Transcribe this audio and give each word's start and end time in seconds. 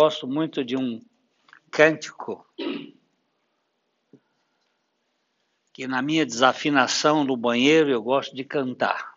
gosto 0.00 0.26
muito 0.26 0.64
de 0.64 0.78
um 0.78 0.98
cântico 1.70 2.46
que 5.74 5.86
na 5.86 6.00
minha 6.00 6.24
desafinação 6.24 7.22
no 7.22 7.36
banheiro 7.36 7.90
eu 7.90 8.02
gosto 8.02 8.34
de 8.34 8.42
cantar. 8.42 9.12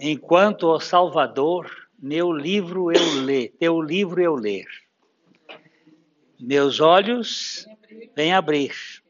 Enquanto 0.00 0.68
o 0.68 0.80
Salvador, 0.80 1.70
meu 1.98 2.32
livro 2.32 2.90
eu 2.90 3.20
ler, 3.20 3.52
teu 3.60 3.78
livro 3.78 4.22
eu 4.22 4.34
ler. 4.34 4.66
Meus 6.40 6.80
olhos 6.80 7.66
vêm 8.16 8.32
abrir, 8.32 9.04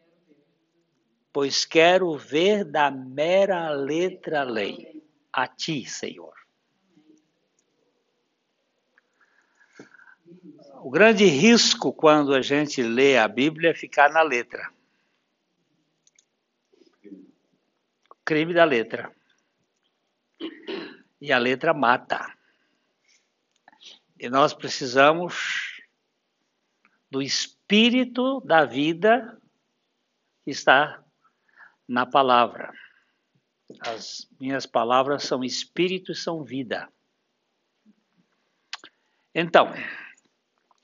pois 1.32 1.64
quero 1.64 2.18
ver 2.18 2.64
da 2.64 2.90
mera 2.90 3.70
letra 3.70 4.42
lei 4.42 5.00
a 5.32 5.46
ti, 5.46 5.88
Senhor. 5.88 6.41
O 10.84 10.90
grande 10.90 11.24
risco 11.26 11.92
quando 11.92 12.34
a 12.34 12.42
gente 12.42 12.82
lê 12.82 13.16
a 13.16 13.28
Bíblia 13.28 13.70
é 13.70 13.74
ficar 13.74 14.10
na 14.10 14.20
letra. 14.20 14.68
crime 18.24 18.52
da 18.52 18.64
letra. 18.64 19.14
E 21.20 21.32
a 21.32 21.38
letra 21.38 21.72
mata. 21.72 22.34
E 24.18 24.28
nós 24.28 24.52
precisamos 24.52 25.82
do 27.08 27.22
espírito 27.22 28.40
da 28.40 28.64
vida 28.64 29.40
que 30.44 30.50
está 30.50 31.00
na 31.86 32.06
palavra. 32.06 32.72
As 33.80 34.28
minhas 34.40 34.66
palavras 34.66 35.22
são 35.22 35.44
espírito 35.44 36.10
e 36.10 36.16
são 36.16 36.42
vida. 36.42 36.92
Então, 39.32 39.72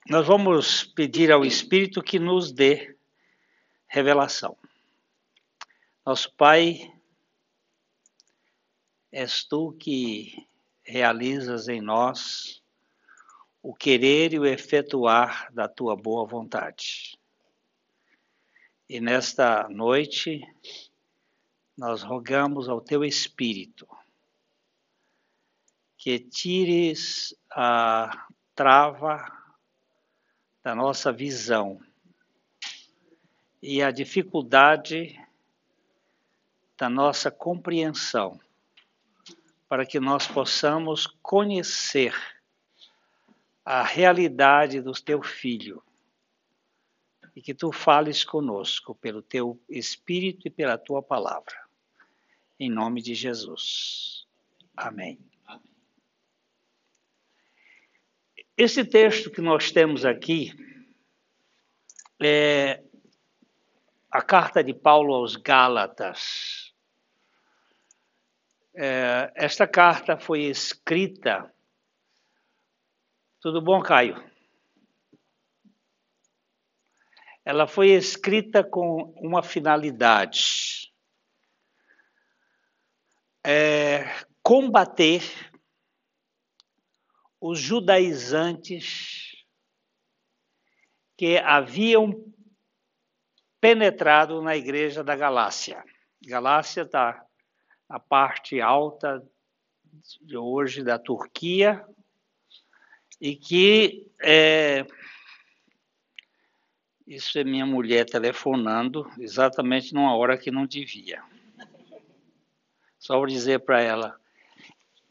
nós 0.08 0.26
vamos 0.26 0.84
pedir 0.84 1.30
ao 1.30 1.44
Espírito 1.44 2.02
que 2.02 2.18
nos 2.18 2.50
dê 2.50 2.96
revelação. 3.86 4.56
Nosso 6.04 6.32
Pai, 6.32 6.90
és 9.12 9.44
tu 9.44 9.72
que 9.72 10.48
realizas 10.82 11.68
em 11.68 11.82
nós 11.82 12.62
o 13.62 13.74
querer 13.74 14.32
e 14.32 14.38
o 14.38 14.46
efetuar 14.46 15.52
da 15.52 15.68
tua 15.68 15.94
boa 15.94 16.26
vontade. 16.26 17.18
E 18.88 19.02
nesta 19.02 19.68
noite, 19.68 20.40
nós 21.76 22.02
rogamos 22.02 22.66
ao 22.66 22.80
teu 22.80 23.04
Espírito 23.04 23.86
que 25.98 26.18
tires 26.18 27.36
a 27.50 28.26
trava 28.54 29.37
da 30.68 30.74
nossa 30.74 31.10
visão 31.10 31.80
e 33.62 33.82
a 33.82 33.90
dificuldade 33.90 35.18
da 36.76 36.90
nossa 36.90 37.30
compreensão 37.30 38.38
para 39.66 39.86
que 39.86 39.98
nós 39.98 40.26
possamos 40.26 41.06
conhecer 41.22 42.14
a 43.64 43.82
realidade 43.82 44.82
do 44.82 44.92
teu 44.92 45.22
filho 45.22 45.82
e 47.34 47.40
que 47.40 47.54
tu 47.54 47.72
fales 47.72 48.22
conosco 48.22 48.94
pelo 48.94 49.22
teu 49.22 49.58
espírito 49.70 50.48
e 50.48 50.50
pela 50.50 50.76
tua 50.76 51.02
palavra. 51.02 51.66
Em 52.60 52.68
nome 52.68 53.00
de 53.00 53.14
Jesus. 53.14 54.26
Amém. 54.76 55.18
Esse 58.58 58.84
texto 58.84 59.30
que 59.30 59.40
nós 59.40 59.70
temos 59.70 60.04
aqui 60.04 60.50
é 62.20 62.82
a 64.10 64.20
carta 64.20 64.64
de 64.64 64.74
Paulo 64.74 65.14
aos 65.14 65.36
Gálatas. 65.36 66.74
É, 68.74 69.30
esta 69.36 69.64
carta 69.64 70.18
foi 70.18 70.40
escrita. 70.40 71.54
Tudo 73.40 73.62
bom, 73.62 73.80
Caio? 73.80 74.28
Ela 77.44 77.68
foi 77.68 77.90
escrita 77.90 78.64
com 78.64 79.14
uma 79.18 79.40
finalidade: 79.40 80.92
é, 83.46 84.04
combater 84.42 85.47
os 87.40 87.58
judaizantes 87.58 89.36
que 91.16 91.38
haviam 91.38 92.32
penetrado 93.60 94.40
na 94.40 94.56
igreja 94.56 95.02
da 95.02 95.16
Galácia. 95.16 95.84
Galácia 96.22 96.82
está 96.82 97.24
a 97.88 97.98
parte 97.98 98.60
alta 98.60 99.24
de 100.20 100.36
hoje 100.36 100.82
da 100.82 100.98
Turquia 100.98 101.84
e 103.20 103.34
que 103.34 104.06
é, 104.22 104.86
isso 107.06 107.38
é 107.38 107.44
minha 107.44 107.66
mulher 107.66 108.04
telefonando 108.04 109.10
exatamente 109.18 109.92
numa 109.92 110.14
hora 110.14 110.38
que 110.38 110.50
não 110.50 110.66
devia. 110.66 111.22
Só 112.98 113.18
para 113.18 113.30
dizer 113.30 113.60
para 113.60 113.80
ela, 113.80 114.20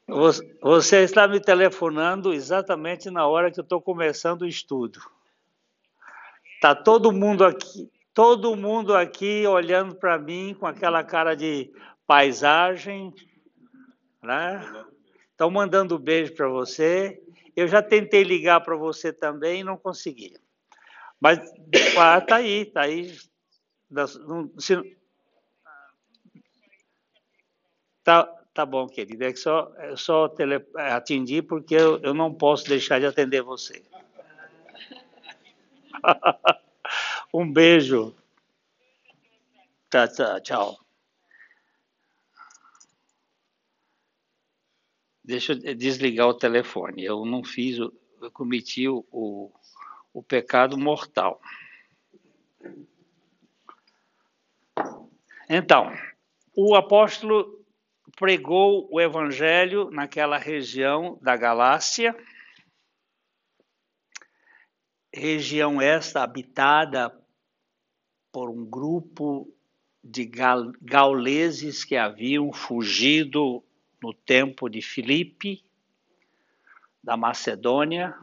você 0.07 1.03
está 1.03 1.27
me 1.27 1.39
telefonando 1.39 2.33
exatamente 2.33 3.09
na 3.09 3.27
hora 3.27 3.51
que 3.51 3.59
eu 3.59 3.63
estou 3.63 3.81
começando 3.81 4.43
o 4.43 4.47
estudo. 4.47 5.01
Tá 6.61 6.73
todo 6.73 7.11
mundo 7.11 7.43
aqui, 7.43 7.91
todo 8.13 8.55
mundo 8.55 8.95
aqui 8.95 9.45
olhando 9.45 9.95
para 9.95 10.17
mim 10.17 10.55
com 10.57 10.65
aquela 10.65 11.03
cara 11.03 11.35
de 11.35 11.71
paisagem, 12.07 13.13
né? 14.23 14.65
Estão 15.31 15.51
mandando 15.51 15.99
beijo 15.99 16.33
para 16.33 16.47
você. 16.47 17.21
Eu 17.55 17.67
já 17.67 17.81
tentei 17.83 18.23
ligar 18.23 18.61
para 18.61 18.75
você 18.75 19.11
também 19.11 19.59
e 19.59 19.63
não 19.63 19.77
consegui. 19.77 20.33
Mas 21.19 21.39
ah, 21.99 22.21
tá 22.21 22.37
aí, 22.37 22.65
tá 22.65 22.81
aí. 22.81 23.13
Tá, 28.03 28.36
tá 28.57 28.65
bom, 28.65 28.87
querido. 28.87 29.23
É 29.23 29.31
que 29.31 29.37
só, 29.37 29.71
é 29.77 29.95
só 29.95 30.27
tele, 30.27 30.65
atendi 30.73 31.43
porque 31.43 31.75
eu, 31.75 31.99
eu 31.99 32.11
não 32.11 32.33
posso 32.33 32.67
deixar 32.67 32.99
de 32.99 33.05
atender 33.05 33.43
você. 33.43 33.83
um 37.31 37.51
beijo. 37.53 38.15
Tá, 39.91 40.07
tá, 40.07 40.41
tchau. 40.41 40.75
deixa 45.23 45.53
eu 45.53 45.75
desligar 45.75 46.27
o 46.27 46.33
telefone. 46.33 47.03
Eu 47.03 47.25
não 47.25 47.43
fiz, 47.43 47.77
eu 47.77 47.93
cometi 48.33 48.87
o, 48.87 49.05
o, 49.11 49.51
o 50.13 50.23
pecado 50.23 50.77
mortal. 50.77 51.39
Então, 55.47 55.93
o 56.55 56.75
apóstolo 56.75 57.56
pregou 58.17 58.89
o 58.91 58.99
evangelho 58.99 59.91
naquela 59.91 60.39
região 60.39 61.19
da 61.21 61.37
Galácia, 61.37 62.17
região 65.13 65.79
esta 65.79 66.23
habitada 66.23 67.15
por 68.31 68.49
um 68.49 68.65
grupo 68.65 69.55
de 70.03 70.29
gauleses 70.81 71.83
que 71.83 71.95
haviam 71.95 72.51
fugido 72.51 73.63
no 74.01 74.11
tempo 74.11 74.67
de 74.67 74.81
Filipe, 74.81 75.63
da 77.03 77.15
Macedônia, 77.15 78.17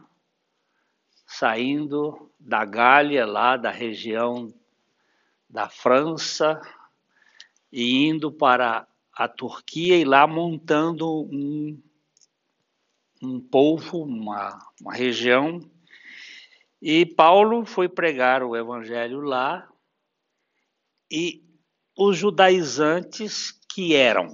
saindo 1.25 2.29
da 2.37 2.65
Gália, 2.65 3.25
lá 3.25 3.55
da 3.55 3.71
região 3.71 4.53
da 5.49 5.69
França, 5.69 6.61
e 7.71 8.05
indo 8.05 8.29
para 8.29 8.85
a 9.15 9.27
Turquia 9.27 9.97
e 9.97 10.03
lá 10.03 10.27
montando 10.27 11.23
um, 11.23 11.81
um 13.21 13.39
povo, 13.39 14.03
uma, 14.03 14.59
uma 14.81 14.93
região. 14.93 15.59
E 16.81 17.05
Paulo 17.05 17.65
foi 17.65 17.87
pregar 17.87 18.43
o 18.43 18.55
evangelho 18.55 19.21
lá, 19.21 19.67
e 21.09 21.43
os 21.97 22.17
judaizantes 22.17 23.51
que 23.73 23.95
eram 23.95 24.33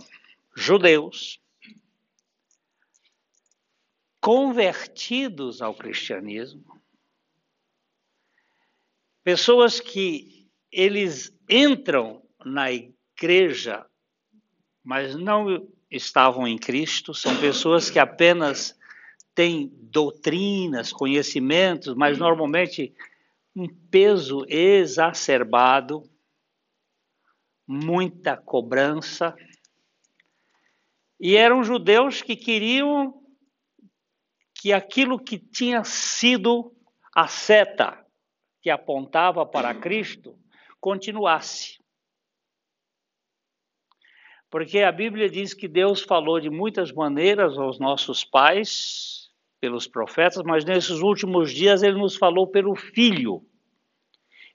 judeus 0.56 1.40
convertidos 4.20 5.62
ao 5.62 5.74
cristianismo, 5.74 6.82
pessoas 9.24 9.80
que 9.80 10.50
eles 10.72 11.36
entram 11.50 12.24
na 12.46 12.72
igreja, 12.72 13.86
mas 14.84 15.16
não 15.16 15.68
estavam 15.90 16.48
em 16.48 16.58
Cristo, 16.58 17.14
são 17.14 17.36
pessoas 17.38 17.90
que 17.90 18.00
apenas 18.00 18.78
tem 19.36 19.72
doutrinas, 19.74 20.92
conhecimentos, 20.92 21.96
mas 21.96 22.18
normalmente 22.18 22.94
um 23.56 23.68
peso 23.90 24.46
exacerbado, 24.48 26.04
muita 27.68 28.38
cobrança. 28.38 29.36
E 31.20 31.36
eram 31.36 31.64
judeus 31.64 32.22
que 32.22 32.36
queriam 32.36 33.22
que 34.54 34.72
aquilo 34.72 35.20
que 35.20 35.38
tinha 35.38 35.84
sido 35.84 36.74
a 37.14 37.28
seta 37.28 38.06
que 38.62 38.70
apontava 38.70 39.46
para 39.46 39.74
Cristo 39.74 40.38
continuasse. 40.80 41.81
Porque 44.52 44.80
a 44.80 44.92
Bíblia 44.92 45.30
diz 45.30 45.54
que 45.54 45.66
Deus 45.66 46.02
falou 46.02 46.38
de 46.38 46.50
muitas 46.50 46.92
maneiras 46.92 47.58
aos 47.58 47.80
nossos 47.80 48.26
pais, 48.26 49.32
pelos 49.62 49.88
profetas, 49.88 50.44
mas 50.44 50.66
nesses 50.66 51.00
últimos 51.00 51.54
dias 51.54 51.82
ele 51.82 51.98
nos 51.98 52.18
falou 52.18 52.46
pelo 52.46 52.76
Filho. 52.76 53.46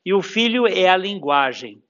E 0.04 0.12
o 0.12 0.20
Filho 0.20 0.66
é 0.66 0.86
a 0.86 0.96
linguagem 0.98 1.82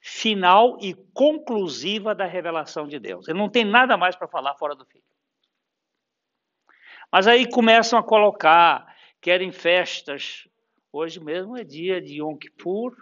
final 0.00 0.76
e 0.80 0.92
conclusiva 1.14 2.12
da 2.12 2.26
revelação 2.26 2.88
de 2.88 2.98
Deus. 2.98 3.28
Ele 3.28 3.38
não 3.38 3.48
tem 3.48 3.64
nada 3.64 3.96
mais 3.96 4.16
para 4.16 4.26
falar 4.26 4.56
fora 4.56 4.74
do 4.74 4.84
Filho. 4.84 5.04
Mas 7.12 7.28
aí 7.28 7.48
começam 7.48 7.96
a 7.96 8.02
colocar, 8.02 8.92
querem 9.20 9.52
festas. 9.52 10.48
Hoje 10.92 11.20
mesmo 11.20 11.56
é 11.56 11.62
dia 11.62 12.00
de 12.00 12.20
Yom 12.20 12.36
Kippur, 12.36 12.96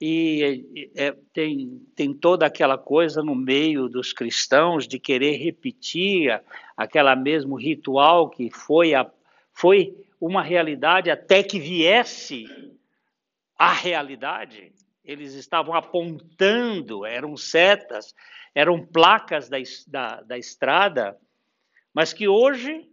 e 0.00 0.92
é, 0.96 1.12
tem, 1.32 1.82
tem 1.96 2.14
toda 2.14 2.46
aquela 2.46 2.78
coisa 2.78 3.20
no 3.22 3.34
meio 3.34 3.88
dos 3.88 4.12
cristãos 4.12 4.86
de 4.86 4.98
querer 4.98 5.36
repetir 5.36 6.40
aquela 6.76 7.16
mesmo 7.16 7.56
ritual 7.56 8.30
que 8.30 8.48
foi, 8.48 8.94
a, 8.94 9.10
foi 9.52 9.96
uma 10.20 10.42
realidade 10.42 11.10
até 11.10 11.42
que 11.42 11.58
viesse 11.58 12.46
a 13.58 13.72
realidade. 13.72 14.72
Eles 15.04 15.34
estavam 15.34 15.74
apontando, 15.74 17.04
eram 17.04 17.36
setas, 17.36 18.14
eram 18.54 18.86
placas 18.86 19.48
da, 19.48 19.58
da, 19.88 20.22
da 20.22 20.38
estrada, 20.38 21.18
mas 21.92 22.12
que 22.12 22.28
hoje 22.28 22.88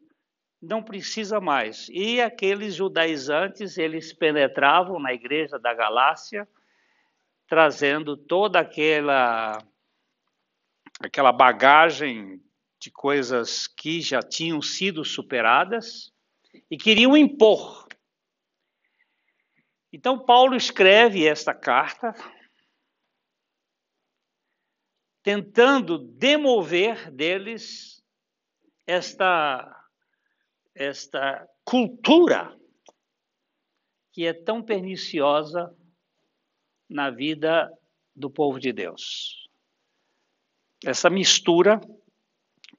não 0.59 0.81
precisa 0.81 1.39
mais. 1.39 1.87
E 1.89 2.19
aqueles 2.19 2.73
judaizantes, 2.73 3.77
eles 3.77 4.11
penetravam 4.11 4.99
na 4.99 5.13
igreja 5.13 5.59
da 5.59 5.71
Galácia, 5.71 6.47
trazendo 7.47 8.17
toda 8.17 8.59
aquela 8.59 9.57
aquela 10.99 11.31
bagagem 11.31 12.41
de 12.79 12.89
coisas 12.89 13.67
que 13.67 13.99
já 14.01 14.21
tinham 14.21 14.61
sido 14.61 15.03
superadas 15.03 16.13
e 16.69 16.77
queriam 16.77 17.17
impor. 17.17 17.87
Então 19.91 20.23
Paulo 20.23 20.55
escreve 20.55 21.25
esta 21.27 21.53
carta 21.53 22.13
tentando 25.23 25.97
demover 25.97 27.09
deles 27.11 28.03
esta 28.85 29.71
esta 30.75 31.47
cultura 31.63 32.55
que 34.11 34.25
é 34.27 34.33
tão 34.33 34.61
perniciosa 34.61 35.75
na 36.89 37.09
vida 37.09 37.71
do 38.15 38.29
povo 38.29 38.59
de 38.59 38.71
Deus. 38.71 39.49
Essa 40.83 41.09
mistura 41.09 41.81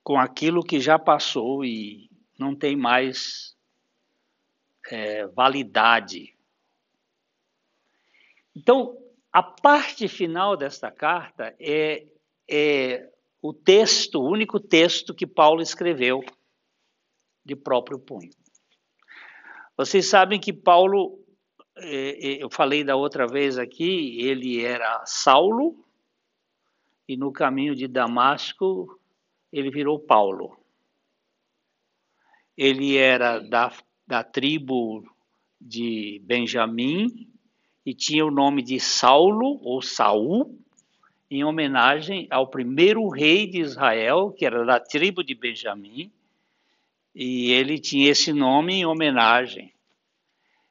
com 0.03 0.19
aquilo 0.19 0.63
que 0.63 0.81
já 0.81 0.99
passou 0.99 1.65
e 1.65 2.09
não 2.39 2.55
tem 2.55 2.77
mais 2.77 3.57
é, 4.89 5.27
validade. 5.27 6.37
Então, 8.55 8.97
a 9.33 9.43
parte 9.43 10.09
final 10.09 10.57
desta 10.57 10.91
carta 10.91 11.55
é, 11.59 12.07
é 12.49 13.11
o 13.43 13.53
texto, 13.53 14.21
o 14.21 14.31
único 14.31 14.61
texto 14.61 15.15
que 15.15 15.27
Paulo 15.27 15.61
escreveu 15.61 16.25
de 17.45 17.55
próprio 17.55 17.99
punho. 17.99 18.31
Vocês 19.77 20.09
sabem 20.09 20.41
que 20.41 20.53
Paulo 20.53 21.19
eu 21.79 22.49
falei 22.49 22.83
da 22.83 22.97
outra 22.97 23.27
vez 23.27 23.59
aqui, 23.59 24.19
ele 24.21 24.65
era 24.65 25.05
Saulo, 25.05 25.85
e 27.07 27.17
no 27.17 27.31
caminho 27.31 27.75
de 27.75 27.87
Damasco 27.87 28.99
ele 29.53 29.71
virou 29.71 29.99
Paulo. 29.99 30.59
Ele 32.57 32.97
era 32.97 33.39
da, 33.39 33.73
da 34.07 34.25
tribo 34.25 35.05
de 35.61 36.21
Benjamim 36.25 37.29
e 37.85 37.95
tinha 37.95 38.25
o 38.25 38.31
nome 38.31 38.63
de 38.63 38.81
Saulo 38.81 39.61
ou 39.63 39.83
Saul, 39.83 40.59
em 41.31 41.45
homenagem 41.45 42.27
ao 42.31 42.49
primeiro 42.49 43.07
rei 43.09 43.47
de 43.47 43.59
Israel, 43.59 44.33
que 44.33 44.47
era 44.47 44.65
da 44.65 44.81
tribo 44.81 45.23
de 45.23 45.35
Benjamim, 45.35 46.11
e 47.15 47.51
ele 47.51 47.79
tinha 47.79 48.11
esse 48.11 48.33
nome 48.33 48.75
em 48.75 48.87
homenagem 48.87 49.76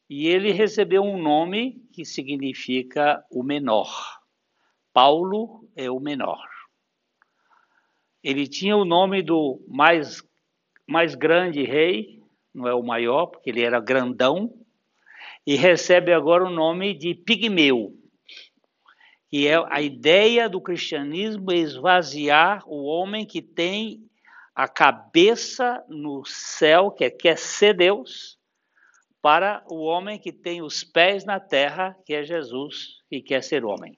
e 0.09 0.27
ele 0.27 0.51
recebeu 0.51 1.03
um 1.03 1.21
nome 1.21 1.83
que 1.91 2.05
significa 2.05 3.23
o 3.31 3.41
menor. 3.41 4.19
Paulo 4.93 5.67
é 5.75 5.89
o 5.89 5.99
menor. 5.99 6.47
Ele 8.23 8.47
tinha 8.47 8.77
o 8.77 8.85
nome 8.85 9.21
do 9.21 9.63
mais, 9.67 10.23
mais 10.87 11.15
grande 11.15 11.63
rei, 11.63 12.23
não 12.53 12.67
é 12.67 12.73
o 12.73 12.83
maior, 12.83 13.27
porque 13.27 13.49
ele 13.49 13.61
era 13.61 13.79
grandão, 13.79 14.53
e 15.45 15.55
recebe 15.55 16.13
agora 16.13 16.45
o 16.45 16.49
nome 16.49 16.93
de 16.93 17.13
Pigmeu, 17.13 17.93
que 19.29 19.47
é 19.47 19.55
a 19.69 19.81
ideia 19.81 20.47
do 20.47 20.61
cristianismo 20.61 21.51
esvaziar 21.51 22.63
o 22.67 22.85
homem 22.85 23.25
que 23.25 23.41
tem 23.41 24.09
a 24.55 24.67
cabeça 24.67 25.83
no 25.89 26.23
céu, 26.25 26.89
que 26.89 27.09
quer 27.11 27.37
ser 27.37 27.75
Deus, 27.75 28.39
para 29.25 29.65
o 29.67 29.81
homem 29.81 30.19
que 30.19 30.31
tem 30.31 30.61
os 30.61 30.83
pés 30.83 31.25
na 31.25 31.39
terra, 31.39 31.97
que 32.05 32.13
é 32.13 32.23
Jesus, 32.23 33.01
e 33.09 33.19
quer 33.19 33.41
ser 33.41 33.65
homem. 33.65 33.97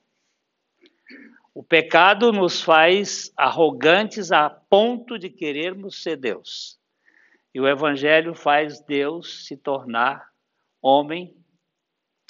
O 1.53 1.61
pecado 1.61 2.31
nos 2.31 2.61
faz 2.61 3.33
arrogantes 3.35 4.31
a 4.31 4.49
ponto 4.49 5.19
de 5.19 5.29
querermos 5.29 6.01
ser 6.01 6.15
Deus. 6.15 6.79
E 7.53 7.59
o 7.59 7.67
Evangelho 7.67 8.33
faz 8.33 8.79
Deus 8.79 9.45
se 9.45 9.57
tornar 9.57 10.29
homem 10.81 11.35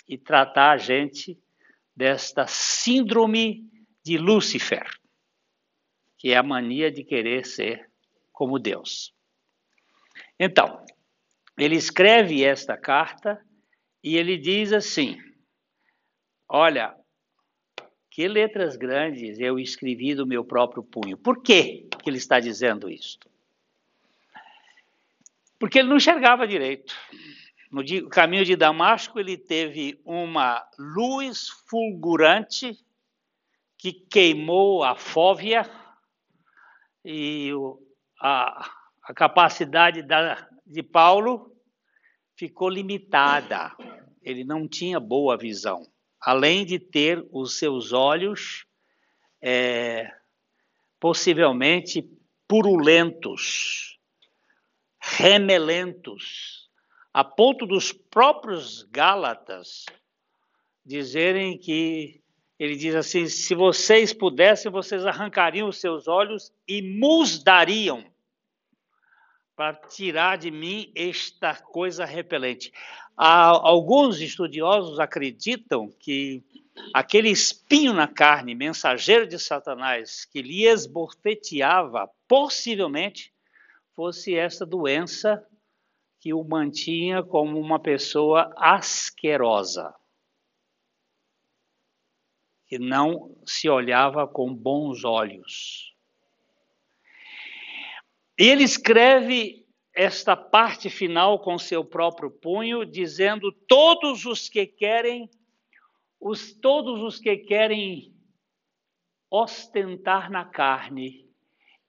e 0.10 0.18
tratar 0.18 0.72
a 0.72 0.78
gente 0.78 1.40
desta 1.96 2.48
síndrome 2.48 3.70
de 4.04 4.18
Lúcifer, 4.18 4.90
que 6.18 6.32
é 6.32 6.38
a 6.38 6.42
mania 6.42 6.92
de 6.92 7.04
querer 7.04 7.46
ser 7.46 7.92
como 8.34 8.58
Deus. 8.58 9.14
Então, 10.40 10.84
ele 11.58 11.76
escreve 11.76 12.44
esta 12.44 12.78
carta 12.78 13.44
e 14.04 14.16
ele 14.16 14.38
diz 14.38 14.72
assim: 14.72 15.18
Olha, 16.48 16.96
que 18.12 18.28
letras 18.28 18.76
grandes 18.76 19.40
eu 19.40 19.60
escrevi 19.60 20.14
do 20.14 20.26
meu 20.26 20.46
próprio 20.46 20.84
punho. 20.84 21.18
Por 21.18 21.42
que 21.42 21.90
ele 22.06 22.18
está 22.18 22.40
dizendo 22.40 22.90
isto? 22.90 23.30
Porque 25.60 25.80
ele 25.80 25.90
não 25.90 25.98
enxergava 25.98 26.48
direito. 26.48 26.96
No 27.72 27.84
caminho 28.10 28.46
de 28.46 28.56
Damasco, 28.56 29.20
ele 29.20 29.38
teve 29.38 30.00
uma 30.06 30.66
luz 30.78 31.50
fulgurante 31.68 32.78
que 33.78 33.92
queimou 33.92 34.84
a 34.84 34.96
fóvea 34.96 35.70
e 37.04 37.52
a, 38.20 38.70
a 39.04 39.14
capacidade 39.14 40.02
da, 40.02 40.48
de 40.68 40.84
Paulo 40.84 41.56
ficou 42.36 42.70
limitada. 42.70 43.76
Ele 44.22 44.44
não 44.44 44.68
tinha 44.68 45.00
boa 45.00 45.38
visão. 45.38 45.88
Além 46.20 46.66
de 46.66 46.78
ter 46.78 47.26
os 47.32 47.58
seus 47.58 47.94
olhos 47.94 48.66
é, 49.42 50.12
possivelmente 51.00 52.04
purulentos, 52.48 54.00
remelentos, 55.00 56.70
a 57.14 57.24
ponto 57.24 57.66
dos 57.66 57.92
próprios 57.92 58.84
Gálatas 58.84 59.86
dizerem 60.86 61.58
que 61.58 62.22
ele 62.60 62.76
diz 62.76 62.96
assim: 62.96 63.28
se 63.28 63.56
vocês 63.56 64.14
pudessem, 64.14 64.72
vocês 64.72 65.06
arrancariam 65.06 65.70
os 65.70 65.80
seus 65.80 66.08
olhos 66.08 66.52
e 66.68 66.82
musdariam 66.82 68.04
para 69.58 69.74
tirar 69.74 70.38
de 70.38 70.52
mim 70.52 70.92
esta 70.96 71.56
coisa 71.56 72.06
repelente. 72.06 72.72
Há, 73.18 73.48
alguns 73.48 74.22
estudiosos 74.22 75.00
acreditam 75.00 75.92
que 76.00 76.46
aquele 76.94 77.30
espinho 77.30 77.92
na 77.92 78.08
carne, 78.08 78.54
mensageiro 78.54 79.28
de 79.28 79.40
Satanás, 79.40 80.26
que 80.26 80.44
lhe 80.44 80.68
esbofeteava, 80.68 82.08
possivelmente 82.28 83.34
fosse 83.96 84.36
essa 84.36 84.64
doença 84.64 85.44
que 86.20 86.36
o 86.36 86.44
mantinha 86.44 87.24
como 87.24 87.60
uma 87.60 87.80
pessoa 87.80 88.54
asquerosa, 88.56 89.92
que 92.68 92.78
não 92.78 93.36
se 93.44 93.68
olhava 93.68 94.28
com 94.28 94.54
bons 94.54 95.04
olhos. 95.04 95.97
E 98.38 98.48
ele 98.48 98.64
escreve 98.64 99.66
esta 99.94 100.36
parte 100.36 100.90
final 100.90 101.40
com 101.40 101.58
seu 101.58 101.84
próprio 101.84 102.30
punho, 102.30 102.86
dizendo: 102.86 103.52
todos 103.68 104.26
os 104.26 104.48
que 104.48 104.66
querem, 104.66 105.30
os 106.20 106.54
todos 106.54 107.02
os 107.02 107.20
que 107.20 107.36
querem 107.38 108.14
ostentar 109.30 110.30
na 110.30 110.46
carne, 110.46 111.28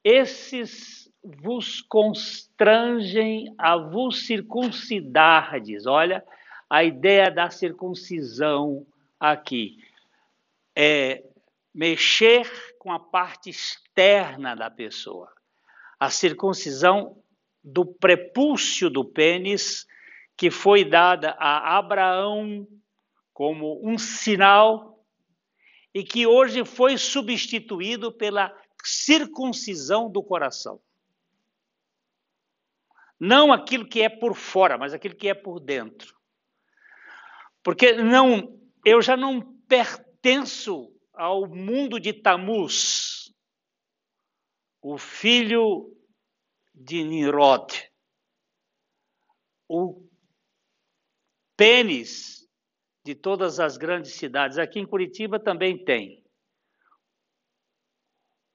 esses 0.02 1.12
vos 1.22 1.82
constrangem 1.82 3.54
a 3.58 3.76
vos 3.76 4.26
circuncidardes. 4.26 5.84
Olha, 5.84 6.24
a 6.70 6.82
ideia 6.82 7.30
da 7.30 7.50
circuncisão 7.50 8.86
aqui 9.20 9.76
é 10.74 11.24
mexer 11.74 12.50
com 12.78 12.90
a 12.90 12.98
parte 12.98 13.50
externa 13.50 14.54
da 14.54 14.70
pessoa. 14.70 15.37
A 15.98 16.10
circuncisão 16.10 17.22
do 17.62 17.84
prepúcio 17.84 18.88
do 18.88 19.04
pênis, 19.04 19.86
que 20.36 20.50
foi 20.50 20.84
dada 20.84 21.30
a 21.38 21.76
Abraão 21.76 22.66
como 23.32 23.80
um 23.86 23.98
sinal 23.98 25.04
e 25.92 26.04
que 26.04 26.26
hoje 26.26 26.64
foi 26.64 26.96
substituído 26.96 28.12
pela 28.12 28.56
circuncisão 28.84 30.10
do 30.10 30.22
coração. 30.22 30.80
Não 33.18 33.52
aquilo 33.52 33.86
que 33.86 34.00
é 34.00 34.08
por 34.08 34.34
fora, 34.34 34.78
mas 34.78 34.94
aquilo 34.94 35.16
que 35.16 35.28
é 35.28 35.34
por 35.34 35.58
dentro. 35.58 36.16
Porque 37.62 37.92
não, 37.94 38.56
eu 38.84 39.02
já 39.02 39.16
não 39.16 39.40
pertenço 39.68 40.92
ao 41.12 41.48
mundo 41.48 41.98
de 41.98 42.12
Tamuz, 42.12 43.17
o 44.80 44.96
filho 44.96 45.96
de 46.74 47.02
Nimrod. 47.02 47.90
O 49.68 50.08
pênis 51.56 52.48
de 53.04 53.14
todas 53.14 53.58
as 53.58 53.76
grandes 53.76 54.12
cidades. 54.12 54.58
Aqui 54.58 54.78
em 54.78 54.86
Curitiba 54.86 55.40
também 55.40 55.84
tem. 55.84 56.24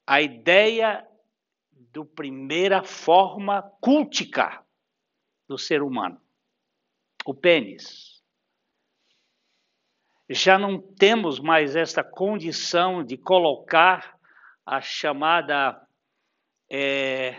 A 0.07 0.21
ideia 0.21 1.07
do 1.71 2.05
primeira 2.05 2.83
forma 2.83 3.61
cultica 3.79 4.65
do 5.47 5.57
ser 5.57 5.81
humano, 5.81 6.19
o 7.25 7.33
pênis. 7.33 8.23
Já 10.29 10.57
não 10.57 10.81
temos 10.81 11.39
mais 11.39 11.75
esta 11.75 12.03
condição 12.03 13.03
de 13.03 13.17
colocar 13.17 14.17
a 14.65 14.81
chamada 14.81 15.82
é, 16.75 17.37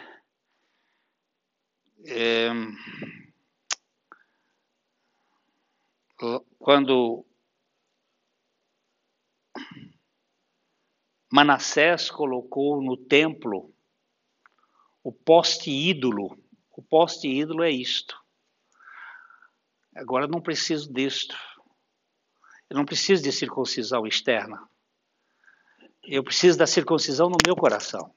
é, 2.07 2.51
quando 6.57 7.27
Manassés 11.33 12.13
colocou 12.13 12.81
no 12.81 12.97
templo 12.97 13.75
o 15.03 15.11
poste 15.11 15.69
ídolo. 15.69 16.39
O 16.71 16.81
poste 16.81 17.27
ídolo 17.27 17.65
é 17.65 17.71
isto. 17.73 18.17
Agora 19.97 20.29
não 20.29 20.41
preciso 20.41 20.93
disto. 20.93 21.37
Eu 22.71 22.77
não 22.77 22.85
preciso 22.85 23.25
de 23.25 23.33
circuncisão 23.33 24.07
externa. 24.07 24.69
Eu 26.05 26.23
preciso 26.23 26.57
da 26.57 26.69
circuncisão 26.69 27.29
no 27.29 27.37
meu 27.45 27.57
coração. 27.57 28.15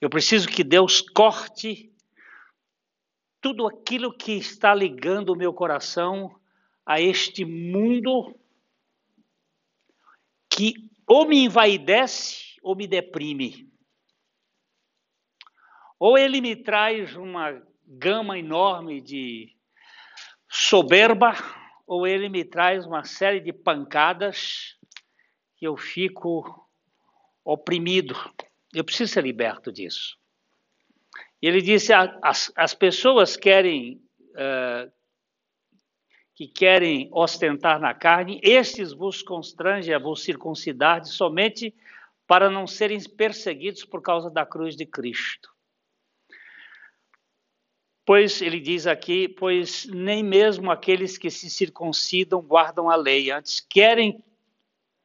Eu 0.00 0.10
preciso 0.10 0.48
que 0.48 0.64
Deus 0.64 1.00
corte 1.00 1.92
tudo 3.40 3.66
aquilo 3.66 4.16
que 4.16 4.32
está 4.32 4.74
ligando 4.74 5.30
o 5.30 5.36
meu 5.36 5.52
coração 5.52 6.34
a 6.84 7.00
este 7.00 7.44
mundo 7.44 8.34
que 10.50 10.90
ou 11.06 11.26
me 11.26 11.44
envaidece 11.44 12.58
ou 12.62 12.74
me 12.74 12.86
deprime. 12.86 13.70
Ou 15.98 16.16
ele 16.16 16.40
me 16.40 16.56
traz 16.56 17.14
uma 17.16 17.62
gama 17.86 18.38
enorme 18.38 19.00
de 19.00 19.54
soberba, 20.48 21.34
ou 21.86 22.06
ele 22.06 22.28
me 22.28 22.44
traz 22.44 22.86
uma 22.86 23.04
série 23.04 23.40
de 23.40 23.52
pancadas 23.52 24.78
que 25.56 25.66
eu 25.66 25.76
fico 25.76 26.68
oprimido. 27.44 28.14
Eu 28.74 28.84
preciso 28.84 29.12
ser 29.12 29.22
liberto 29.22 29.72
disso. 29.72 30.18
Ele 31.40 31.62
disse: 31.62 31.92
as, 31.92 32.52
as 32.56 32.74
pessoas 32.74 33.36
querem 33.36 34.02
uh, 34.30 34.90
que 36.34 36.48
querem 36.48 37.08
ostentar 37.12 37.78
na 37.78 37.94
carne, 37.94 38.40
estes 38.42 38.92
vos 38.92 39.22
constrangem 39.22 39.94
a 39.94 39.98
vos 39.98 40.22
circuncidar 40.22 41.04
somente 41.04 41.72
para 42.26 42.50
não 42.50 42.66
serem 42.66 43.00
perseguidos 43.02 43.84
por 43.84 44.02
causa 44.02 44.28
da 44.28 44.44
cruz 44.44 44.74
de 44.74 44.84
Cristo. 44.84 45.54
Pois 48.04 48.42
ele 48.42 48.60
diz 48.60 48.86
aqui, 48.86 49.28
pois 49.28 49.86
nem 49.86 50.22
mesmo 50.22 50.70
aqueles 50.70 51.16
que 51.16 51.30
se 51.30 51.48
circuncidam 51.48 52.42
guardam 52.42 52.90
a 52.90 52.96
lei, 52.96 53.30
antes 53.30 53.60
querem 53.60 54.22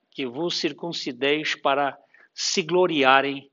que 0.09 0.25
vos 0.25 0.57
circuncideis 0.57 1.55
para 1.55 1.97
se 2.33 2.61
gloriarem 2.61 3.48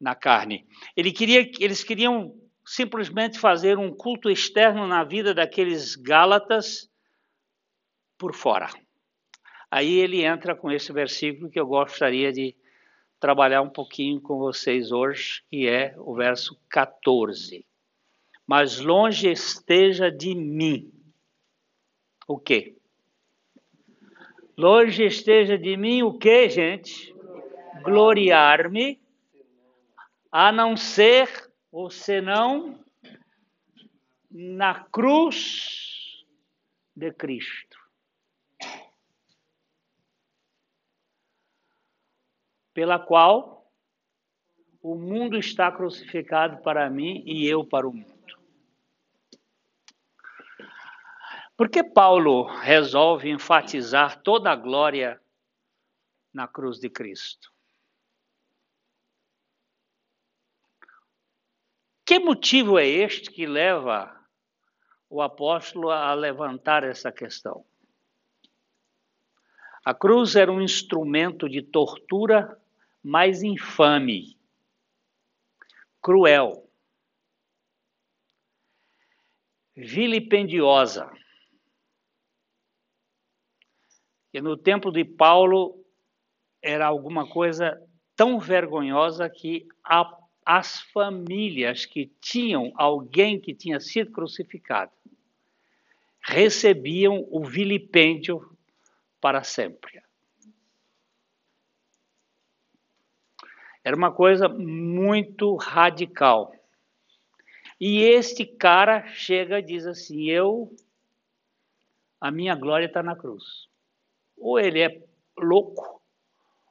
na 0.00 0.14
carne. 0.14 0.66
Ele 0.96 1.12
queria, 1.12 1.50
eles 1.60 1.84
queriam 1.84 2.34
simplesmente 2.64 3.38
fazer 3.38 3.78
um 3.78 3.94
culto 3.94 4.30
externo 4.30 4.86
na 4.86 5.04
vida 5.04 5.34
daqueles 5.34 5.96
Gálatas 5.96 6.90
por 8.16 8.34
fora. 8.34 8.70
Aí 9.70 9.98
ele 9.98 10.24
entra 10.24 10.54
com 10.54 10.70
esse 10.70 10.92
versículo 10.92 11.50
que 11.50 11.60
eu 11.60 11.66
gostaria 11.66 12.32
de 12.32 12.56
trabalhar 13.20 13.62
um 13.62 13.68
pouquinho 13.68 14.20
com 14.20 14.38
vocês 14.38 14.90
hoje, 14.90 15.42
que 15.48 15.68
é 15.68 15.94
o 15.98 16.14
verso 16.14 16.58
14. 16.68 17.64
Mas 18.46 18.80
longe 18.80 19.30
esteja 19.30 20.10
de 20.10 20.34
mim. 20.34 20.90
O 22.26 22.38
quê? 22.38 22.76
Longe 24.56 25.04
esteja 25.04 25.56
de 25.56 25.76
mim 25.76 26.02
o 26.02 26.18
quê, 26.18 26.48
gente? 26.48 27.14
Gloriar-me 27.82 28.99
a 30.30 30.52
não 30.52 30.76
ser 30.76 31.52
ou 31.72 31.90
senão 31.90 32.84
na 34.30 34.84
cruz 34.84 36.24
de 36.94 37.12
Cristo. 37.12 37.78
Pela 42.72 42.98
qual 42.98 43.70
o 44.80 44.94
mundo 44.94 45.36
está 45.36 45.70
crucificado 45.70 46.62
para 46.62 46.88
mim 46.88 47.22
e 47.26 47.46
eu 47.46 47.64
para 47.64 47.88
o 47.88 47.92
mundo. 47.92 48.20
Por 51.56 51.68
que 51.68 51.84
Paulo 51.84 52.44
resolve 52.44 53.28
enfatizar 53.28 54.22
toda 54.22 54.50
a 54.50 54.56
glória 54.56 55.20
na 56.32 56.48
cruz 56.48 56.78
de 56.78 56.88
Cristo? 56.88 57.52
Que 62.10 62.18
motivo 62.18 62.76
é 62.76 62.88
este 62.88 63.30
que 63.30 63.46
leva 63.46 64.12
o 65.08 65.22
apóstolo 65.22 65.90
a 65.90 66.12
levantar 66.12 66.82
essa 66.82 67.12
questão? 67.12 67.64
A 69.84 69.94
cruz 69.94 70.34
era 70.34 70.50
um 70.50 70.60
instrumento 70.60 71.48
de 71.48 71.62
tortura 71.62 72.60
mais 73.00 73.44
infame, 73.44 74.36
cruel, 76.02 76.68
vilipendiosa. 79.76 81.08
E 84.34 84.40
no 84.40 84.56
tempo 84.56 84.90
de 84.90 85.04
Paulo 85.04 85.80
era 86.60 86.88
alguma 86.88 87.28
coisa 87.28 87.80
tão 88.16 88.40
vergonhosa 88.40 89.30
que 89.30 89.64
a 89.84 90.19
as 90.52 90.80
famílias 90.80 91.86
que 91.86 92.06
tinham 92.20 92.72
alguém 92.74 93.38
que 93.38 93.54
tinha 93.54 93.78
sido 93.78 94.10
crucificado 94.10 94.90
recebiam 96.20 97.24
o 97.30 97.44
vilipêndio 97.44 98.58
para 99.20 99.44
sempre. 99.44 100.02
Era 103.84 103.94
uma 103.94 104.10
coisa 104.10 104.48
muito 104.48 105.54
radical. 105.54 106.52
E 107.80 108.02
este 108.02 108.44
cara 108.44 109.06
chega 109.06 109.60
e 109.60 109.62
diz 109.62 109.86
assim: 109.86 110.28
Eu, 110.28 110.74
a 112.20 112.28
minha 112.32 112.56
glória 112.56 112.86
está 112.86 113.04
na 113.04 113.14
cruz. 113.14 113.68
Ou 114.36 114.58
ele 114.58 114.80
é 114.80 115.00
louco, 115.38 116.02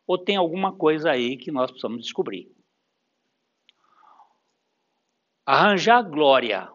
ou 0.05 0.17
tem 0.17 0.35
alguma 0.35 0.75
coisa 0.75 1.11
aí 1.11 1.37
que 1.37 1.49
nós 1.49 1.71
precisamos 1.71 2.01
descobrir. 2.01 2.58
Arranjar 5.51 6.03
glória 6.03 6.71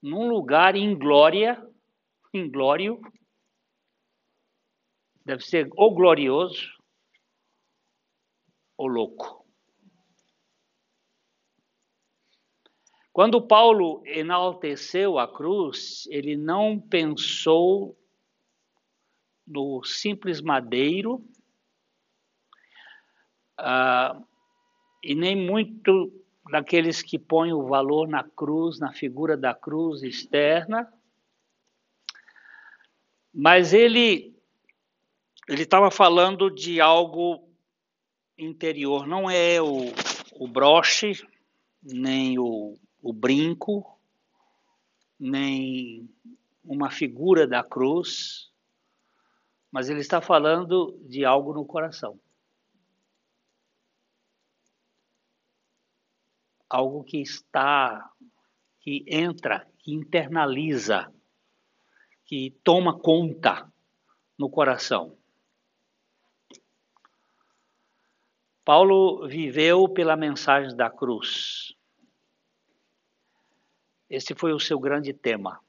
num 0.00 0.30
lugar 0.30 0.76
inglória, 0.76 1.62
inglório, 2.32 2.98
deve 5.26 5.44
ser 5.44 5.68
ou 5.76 5.94
glorioso 5.94 6.74
ou 8.78 8.86
louco. 8.86 9.46
Quando 13.12 13.46
Paulo 13.46 14.00
enalteceu 14.06 15.18
a 15.18 15.30
cruz, 15.30 16.06
ele 16.06 16.38
não 16.38 16.80
pensou 16.80 17.94
no 19.46 19.84
simples 19.84 20.40
madeiro 20.40 21.22
ah, 23.58 24.18
e 25.02 25.14
nem 25.14 25.36
muito 25.36 26.23
daqueles 26.50 27.02
que 27.02 27.18
põem 27.18 27.52
o 27.52 27.66
valor 27.66 28.06
na 28.06 28.22
cruz, 28.22 28.78
na 28.78 28.92
figura 28.92 29.36
da 29.36 29.54
cruz 29.54 30.02
externa, 30.02 30.92
mas 33.32 33.72
ele 33.72 34.34
ele 35.48 35.62
estava 35.62 35.90
falando 35.90 36.50
de 36.50 36.80
algo 36.80 37.46
interior, 38.38 39.06
não 39.06 39.30
é 39.30 39.60
o, 39.60 39.92
o 40.32 40.48
broche, 40.48 41.22
nem 41.82 42.38
o, 42.38 42.78
o 43.02 43.12
brinco, 43.12 43.98
nem 45.20 46.08
uma 46.64 46.90
figura 46.90 47.46
da 47.46 47.62
cruz, 47.62 48.50
mas 49.70 49.90
ele 49.90 50.00
está 50.00 50.20
falando 50.20 50.98
de 51.06 51.24
algo 51.24 51.52
no 51.52 51.64
coração. 51.64 52.18
Algo 56.74 57.04
que 57.04 57.22
está, 57.22 58.10
que 58.80 59.04
entra, 59.06 59.64
que 59.78 59.92
internaliza, 59.92 61.08
que 62.24 62.50
toma 62.64 62.98
conta 62.98 63.72
no 64.36 64.50
coração. 64.50 65.16
Paulo 68.64 69.28
viveu 69.28 69.88
pela 69.88 70.16
mensagem 70.16 70.74
da 70.74 70.90
cruz. 70.90 71.76
Esse 74.10 74.34
foi 74.34 74.52
o 74.52 74.58
seu 74.58 74.80
grande 74.80 75.12
tema. 75.12 75.60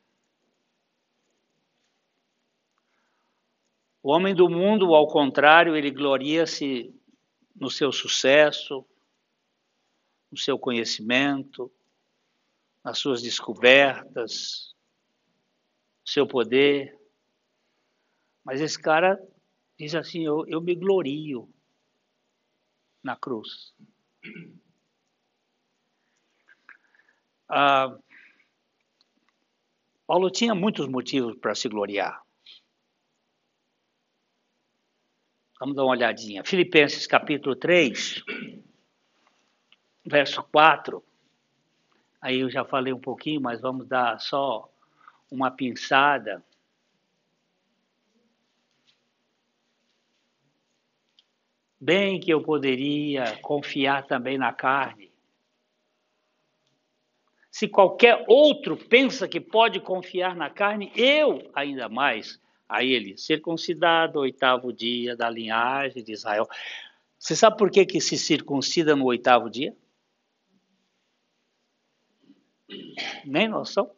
O 4.01 4.09
homem 4.09 4.33
do 4.33 4.49
mundo, 4.49 4.95
ao 4.95 5.07
contrário, 5.07 5.75
ele 5.75 5.91
gloria-se 5.91 6.91
no 7.55 7.69
seu 7.69 7.91
sucesso, 7.91 8.83
no 10.31 10.37
seu 10.37 10.57
conhecimento, 10.57 11.71
nas 12.83 12.97
suas 12.99 13.21
descobertas, 13.21 14.75
seu 16.05 16.27
poder. 16.27 16.99
Mas 18.43 18.61
esse 18.61 18.79
cara 18.79 19.19
diz 19.77 19.95
assim: 19.95 20.23
eu, 20.25 20.45
eu 20.47 20.61
me 20.61 20.75
glorio 20.75 21.49
na 23.03 23.15
cruz. 23.15 23.73
Ah, 27.47 27.95
Paulo 30.07 30.29
tinha 30.29 30.53
muitos 30.53 30.87
motivos 30.87 31.35
para 31.37 31.55
se 31.55 31.67
gloriar. 31.67 32.23
Vamos 35.59 35.75
dar 35.75 35.83
uma 35.83 35.91
olhadinha. 35.91 36.43
Filipenses 36.43 37.07
capítulo 37.07 37.55
3, 37.55 38.23
verso 40.05 40.43
4. 40.43 41.03
Aí 42.21 42.39
eu 42.39 42.49
já 42.49 42.63
falei 42.63 42.93
um 42.93 42.99
pouquinho, 42.99 43.41
mas 43.41 43.61
vamos 43.61 43.87
dar 43.87 44.19
só 44.19 44.69
uma 45.29 45.51
pinçada. 45.51 46.43
Bem 51.79 52.19
que 52.19 52.31
eu 52.31 52.41
poderia 52.41 53.37
confiar 53.41 54.05
também 54.05 54.37
na 54.37 54.53
carne. 54.53 55.11
Se 57.51 57.67
qualquer 57.67 58.25
outro 58.27 58.75
pensa 58.75 59.27
que 59.27 59.39
pode 59.39 59.79
confiar 59.79 60.35
na 60.35 60.49
carne, 60.49 60.91
eu 60.95 61.49
ainda 61.53 61.87
mais 61.87 62.39
a 62.67 62.83
ele, 62.83 63.17
circuncidado, 63.17 64.19
oitavo 64.19 64.73
dia 64.73 65.15
da 65.15 65.29
linhagem 65.29 66.03
de 66.03 66.11
Israel. 66.11 66.47
Você 67.17 67.35
sabe 67.35 67.57
por 67.57 67.69
que, 67.69 67.85
que 67.85 68.01
se 68.01 68.17
circuncida 68.17 68.95
no 68.95 69.05
oitavo 69.05 69.49
dia? 69.49 69.75
Nem 73.25 73.47
noção? 73.47 73.91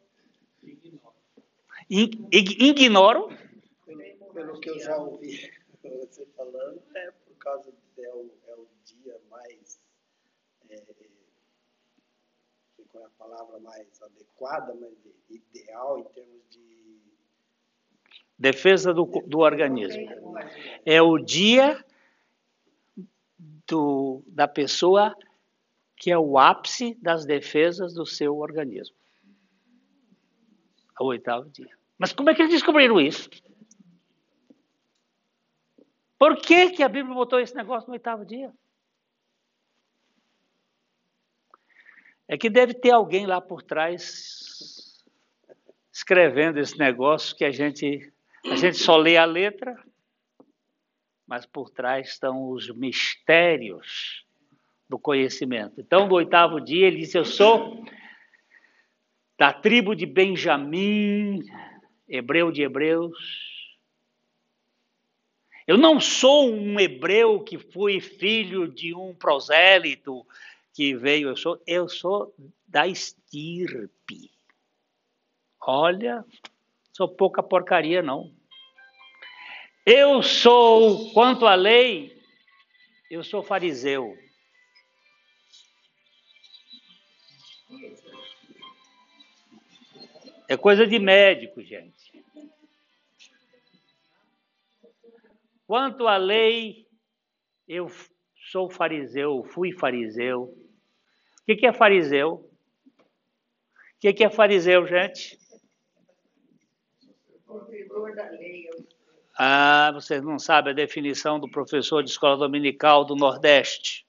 Ignoro. 1.90 3.30
Pelo 4.34 4.60
que 4.60 4.70
eu 4.70 4.80
já 4.80 4.98
ouvi 4.98 5.52
você 5.82 6.26
falando, 6.36 6.82
é 6.96 7.12
causa 7.48 7.72
de 7.72 8.04
é 8.04 8.14
o, 8.14 8.30
é 8.48 8.56
o 8.56 8.68
dia 8.84 9.18
mais. 9.30 9.80
É, 10.70 10.76
é 10.76 10.84
qual 12.90 13.04
é 13.04 13.08
a 13.08 13.10
palavra 13.12 13.60
mais 13.60 14.02
adequada, 14.02 14.76
mas 14.76 14.94
ideal 15.30 16.00
em 16.00 16.04
termos 16.14 16.42
de. 16.50 16.68
Defesa 18.38 18.94
do, 18.94 19.06
do 19.26 19.40
organismo. 19.40 20.06
É 20.86 21.02
o 21.02 21.18
dia 21.18 21.84
do, 23.68 24.22
da 24.28 24.48
pessoa 24.48 25.16
que 25.98 26.12
é 26.12 26.18
o 26.18 26.38
ápice 26.38 26.94
das 27.02 27.26
defesas 27.26 27.94
do 27.94 28.06
seu 28.06 28.38
organismo. 28.38 28.96
É 31.00 31.04
o 31.04 31.08
oitavo 31.08 31.50
dia. 31.50 31.76
Mas 31.98 32.14
como 32.14 32.30
é 32.30 32.36
que 32.36 32.42
eles 32.44 32.54
descobriram 32.54 33.02
isso? 33.02 33.30
Por 36.20 36.38
que, 36.38 36.70
que 36.70 36.84
a 36.84 36.90
Bíblia 36.90 37.14
botou 37.14 37.40
esse 37.40 37.56
negócio 37.56 37.88
no 37.88 37.94
oitavo 37.94 38.24
dia? 38.26 38.54
É 42.28 42.38
que 42.38 42.50
deve 42.50 42.74
ter 42.74 42.92
alguém 42.92 43.26
lá 43.26 43.42
por 43.42 43.64
trás 43.64 45.04
escrevendo 45.92 46.60
esse 46.60 46.78
negócio 46.78 47.36
que 47.36 47.44
a 47.44 47.52
gente 47.52 48.14
a 48.46 48.56
gente 48.56 48.78
só 48.78 48.96
lê 48.96 49.18
a 49.18 49.26
letra, 49.26 49.76
mas 51.26 51.46
por 51.46 51.70
trás 51.70 52.10
estão 52.10 52.50
os 52.50 52.70
mistérios 52.70 54.27
do 54.90 54.98
conhecimento. 54.98 55.80
Então, 55.80 56.08
no 56.08 56.16
oitavo 56.16 56.62
dia, 56.62 56.88
ele 56.88 57.00
disse: 57.00 57.18
Eu 57.18 57.26
sou 57.26 57.84
da 59.38 59.54
tribo 59.54 59.96
de 59.96 60.06
Benjamim, 60.06 61.44
hebreu 62.08 62.52
de 62.52 62.64
hebreus, 62.64 63.48
eu 65.68 65.78
não 65.78 66.00
sou 66.00 66.50
um 66.50 66.80
hebreu 66.80 67.44
que 67.44 67.58
fui 67.58 68.00
filho 68.00 68.70
de 68.70 68.96
um 68.96 69.14
prosélito 69.14 70.26
que 70.74 70.96
veio, 70.96 71.28
eu 71.28 71.36
sou, 71.36 71.62
eu 71.68 71.90
sou 71.90 72.34
da 72.66 72.88
estirpe. 72.88 74.32
Olha, 75.60 76.24
sou 76.94 77.10
pouca 77.10 77.44
porcaria 77.44 78.02
não. 78.02 78.34
Eu 79.86 80.24
sou, 80.24 81.12
quanto 81.12 81.46
à 81.46 81.56
lei, 81.56 82.18
eu 83.12 83.22
sou 83.22 83.44
fariseu. 83.44 84.18
É 90.48 90.56
coisa 90.56 90.88
de 90.88 90.98
médico, 90.98 91.62
gente. 91.62 92.24
Quanto 95.66 96.08
à 96.08 96.16
lei, 96.16 96.88
eu 97.68 97.92
sou 98.50 98.70
fariseu, 98.70 99.44
fui 99.44 99.74
fariseu. 99.74 100.44
O 100.44 101.56
que, 101.56 101.66
é 101.66 101.74
fariseu? 101.74 102.50
O 102.96 104.00
que, 104.00 104.24
é 104.24 104.30
fariseu, 104.30 104.88
gente? 104.88 105.38
Ah, 109.38 109.92
vocês 109.94 110.24
não 110.24 110.40
sabem 110.40 110.72
a 110.72 110.76
definição 110.76 111.40
do 111.40 111.50
professor 111.50 112.02
de 112.02 112.10
escola 112.10 112.38
dominical 112.38 113.04
do 113.04 113.16
Nordeste. 113.16 114.08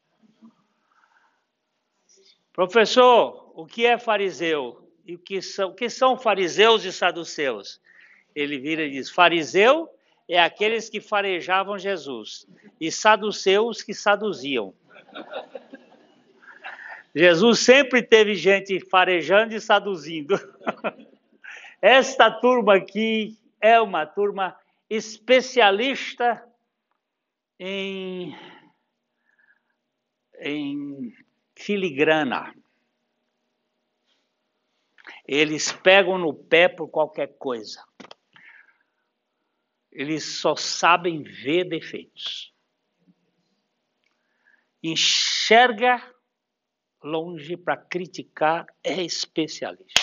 Professor, 2.53 3.53
o 3.57 3.67
que 3.67 3.85
é 3.85 3.99
fariseu? 3.99 4.88
E 5.09 5.15
o 5.15 5.19
que 5.19 5.41
são, 5.41 5.73
que 5.73 5.89
são 5.89 6.19
fariseus 6.19 6.85
e 6.85 6.93
saduceus? 6.93 7.81
Ele 8.35 8.59
vira 8.59 8.85
e 8.85 8.91
diz: 8.91 9.09
fariseu 9.09 9.89
é 10.29 10.39
aqueles 10.39 10.91
que 10.91 11.01
farejavam 11.01 11.79
Jesus, 11.79 12.47
e 12.79 12.93
saduceus 12.93 13.81
que 13.83 13.95
saduziam. 13.95 14.75
Jesus 17.15 17.61
sempre 17.61 18.03
teve 18.03 18.35
gente 18.35 18.79
farejando 18.81 19.55
e 19.55 19.61
seduzindo. 19.61 20.39
Esta 21.81 22.31
turma 22.31 22.75
aqui 22.75 23.39
é 23.63 23.81
uma 23.81 24.05
turma 24.05 24.55
especialista 24.91 26.45
em, 27.59 28.37
em 30.41 31.15
filigrana. 31.57 32.53
Eles 35.29 35.71
pegam 35.71 36.17
no 36.17 36.33
pé 36.33 36.71
por 36.71 36.89
qualquer 36.89 37.37
coisa. 37.37 37.85
Eles 39.93 40.25
só 40.41 40.57
sabem 40.57 41.23
ver 41.23 41.69
defeitos. 41.69 42.55
Enxerga 44.83 46.03
longe 47.03 47.59
para 47.59 47.77
criticar 47.77 48.67
é 48.83 49.03
especialista. 49.03 50.01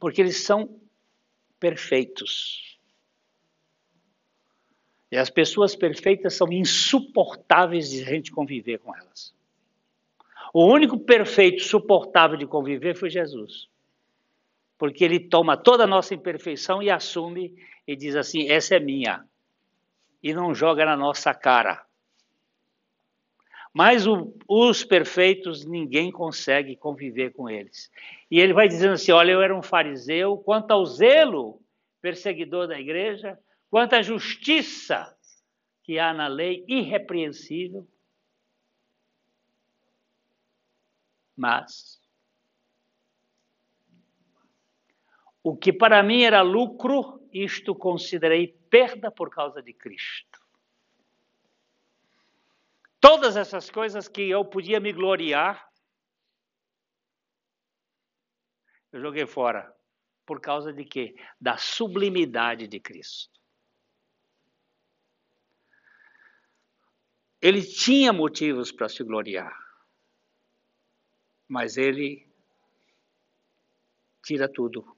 Porque 0.00 0.22
eles 0.22 0.42
são 0.42 0.80
perfeitos. 1.60 2.80
E 5.10 5.16
as 5.18 5.28
pessoas 5.28 5.76
perfeitas 5.76 6.34
são 6.34 6.50
insuportáveis 6.50 7.90
de 7.90 8.02
a 8.02 8.06
gente 8.06 8.32
conviver 8.32 8.78
com 8.78 8.96
elas. 8.96 9.34
O 10.52 10.66
único 10.66 10.98
perfeito 10.98 11.62
suportável 11.62 12.36
de 12.36 12.46
conviver 12.46 12.94
foi 12.94 13.08
Jesus. 13.08 13.68
Porque 14.76 15.04
ele 15.04 15.20
toma 15.20 15.56
toda 15.56 15.84
a 15.84 15.86
nossa 15.86 16.14
imperfeição 16.14 16.82
e 16.82 16.90
assume 16.90 17.54
e 17.86 17.96
diz 17.96 18.14
assim: 18.14 18.50
essa 18.50 18.76
é 18.76 18.80
minha. 18.80 19.24
E 20.22 20.34
não 20.34 20.54
joga 20.54 20.84
na 20.84 20.96
nossa 20.96 21.32
cara. 21.32 21.84
Mas 23.72 24.06
o, 24.06 24.34
os 24.46 24.84
perfeitos, 24.84 25.64
ninguém 25.64 26.12
consegue 26.12 26.76
conviver 26.76 27.32
com 27.32 27.48
eles. 27.48 27.90
E 28.30 28.38
ele 28.38 28.52
vai 28.52 28.68
dizendo 28.68 28.94
assim: 28.94 29.12
olha, 29.12 29.32
eu 29.32 29.40
era 29.40 29.56
um 29.56 29.62
fariseu, 29.62 30.36
quanto 30.36 30.72
ao 30.72 30.84
zelo, 30.84 31.60
perseguidor 32.02 32.68
da 32.68 32.78
igreja, 32.78 33.38
quanto 33.70 33.94
à 33.94 34.02
justiça 34.02 35.16
que 35.82 35.98
há 35.98 36.12
na 36.12 36.28
lei, 36.28 36.64
irrepreensível. 36.68 37.86
Mas 41.42 42.00
o 45.42 45.56
que 45.56 45.72
para 45.72 46.00
mim 46.00 46.22
era 46.22 46.40
lucro, 46.40 47.28
isto 47.32 47.74
considerei 47.74 48.56
perda 48.70 49.10
por 49.10 49.28
causa 49.28 49.60
de 49.60 49.72
Cristo. 49.72 50.40
Todas 53.00 53.36
essas 53.36 53.68
coisas 53.68 54.06
que 54.06 54.30
eu 54.30 54.44
podia 54.44 54.78
me 54.78 54.92
gloriar, 54.92 55.68
eu 58.92 59.00
joguei 59.00 59.26
fora. 59.26 59.76
Por 60.24 60.40
causa 60.40 60.72
de 60.72 60.84
quê? 60.84 61.16
Da 61.40 61.56
sublimidade 61.56 62.68
de 62.68 62.78
Cristo. 62.78 63.40
Ele 67.40 67.60
tinha 67.60 68.12
motivos 68.12 68.70
para 68.70 68.88
se 68.88 69.02
gloriar, 69.02 69.61
mas 71.52 71.76
ele 71.76 72.26
tira 74.24 74.48
tudo 74.48 74.96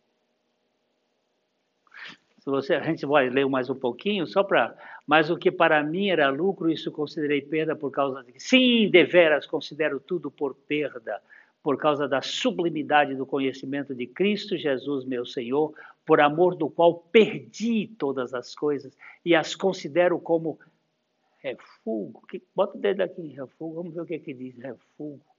se 2.38 2.50
você, 2.50 2.74
a 2.74 2.82
gente 2.82 3.06
vai 3.06 3.30
ler 3.30 3.48
mais 3.48 3.70
um 3.70 3.74
pouquinho, 3.74 4.26
só 4.26 4.44
para. 4.44 4.76
Mas 5.06 5.30
o 5.30 5.36
que 5.38 5.50
para 5.50 5.82
mim 5.82 6.10
era 6.10 6.28
lucro, 6.28 6.70
isso 6.70 6.92
considerei 6.92 7.40
perda 7.40 7.74
por 7.74 7.90
causa 7.90 8.22
de. 8.22 8.38
Sim, 8.38 8.90
deveras 8.90 9.46
considero 9.46 9.98
tudo 9.98 10.30
por 10.30 10.54
perda, 10.54 11.22
por 11.62 11.78
causa 11.78 12.06
da 12.06 12.20
sublimidade 12.20 13.14
do 13.14 13.24
conhecimento 13.24 13.94
de 13.94 14.06
Cristo 14.06 14.58
Jesus, 14.58 15.06
meu 15.06 15.24
Senhor, 15.24 15.72
por 16.04 16.20
amor 16.20 16.54
do 16.54 16.68
qual 16.68 16.98
perdi 17.10 17.86
todas 17.98 18.34
as 18.34 18.54
coisas 18.54 18.94
e 19.24 19.34
as 19.34 19.56
considero 19.56 20.20
como 20.20 20.58
refúgio. 21.38 22.20
Bota 22.54 22.76
o 22.76 22.80
dedo 22.80 23.00
aqui 23.00 23.22
em 23.22 23.28
refúgio, 23.28 23.74
vamos 23.74 23.94
ver 23.94 24.02
o 24.02 24.06
que, 24.06 24.18
que 24.18 24.34
diz 24.34 24.54
refúgio. 24.58 25.33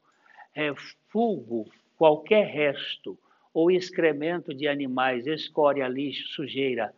Refúgio, 0.56 1.66
qualquer 1.98 2.48
resto 2.48 3.20
ou 3.54 3.70
excremento 3.70 4.54
de 4.54 4.68
animais, 4.68 5.28
escória, 5.28 5.88
lixo, 5.88 6.28
sujeira, 6.30 6.94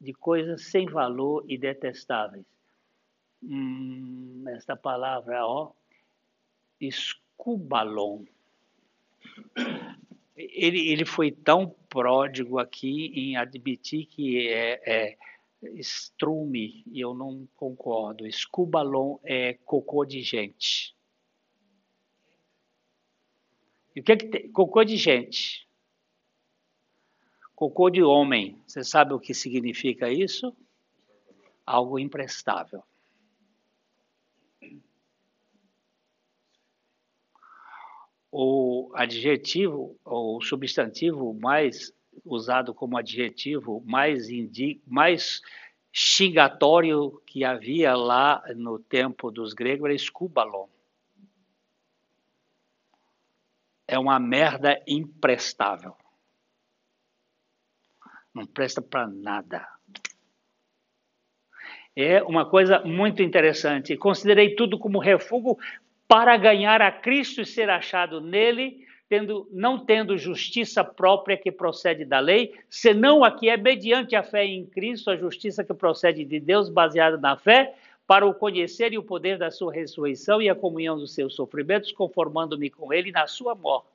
de 0.00 0.12
coisas 0.12 0.64
sem 0.64 0.86
valor 0.86 1.44
e 1.48 1.56
detestáveis. 1.56 2.44
Hum, 3.42 4.44
esta 4.48 4.76
palavra, 4.76 5.46
ó, 5.46 5.72
escubalon. 6.80 8.24
Ele, 10.36 10.88
ele 10.90 11.04
foi 11.04 11.30
tão 11.30 11.68
pródigo 11.88 12.58
aqui 12.58 13.12
em 13.14 13.36
admitir 13.36 14.06
que 14.06 14.48
é, 14.48 14.80
é 14.84 15.18
estrume, 15.74 16.82
e 16.86 17.00
eu 17.00 17.14
não 17.14 17.48
concordo. 17.56 18.26
Escubalon 18.26 19.18
é 19.24 19.54
cocô 19.64 20.04
de 20.04 20.22
gente. 20.22 20.94
E 23.94 24.00
o 24.00 24.02
que, 24.02 24.12
é 24.12 24.16
que 24.16 24.26
tem? 24.26 24.50
Cocô 24.50 24.82
de 24.84 24.96
gente. 24.96 25.68
Cocô 27.54 27.88
de 27.88 28.02
homem. 28.02 28.60
Você 28.66 28.82
sabe 28.82 29.14
o 29.14 29.20
que 29.20 29.32
significa 29.32 30.10
isso? 30.10 30.54
Algo 31.64 31.98
imprestável. 31.98 32.82
O 38.30 38.90
adjetivo, 38.94 39.96
ou 40.04 40.42
substantivo 40.42 41.32
mais 41.32 41.92
usado 42.24 42.74
como 42.74 42.98
adjetivo 42.98 43.80
mais, 43.86 44.28
indi 44.28 44.82
mais 44.84 45.40
xingatório 45.92 47.22
que 47.24 47.44
havia 47.44 47.94
lá 47.94 48.42
no 48.56 48.80
tempo 48.80 49.30
dos 49.30 49.54
gregos 49.54 49.84
era 49.84 49.94
escúbalon. 49.94 50.66
É 53.94 53.98
uma 53.98 54.18
merda 54.18 54.82
imprestável. 54.86 55.94
Não 58.34 58.44
presta 58.44 58.82
para 58.82 59.06
nada. 59.06 59.66
É 61.94 62.20
uma 62.24 62.44
coisa 62.44 62.80
muito 62.80 63.22
interessante. 63.22 63.96
Considerei 63.96 64.56
tudo 64.56 64.78
como 64.78 64.98
refúgio 64.98 65.56
para 66.08 66.36
ganhar 66.36 66.82
a 66.82 66.90
Cristo 66.90 67.40
e 67.40 67.46
ser 67.46 67.70
achado 67.70 68.20
nele, 68.20 68.84
tendo, 69.08 69.48
não 69.52 69.78
tendo 69.84 70.18
justiça 70.18 70.82
própria 70.82 71.36
que 71.36 71.52
procede 71.52 72.04
da 72.04 72.18
lei, 72.18 72.52
senão 72.68 73.22
a 73.22 73.30
que 73.30 73.48
é 73.48 73.56
mediante 73.56 74.16
a 74.16 74.24
fé 74.24 74.44
em 74.44 74.66
Cristo, 74.66 75.08
a 75.08 75.16
justiça 75.16 75.62
que 75.62 75.72
procede 75.72 76.24
de 76.24 76.40
Deus, 76.40 76.68
baseada 76.68 77.16
na 77.16 77.36
fé, 77.36 77.76
para 78.06 78.26
o 78.26 78.34
conhecer 78.34 78.92
e 78.92 78.98
o 78.98 79.02
poder 79.02 79.38
da 79.38 79.50
sua 79.50 79.72
ressurreição 79.72 80.40
e 80.42 80.48
a 80.48 80.54
comunhão 80.54 80.98
dos 80.98 81.14
seus 81.14 81.34
sofrimentos, 81.34 81.92
conformando-me 81.92 82.68
com 82.68 82.92
ele 82.92 83.10
na 83.10 83.26
sua 83.26 83.54
morte. 83.54 83.88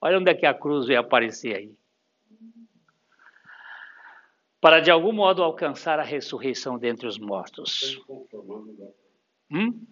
Olha 0.00 0.18
onde 0.18 0.30
é 0.30 0.34
que 0.34 0.46
a 0.46 0.54
cruz 0.54 0.86
veio 0.86 1.00
aparecer 1.00 1.56
aí. 1.56 1.74
Para 4.60 4.80
de 4.80 4.90
algum 4.90 5.12
modo 5.12 5.42
alcançar 5.42 5.98
a 5.98 6.02
ressurreição 6.02 6.78
dentre 6.78 7.06
os 7.06 7.18
mortos. 7.18 8.00
Hum? 9.50 9.84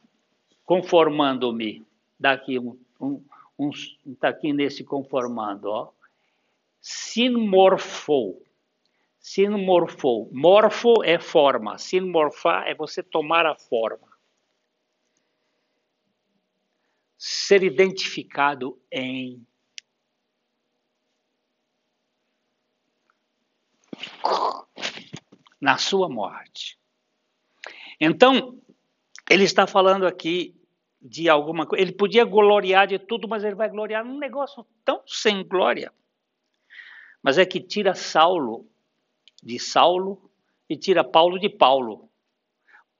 Conformando-me. 0.64 1.84
Daqui 2.18 2.58
um, 2.58 2.78
um, 3.00 3.22
um, 3.58 3.70
tá 4.18 4.28
aqui 4.28 4.52
nesse 4.52 4.84
conformando, 4.84 5.68
ó. 5.68 5.90
Sinmorfou 6.80 8.42
Sinmorfou. 9.22 10.28
Morfo 10.32 11.04
é 11.04 11.16
forma. 11.16 11.78
Sinmorfar 11.78 12.66
é 12.66 12.74
você 12.74 13.04
tomar 13.04 13.46
a 13.46 13.54
forma. 13.54 14.08
Ser 17.16 17.62
identificado 17.62 18.82
em. 18.90 19.46
Na 25.60 25.78
sua 25.78 26.08
morte. 26.08 26.76
Então, 28.00 28.60
ele 29.30 29.44
está 29.44 29.64
falando 29.68 30.04
aqui 30.04 30.60
de 31.00 31.28
alguma 31.28 31.64
coisa. 31.64 31.80
Ele 31.80 31.92
podia 31.92 32.24
gloriar 32.24 32.88
de 32.88 32.98
tudo, 32.98 33.28
mas 33.28 33.44
ele 33.44 33.54
vai 33.54 33.70
gloriar 33.70 34.04
num 34.04 34.18
negócio 34.18 34.66
tão 34.84 35.00
sem 35.06 35.46
glória. 35.46 35.92
Mas 37.22 37.38
é 37.38 37.46
que 37.46 37.60
tira 37.60 37.94
Saulo 37.94 38.71
de 39.42 39.58
Saulo 39.58 40.30
e 40.68 40.76
tira 40.76 41.02
Paulo 41.02 41.38
de 41.38 41.48
Paulo. 41.48 42.10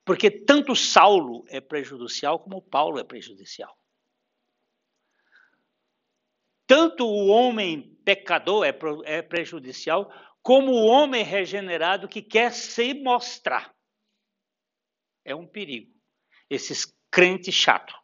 Porque 0.04 0.30
tanto 0.30 0.74
Saulo 0.74 1.44
é 1.48 1.60
prejudicial 1.60 2.38
como 2.38 2.60
Paulo 2.60 2.98
é 2.98 3.04
prejudicial. 3.04 3.78
Tanto 6.66 7.06
o 7.06 7.28
homem 7.28 7.94
pecador 8.04 8.64
é, 8.64 8.76
é 9.04 9.22
prejudicial, 9.22 10.12
como 10.42 10.72
o 10.72 10.86
homem 10.86 11.22
regenerado 11.22 12.08
que 12.08 12.20
quer 12.20 12.52
se 12.52 12.94
mostrar. 12.94 13.74
É 15.24 15.34
um 15.34 15.46
perigo. 15.46 15.92
Esses 16.50 16.86
crentes 17.10 17.54
chato. 17.54 17.94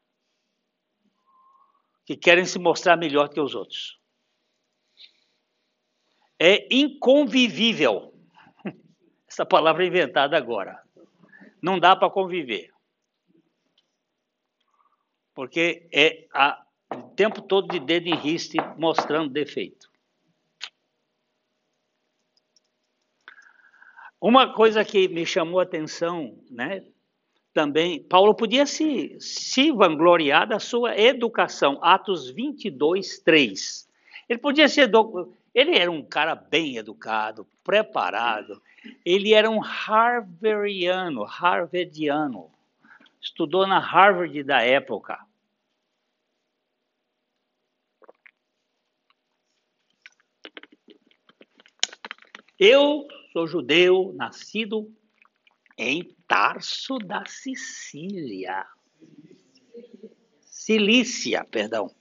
que 2.04 2.16
querem 2.16 2.46
se 2.46 2.58
mostrar 2.58 2.96
melhor 2.96 3.28
que 3.28 3.40
os 3.40 3.54
outros. 3.54 4.00
É 6.38 6.66
inconvivível. 6.74 8.17
Essa 9.28 9.44
palavra 9.44 9.84
inventada 9.84 10.36
agora. 10.36 10.82
Não 11.60 11.78
dá 11.78 11.94
para 11.94 12.10
conviver. 12.10 12.70
Porque 15.34 15.88
é 15.92 16.26
a, 16.32 16.64
o 16.92 17.02
tempo 17.10 17.42
todo 17.42 17.68
de 17.68 17.78
dedo 17.78 18.08
em 18.08 18.16
riste 18.16 18.56
mostrando 18.76 19.28
defeito. 19.28 19.88
Uma 24.20 24.52
coisa 24.52 24.84
que 24.84 25.06
me 25.06 25.24
chamou 25.24 25.60
a 25.60 25.62
atenção, 25.62 26.42
né, 26.50 26.84
também, 27.52 28.02
Paulo 28.02 28.34
podia 28.34 28.66
se, 28.66 29.16
se 29.20 29.70
vangloriar 29.70 30.46
da 30.46 30.58
sua 30.58 30.98
educação, 30.98 31.78
Atos 31.82 32.30
22, 32.30 33.20
3. 33.20 33.88
Ele 34.28 34.38
podia 34.38 34.68
ser, 34.68 34.90
ele 35.54 35.76
era 35.76 35.90
um 35.90 36.02
cara 36.02 36.34
bem 36.34 36.76
educado, 36.76 37.46
preparado, 37.62 38.60
ele 39.04 39.34
era 39.34 39.50
um 39.50 39.62
harvardiano, 39.62 41.24
harvardiano, 41.24 42.50
estudou 43.20 43.66
na 43.66 43.78
Harvard 43.78 44.42
da 44.42 44.62
época. 44.62 45.18
Eu 52.58 53.06
sou 53.32 53.46
judeu, 53.46 54.12
nascido 54.14 54.92
em 55.76 56.12
Tarso 56.26 56.98
da 56.98 57.24
Sicília. 57.24 58.66
Cilícia, 60.40 61.44
perdão. 61.44 61.94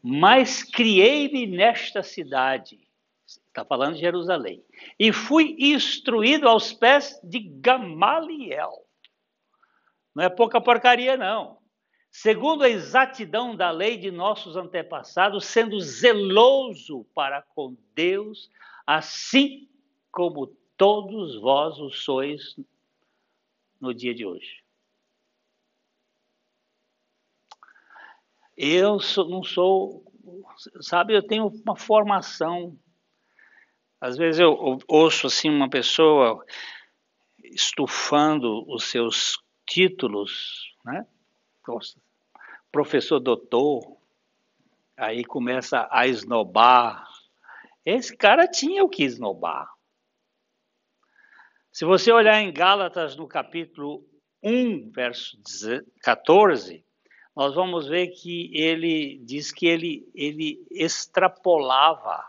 Mas 0.00 0.62
criei-me 0.62 1.48
nesta 1.48 2.02
cidade. 2.02 2.85
Está 3.26 3.64
falando 3.64 3.94
de 3.94 4.00
Jerusalém. 4.00 4.64
E 4.98 5.12
fui 5.12 5.56
instruído 5.58 6.48
aos 6.48 6.72
pés 6.72 7.18
de 7.24 7.40
Gamaliel. 7.40 8.86
Não 10.14 10.24
é 10.24 10.28
pouca 10.28 10.60
porcaria, 10.60 11.16
não. 11.16 11.58
Segundo 12.10 12.64
a 12.64 12.70
exatidão 12.70 13.54
da 13.54 13.70
lei 13.70 13.98
de 13.98 14.10
nossos 14.10 14.56
antepassados, 14.56 15.44
sendo 15.44 15.78
zeloso 15.80 17.04
para 17.14 17.42
com 17.42 17.76
Deus, 17.94 18.50
assim 18.86 19.68
como 20.10 20.46
todos 20.76 21.38
vós 21.40 21.78
o 21.78 21.90
sois 21.90 22.56
no 23.80 23.92
dia 23.92 24.14
de 24.14 24.24
hoje. 24.24 24.64
Eu 28.56 28.98
sou, 28.98 29.28
não 29.28 29.42
sou, 29.42 30.02
sabe, 30.80 31.14
eu 31.14 31.22
tenho 31.22 31.48
uma 31.48 31.76
formação. 31.76 32.78
Às 34.00 34.16
vezes 34.16 34.40
eu 34.40 34.78
ouço 34.86 35.26
assim 35.26 35.48
uma 35.48 35.70
pessoa 35.70 36.44
estufando 37.42 38.64
os 38.70 38.84
seus 38.84 39.38
títulos, 39.66 40.74
né? 40.84 41.06
Professor 42.70 43.18
doutor, 43.18 43.96
aí 44.96 45.24
começa 45.24 45.88
a 45.90 46.06
esnobar. 46.06 47.06
Esse 47.84 48.16
cara 48.16 48.46
tinha 48.46 48.84
o 48.84 48.88
que 48.88 49.02
esnobar. 49.02 49.68
Se 51.72 51.84
você 51.84 52.12
olhar 52.12 52.40
em 52.40 52.52
Gálatas 52.52 53.16
no 53.16 53.26
capítulo 53.26 54.04
1, 54.42 54.90
verso 54.90 55.38
14, 56.02 56.84
nós 57.34 57.54
vamos 57.54 57.88
ver 57.88 58.08
que 58.08 58.50
ele 58.54 59.18
diz 59.18 59.52
que 59.52 59.66
ele, 59.66 60.10
ele 60.14 60.66
extrapolava 60.70 62.24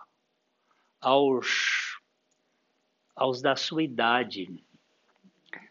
aos, 0.99 1.99
aos 3.15 3.41
da 3.41 3.55
sua 3.55 3.83
idade. 3.83 4.63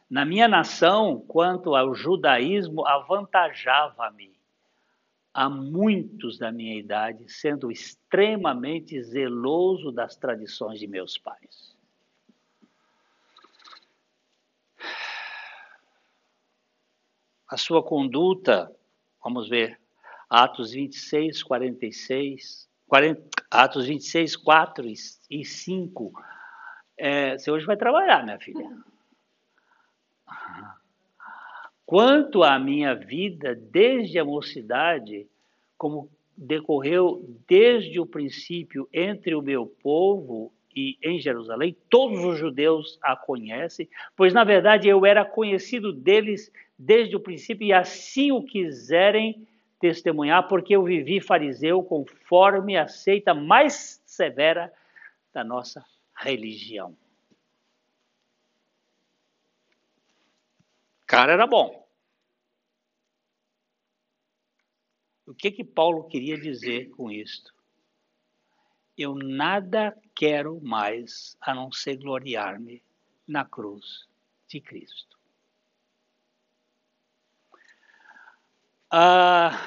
Na 0.08 0.24
minha 0.24 0.46
nação, 0.46 1.20
quanto 1.26 1.74
ao 1.74 1.94
judaísmo, 1.94 2.86
avantajava-me 2.86 4.36
a 5.34 5.50
muitos 5.50 6.38
da 6.38 6.50
minha 6.50 6.78
idade, 6.78 7.30
sendo 7.30 7.70
extremamente 7.70 9.02
zeloso 9.02 9.92
das 9.92 10.16
tradições 10.16 10.78
de 10.78 10.86
meus 10.86 11.18
pais. 11.18 11.76
a 17.48 17.56
sua 17.56 17.82
conduta, 17.82 18.74
vamos 19.22 19.48
ver, 19.48 19.80
Atos 20.28 20.72
26, 20.72 21.42
46, 21.42 22.68
40, 22.88 23.22
Atos 23.50 23.86
26, 23.86 24.36
4 24.36 24.86
e 25.30 25.44
5. 25.44 26.12
É, 26.96 27.38
você 27.38 27.50
hoje 27.50 27.66
vai 27.66 27.76
trabalhar, 27.76 28.24
minha 28.24 28.38
filha. 28.38 28.68
Quanto 31.84 32.42
à 32.42 32.58
minha 32.58 32.94
vida 32.94 33.54
desde 33.54 34.18
a 34.18 34.24
mocidade, 34.24 35.26
como 35.78 36.10
decorreu 36.36 37.24
desde 37.46 38.00
o 38.00 38.06
princípio 38.06 38.88
entre 38.92 39.34
o 39.34 39.42
meu 39.42 39.66
povo 39.66 40.52
e 40.74 40.98
em 41.02 41.18
Jerusalém, 41.18 41.76
todos 41.88 42.22
os 42.22 42.38
judeus 42.38 42.98
a 43.02 43.16
conhecem, 43.16 43.88
pois 44.14 44.34
na 44.34 44.44
verdade 44.44 44.88
eu 44.88 45.06
era 45.06 45.24
conhecido 45.24 45.92
deles 45.92 46.52
desde 46.78 47.16
o 47.16 47.20
princípio 47.20 47.66
e 47.66 47.72
assim 47.72 48.30
o 48.32 48.42
quiserem 48.42 49.46
testemunhar, 49.78 50.48
porque 50.48 50.74
eu 50.74 50.82
vivi 50.82 51.20
fariseu 51.20 51.82
conforme 51.82 52.76
a 52.76 52.88
seita 52.88 53.34
mais 53.34 54.02
severa 54.06 54.72
da 55.32 55.44
nossa 55.44 55.84
religião. 56.14 56.96
Cara 61.06 61.32
era 61.32 61.46
bom. 61.46 61.86
O 65.26 65.34
que 65.34 65.50
que 65.50 65.64
Paulo 65.64 66.04
queria 66.04 66.38
dizer 66.38 66.90
com 66.90 67.10
isto? 67.10 67.56
eu 68.96 69.14
nada 69.14 69.96
quero 70.14 70.58
mais 70.62 71.36
a 71.40 71.54
não 71.54 71.70
ser 71.70 71.96
gloriar-me 71.96 72.82
na 73.28 73.44
cruz 73.44 74.08
de 74.48 74.60
Cristo. 74.60 75.15
Ah, 78.98 79.60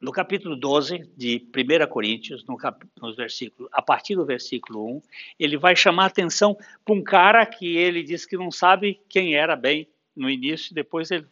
no 0.00 0.12
capítulo 0.12 0.54
12 0.54 0.98
de 1.16 1.44
1 1.52 1.88
Coríntios, 1.88 2.44
no 2.46 2.56
cap, 2.56 2.86
nos 3.02 3.16
versículos, 3.16 3.68
a 3.72 3.82
partir 3.82 4.14
do 4.14 4.24
versículo 4.24 4.98
1, 4.98 5.02
ele 5.40 5.58
vai 5.58 5.74
chamar 5.74 6.06
atenção 6.06 6.56
para 6.84 6.94
um 6.94 7.02
cara 7.02 7.44
que 7.44 7.76
ele 7.76 8.04
diz 8.04 8.24
que 8.24 8.36
não 8.36 8.52
sabe 8.52 9.00
quem 9.08 9.34
era 9.34 9.56
bem 9.56 9.88
no 10.14 10.30
início, 10.30 10.72
depois 10.72 11.10
ele 11.10 11.26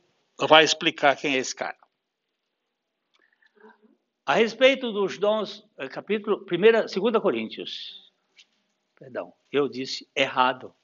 vai 0.48 0.64
explicar 0.64 1.14
quem 1.14 1.36
é 1.36 1.38
esse 1.38 1.54
cara. 1.54 1.78
A 4.26 4.34
respeito 4.34 4.90
dos 4.90 5.16
dons, 5.16 5.64
eh, 5.78 5.88
capítulo 5.88 6.44
1, 6.44 7.00
2 7.00 7.22
Coríntios. 7.22 8.07
Perdão, 8.98 9.32
eu 9.52 9.68
disse 9.68 10.10
errado. 10.14 10.74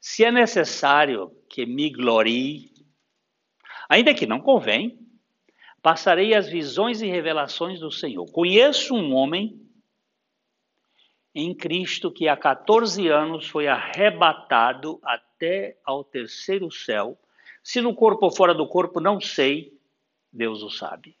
Se 0.00 0.24
é 0.24 0.30
necessário 0.30 1.36
que 1.48 1.66
me 1.66 1.90
glorie, 1.90 2.72
ainda 3.88 4.14
que 4.14 4.26
não 4.26 4.40
convém, 4.40 4.96
passarei 5.82 6.34
as 6.34 6.48
visões 6.48 7.02
e 7.02 7.08
revelações 7.08 7.80
do 7.80 7.90
Senhor. 7.90 8.24
Conheço 8.30 8.94
um 8.94 9.12
homem 9.12 9.60
em 11.34 11.52
Cristo 11.52 12.12
que 12.12 12.28
há 12.28 12.36
14 12.36 13.08
anos 13.08 13.48
foi 13.48 13.66
arrebatado 13.66 15.00
até 15.02 15.80
ao 15.84 16.04
terceiro 16.04 16.70
céu. 16.70 17.18
Se 17.60 17.80
no 17.80 17.92
corpo 17.92 18.26
ou 18.26 18.30
fora 18.30 18.54
do 18.54 18.68
corpo, 18.68 19.00
não 19.00 19.20
sei, 19.20 19.76
Deus 20.32 20.62
o 20.62 20.70
sabe. 20.70 21.18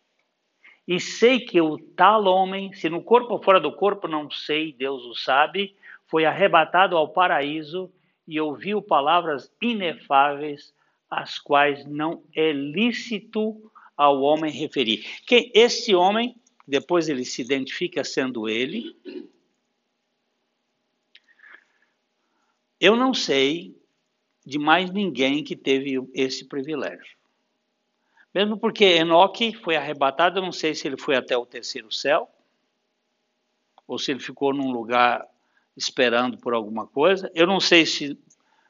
E 0.86 1.00
sei 1.00 1.40
que 1.40 1.60
o 1.60 1.78
tal 1.78 2.24
homem, 2.24 2.72
se 2.74 2.88
no 2.88 3.02
corpo 3.02 3.32
ou 3.32 3.42
fora 3.42 3.60
do 3.60 3.72
corpo, 3.72 4.06
não 4.06 4.30
sei, 4.30 4.72
Deus 4.72 5.04
o 5.04 5.14
sabe, 5.14 5.74
foi 6.06 6.24
arrebatado 6.24 6.96
ao 6.96 7.08
paraíso 7.08 7.90
e 8.28 8.40
ouviu 8.40 8.82
palavras 8.82 9.50
inefáveis, 9.60 10.74
as 11.10 11.38
quais 11.38 11.86
não 11.86 12.22
é 12.34 12.52
lícito 12.52 13.70
ao 13.96 14.20
homem 14.22 14.50
referir. 14.50 15.04
Que 15.26 15.50
esse 15.54 15.94
homem, 15.94 16.36
depois 16.66 17.08
ele 17.08 17.24
se 17.24 17.40
identifica 17.40 18.04
sendo 18.04 18.48
ele, 18.48 18.94
Eu 22.84 22.96
não 22.96 23.14
sei 23.14 23.74
de 24.44 24.58
mais 24.58 24.90
ninguém 24.90 25.42
que 25.42 25.56
teve 25.56 26.06
esse 26.12 26.44
privilégio. 26.44 27.16
Mesmo 28.34 28.58
porque 28.58 28.84
Enoque 28.84 29.54
foi 29.54 29.76
arrebatado, 29.76 30.38
eu 30.38 30.42
não 30.42 30.50
sei 30.50 30.74
se 30.74 30.88
ele 30.88 30.96
foi 30.96 31.14
até 31.14 31.36
o 31.36 31.46
terceiro 31.46 31.92
céu. 31.92 32.28
ou 33.86 33.98
se 33.98 34.10
ele 34.10 34.20
ficou 34.20 34.52
num 34.52 34.72
lugar 34.72 35.26
esperando 35.76 36.38
por 36.38 36.54
alguma 36.54 36.86
coisa. 36.86 37.30
Eu 37.34 37.46
não 37.46 37.60
sei 37.60 37.84
se 37.86 38.18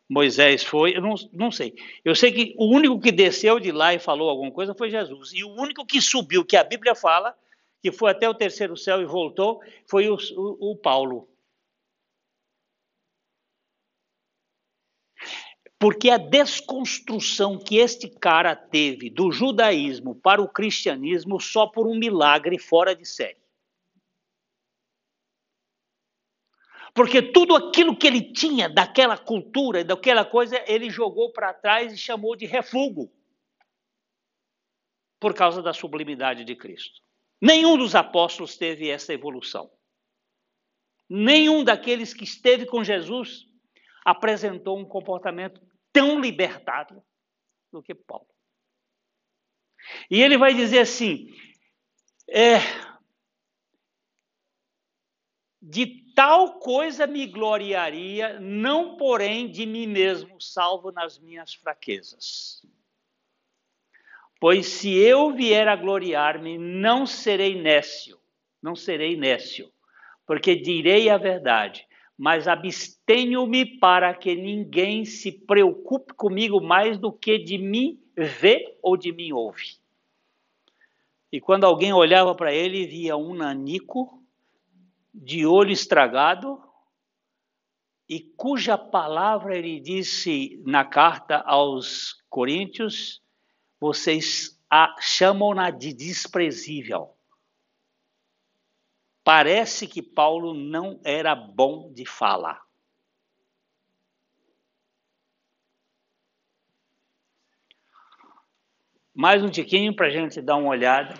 Moisés 0.09 0.63
foi, 0.65 0.97
eu 0.97 1.01
não, 1.01 1.15
não 1.33 1.51
sei. 1.51 1.75
Eu 2.05 2.15
sei 2.15 2.33
que 2.33 2.55
o 2.59 2.67
único 2.67 3.01
que 3.01 3.13
desceu 3.13 3.59
de 3.59 3.73
lá 3.73 3.95
e 3.95 3.99
falou 3.99 4.29
alguma 4.29 4.51
coisa 4.51 4.75
foi 4.75 4.91
Jesus. 4.91 5.33
E 5.33 5.45
o 5.45 5.51
único 5.51 5.87
que 5.87 6.01
subiu, 6.01 6.45
que 6.45 6.57
a 6.57 6.65
Bíblia 6.65 6.95
fala, 6.95 7.35
que 7.81 7.93
foi 7.93 8.11
até 8.11 8.29
o 8.29 8.35
terceiro 8.35 8.77
céu 8.77 9.01
e 9.01 9.07
voltou, 9.07 9.61
foi 9.87 10.09
o, 10.09 10.17
o, 10.37 10.73
o 10.73 10.77
Paulo. 10.77 11.29
Porque 15.79 16.09
a 16.09 16.17
desconstrução 16.17 17.59
que 17.59 17.77
este 17.77 18.09
cara 18.09 18.55
teve 18.55 19.11
do 19.11 19.31
judaísmo 19.31 20.15
para 20.15 20.41
o 20.41 20.49
cristianismo 20.49 21.41
só 21.41 21.67
por 21.67 21.87
um 21.87 21.99
milagre 21.99 22.59
fora 22.59 22.95
de 22.95 23.05
série. 23.05 23.45
Porque 26.95 27.21
tudo 27.21 27.57
aquilo 27.57 27.97
que 27.97 28.07
ele 28.07 28.33
tinha 28.33 28.69
daquela 28.69 29.19
cultura, 29.19 29.85
daquela 29.85 30.25
coisa, 30.25 30.63
ele 30.67 30.89
jogou 30.89 31.33
para 31.33 31.53
trás 31.53 31.93
e 31.93 31.99
chamou 31.99 32.37
de 32.37 32.47
refúgio. 32.47 33.11
Por 35.19 35.35
causa 35.35 35.61
da 35.61 35.73
sublimidade 35.73 36.45
de 36.45 36.55
Cristo. 36.55 37.03
Nenhum 37.41 37.77
dos 37.77 37.97
apóstolos 37.97 38.57
teve 38.57 38.89
essa 38.89 39.13
evolução. 39.13 39.71
Nenhum 41.09 41.65
daqueles 41.65 42.15
que 42.15 42.25
esteve 42.25 42.65
com 42.65 42.85
Jesus 42.85 43.47
apresentou 44.05 44.79
um 44.79 44.85
comportamento 44.85 45.61
tão 45.93 46.21
libertário 46.21 47.03
do 47.73 47.83
que 47.83 47.95
Paulo. 47.95 48.29
E 50.11 50.23
ele 50.23 50.37
vai 50.37 50.55
dizer 50.55 50.81
assim: 50.81 51.29
é, 52.29 52.59
de 55.61 56.05
tal 56.15 56.59
coisa 56.59 57.07
me 57.07 57.27
gloriaria, 57.27 58.39
não 58.39 58.97
porém 58.97 59.51
de 59.51 59.67
mim 59.67 59.87
mesmo, 59.87 60.41
salvo 60.41 60.93
nas 60.93 61.19
minhas 61.19 61.55
fraquezas. 61.55 62.63
Pois 64.39 64.67
se 64.67 64.93
eu 64.95 65.33
vier 65.33 65.67
a 65.69 65.75
gloriar-me, 65.75 66.59
não 66.59 67.07
serei 67.07 67.61
nécio, 67.61 68.21
não 68.61 68.77
serei 68.77 69.17
nécio, 69.17 69.73
porque 70.27 70.55
direi 70.55 71.09
a 71.09 71.17
verdade, 71.17 71.87
mas 72.17 72.47
abstenho-me 72.47 73.79
para 73.79 74.15
que 74.15 74.35
ninguém 74.35 75.05
se 75.05 75.33
preocupe 75.33 76.15
comigo 76.15 76.61
mais 76.61 76.99
do 76.99 77.13
que 77.13 77.39
de 77.39 77.59
mim 77.59 78.01
vê 78.17 78.79
ou 78.83 78.97
de 78.97 79.13
mim 79.13 79.33
ouve. 79.33 79.77
E 81.33 81.41
quando 81.41 81.65
alguém 81.65 81.93
olhava 81.93 82.35
para 82.35 82.53
ele, 82.53 82.87
via 82.87 83.17
um 83.17 83.35
nanico 83.35 84.23
de 85.13 85.45
olho 85.45 85.73
estragado, 85.73 86.63
e 88.09 88.21
cuja 88.21 88.79
palavra 88.79 89.57
ele 89.57 89.81
disse 89.81 90.63
na 90.65 90.85
carta 90.85 91.39
aos 91.39 92.23
Coríntios, 92.29 93.23
vocês 93.81 94.61
a 94.71 94.95
chamam-na 95.01 95.71
de 95.71 95.93
desprezível. 95.93 97.14
Parece 99.25 99.89
que 99.89 100.03
Paulo 100.03 100.53
não 100.53 101.01
era 101.03 101.35
bom 101.35 101.91
de 101.91 102.05
falar. 102.05 102.63
Mais 109.15 109.43
um 109.43 109.49
tiquinho 109.49 109.97
para 109.97 110.09
a 110.09 110.11
gente 110.11 110.43
dar 110.43 110.57
uma 110.57 110.69
olhada 110.69 111.15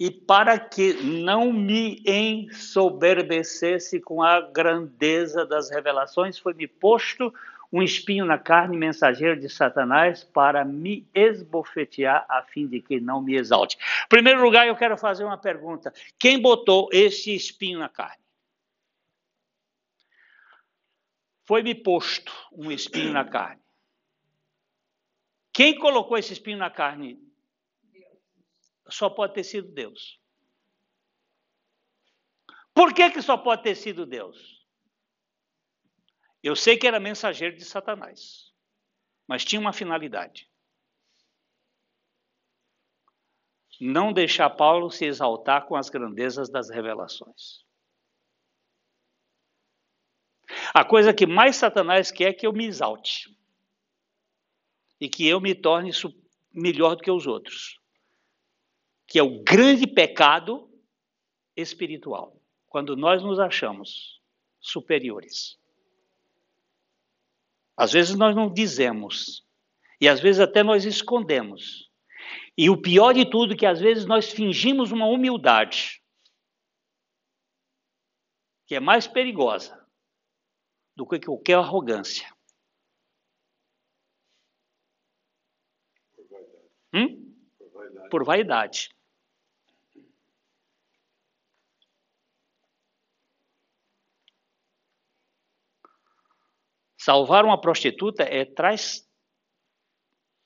e 0.00 0.10
para 0.10 0.58
que 0.58 0.94
não 0.94 1.52
me 1.52 2.02
ensoberbecesse 2.06 4.00
com 4.00 4.22
a 4.22 4.40
grandeza 4.40 5.44
das 5.44 5.70
revelações, 5.70 6.38
foi-me 6.38 6.66
posto 6.66 7.32
um 7.72 7.82
espinho 7.82 8.24
na 8.24 8.38
carne, 8.38 8.76
mensageiro 8.76 9.40
de 9.40 9.48
Satanás, 9.48 10.22
para 10.22 10.64
me 10.64 11.08
esbofetear, 11.14 12.26
a 12.28 12.42
fim 12.42 12.66
de 12.66 12.80
que 12.80 13.00
não 13.00 13.22
me 13.22 13.34
exalte. 13.34 13.76
Em 14.04 14.08
primeiro 14.08 14.42
lugar, 14.42 14.66
eu 14.66 14.76
quero 14.76 14.96
fazer 14.98 15.24
uma 15.24 15.38
pergunta: 15.38 15.92
quem 16.18 16.40
botou 16.40 16.88
esse 16.92 17.34
espinho 17.34 17.78
na 17.78 17.88
carne? 17.88 18.22
Foi-me 21.44 21.74
posto 21.74 22.32
um 22.52 22.70
espinho 22.70 23.12
na 23.12 23.24
carne. 23.24 23.60
Quem 25.52 25.78
colocou 25.78 26.16
esse 26.16 26.32
espinho 26.32 26.58
na 26.58 26.70
carne? 26.70 27.18
só 28.92 29.08
pode 29.08 29.34
ter 29.34 29.44
sido 29.44 29.68
Deus. 29.68 30.20
Por 32.74 32.94
que, 32.94 33.10
que 33.10 33.22
só 33.22 33.36
pode 33.36 33.62
ter 33.62 33.74
sido 33.74 34.06
Deus? 34.06 34.61
Eu 36.42 36.56
sei 36.56 36.76
que 36.76 36.86
era 36.86 36.98
mensageiro 36.98 37.56
de 37.56 37.64
Satanás, 37.64 38.52
mas 39.26 39.44
tinha 39.44 39.60
uma 39.60 39.72
finalidade. 39.72 40.50
Não 43.80 44.12
deixar 44.12 44.50
Paulo 44.50 44.90
se 44.90 45.04
exaltar 45.04 45.66
com 45.66 45.74
as 45.74 45.88
grandezas 45.88 46.48
das 46.48 46.70
revelações. 46.70 47.64
A 50.74 50.84
coisa 50.84 51.14
que 51.14 51.26
mais 51.26 51.56
Satanás 51.56 52.10
quer 52.10 52.30
é 52.30 52.32
que 52.32 52.46
eu 52.46 52.52
me 52.52 52.66
exalte 52.66 53.36
e 55.00 55.08
que 55.08 55.26
eu 55.26 55.40
me 55.40 55.54
torne 55.54 55.90
melhor 56.52 56.96
do 56.96 57.02
que 57.02 57.10
os 57.10 57.26
outros 57.26 57.82
que 59.12 59.18
é 59.18 59.22
o 59.22 59.42
grande 59.42 59.86
pecado 59.86 60.70
espiritual, 61.54 62.40
quando 62.66 62.96
nós 62.96 63.22
nos 63.22 63.38
achamos 63.38 64.22
superiores. 64.58 65.58
Às 67.76 67.92
vezes 67.92 68.14
nós 68.16 68.34
não 68.34 68.52
dizemos, 68.52 69.46
e 70.00 70.08
às 70.08 70.20
vezes 70.20 70.40
até 70.40 70.62
nós 70.62 70.84
escondemos. 70.84 71.90
E 72.56 72.68
o 72.68 72.80
pior 72.80 73.12
de 73.12 73.28
tudo 73.28 73.54
é 73.54 73.56
que 73.56 73.66
às 73.66 73.80
vezes 73.80 74.04
nós 74.04 74.30
fingimos 74.30 74.92
uma 74.92 75.06
humildade, 75.06 76.02
que 78.66 78.74
é 78.74 78.80
mais 78.80 79.06
perigosa 79.06 79.78
do 80.94 81.06
que 81.06 81.18
qualquer 81.18 81.56
arrogância. 81.56 82.30
Hum? 86.94 87.22
por 88.12 88.24
vaidade. 88.24 88.94
Salvar 97.04 97.44
uma 97.44 97.60
prostituta 97.60 98.22
é 98.22 98.44
traz. 98.44 99.08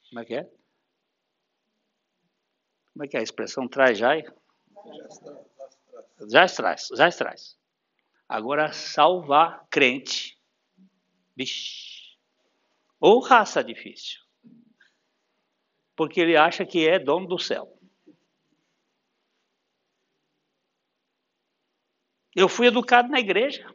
Como 0.08 0.20
é 0.20 0.24
que 0.24 0.34
é? 0.34 0.50
Como 2.92 3.04
é 3.04 3.08
que 3.08 3.16
é 3.16 3.20
a 3.20 3.22
expressão 3.22 3.68
traz 3.68 3.98
já? 3.98 4.14
Já 6.30 6.46
traz, 6.46 6.88
já 6.96 7.10
traz. 7.10 7.58
Agora, 8.28 8.72
salvar 8.72 9.66
crente. 9.70 10.38
Bicho. 11.36 12.16
Ou 12.98 13.20
raça 13.20 13.62
difícil 13.62 14.26
porque 15.96 16.20
ele 16.20 16.36
acha 16.36 16.64
que 16.64 16.86
é 16.86 16.98
dono 16.98 17.26
do 17.26 17.38
céu. 17.38 17.72
Eu 22.34 22.50
fui 22.50 22.66
educado 22.66 23.08
na 23.08 23.18
igreja. 23.18 23.66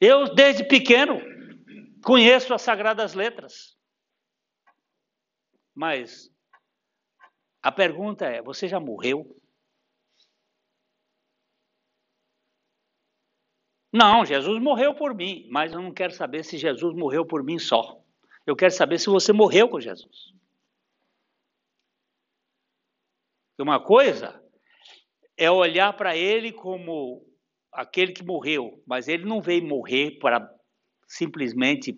Eu, 0.00 0.34
desde 0.34 0.64
pequeno, 0.64 1.20
conheço 2.04 2.52
as 2.52 2.62
sagradas 2.62 3.14
letras. 3.14 3.76
Mas 5.74 6.30
a 7.62 7.72
pergunta 7.72 8.26
é: 8.26 8.42
você 8.42 8.68
já 8.68 8.78
morreu? 8.78 9.36
Não, 13.92 14.26
Jesus 14.26 14.62
morreu 14.62 14.94
por 14.94 15.14
mim, 15.14 15.48
mas 15.50 15.72
eu 15.72 15.80
não 15.80 15.92
quero 15.92 16.12
saber 16.12 16.44
se 16.44 16.58
Jesus 16.58 16.94
morreu 16.94 17.24
por 17.24 17.42
mim 17.42 17.58
só. 17.58 17.98
Eu 18.46 18.54
quero 18.54 18.72
saber 18.72 18.98
se 18.98 19.06
você 19.06 19.32
morreu 19.32 19.68
com 19.68 19.80
Jesus. 19.80 20.34
Uma 23.58 23.82
coisa 23.82 24.44
é 25.36 25.50
olhar 25.50 25.96
para 25.96 26.14
ele 26.14 26.52
como 26.52 27.26
aquele 27.76 28.12
que 28.12 28.24
morreu, 28.24 28.82
mas 28.86 29.06
ele 29.06 29.24
não 29.24 29.40
veio 29.40 29.66
morrer 29.66 30.18
para 30.18 30.50
simplesmente 31.06 31.96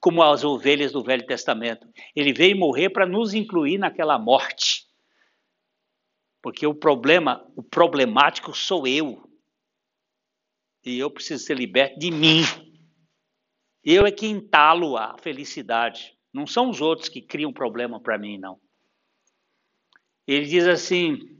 como 0.00 0.22
as 0.22 0.44
ovelhas 0.44 0.92
do 0.92 1.02
Velho 1.02 1.26
Testamento. 1.26 1.88
Ele 2.14 2.32
veio 2.32 2.58
morrer 2.58 2.90
para 2.90 3.06
nos 3.06 3.32
incluir 3.32 3.78
naquela 3.78 4.18
morte. 4.18 4.86
Porque 6.42 6.66
o 6.66 6.74
problema, 6.74 7.46
o 7.54 7.62
problemático 7.62 8.54
sou 8.54 8.86
eu. 8.86 9.22
E 10.84 10.98
eu 10.98 11.10
preciso 11.10 11.44
ser 11.44 11.56
liberto 11.56 11.98
de 11.98 12.10
mim. 12.10 12.42
Eu 13.84 14.06
é 14.06 14.10
que 14.10 14.26
entalo 14.26 14.96
a 14.96 15.16
felicidade. 15.18 16.16
Não 16.32 16.46
são 16.46 16.70
os 16.70 16.80
outros 16.80 17.08
que 17.08 17.20
criam 17.20 17.52
problema 17.52 18.00
para 18.00 18.18
mim, 18.18 18.38
não. 18.38 18.58
Ele 20.26 20.46
diz 20.46 20.66
assim: 20.66 21.39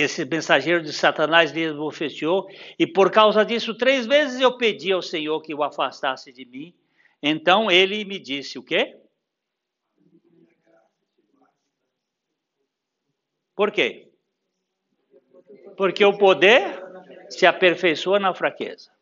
Esse 0.00 0.24
mensageiro 0.24 0.80
de 0.80 0.92
Satanás 0.92 1.50
lhe 1.50 1.62
esbofeteou, 1.62 2.48
e 2.78 2.86
por 2.86 3.10
causa 3.10 3.44
disso, 3.44 3.74
três 3.74 4.06
vezes 4.06 4.40
eu 4.40 4.56
pedi 4.56 4.92
ao 4.92 5.02
Senhor 5.02 5.42
que 5.42 5.52
o 5.52 5.64
afastasse 5.64 6.32
de 6.32 6.44
mim. 6.44 6.72
Então 7.20 7.68
ele 7.68 8.04
me 8.04 8.16
disse: 8.20 8.60
O 8.60 8.62
quê? 8.62 8.96
Por 13.56 13.72
quê? 13.72 14.08
Porque 15.76 16.04
o 16.04 16.16
poder 16.16 16.80
se 17.28 17.44
aperfeiçoa 17.44 18.20
na 18.20 18.32
fraqueza. 18.32 18.92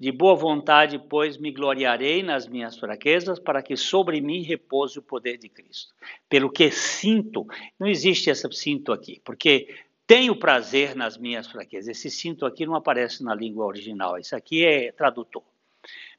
De 0.00 0.10
boa 0.10 0.34
vontade, 0.34 0.98
pois, 0.98 1.36
me 1.36 1.52
gloriarei 1.52 2.22
nas 2.22 2.48
minhas 2.48 2.78
fraquezas, 2.78 3.38
para 3.38 3.62
que 3.62 3.76
sobre 3.76 4.18
mim 4.18 4.40
repouse 4.40 4.98
o 4.98 5.02
poder 5.02 5.36
de 5.36 5.50
Cristo. 5.50 5.94
Pelo 6.26 6.50
que 6.50 6.70
sinto, 6.70 7.46
não 7.78 7.86
existe 7.86 8.30
esse 8.30 8.50
sinto 8.50 8.92
aqui, 8.92 9.20
porque 9.22 9.68
tenho 10.06 10.34
prazer 10.34 10.96
nas 10.96 11.18
minhas 11.18 11.46
fraquezas. 11.46 11.98
Esse 11.98 12.10
sinto 12.10 12.46
aqui 12.46 12.64
não 12.64 12.74
aparece 12.74 13.22
na 13.22 13.34
língua 13.34 13.66
original, 13.66 14.16
isso 14.16 14.34
aqui 14.34 14.64
é 14.64 14.90
tradutor. 14.90 15.44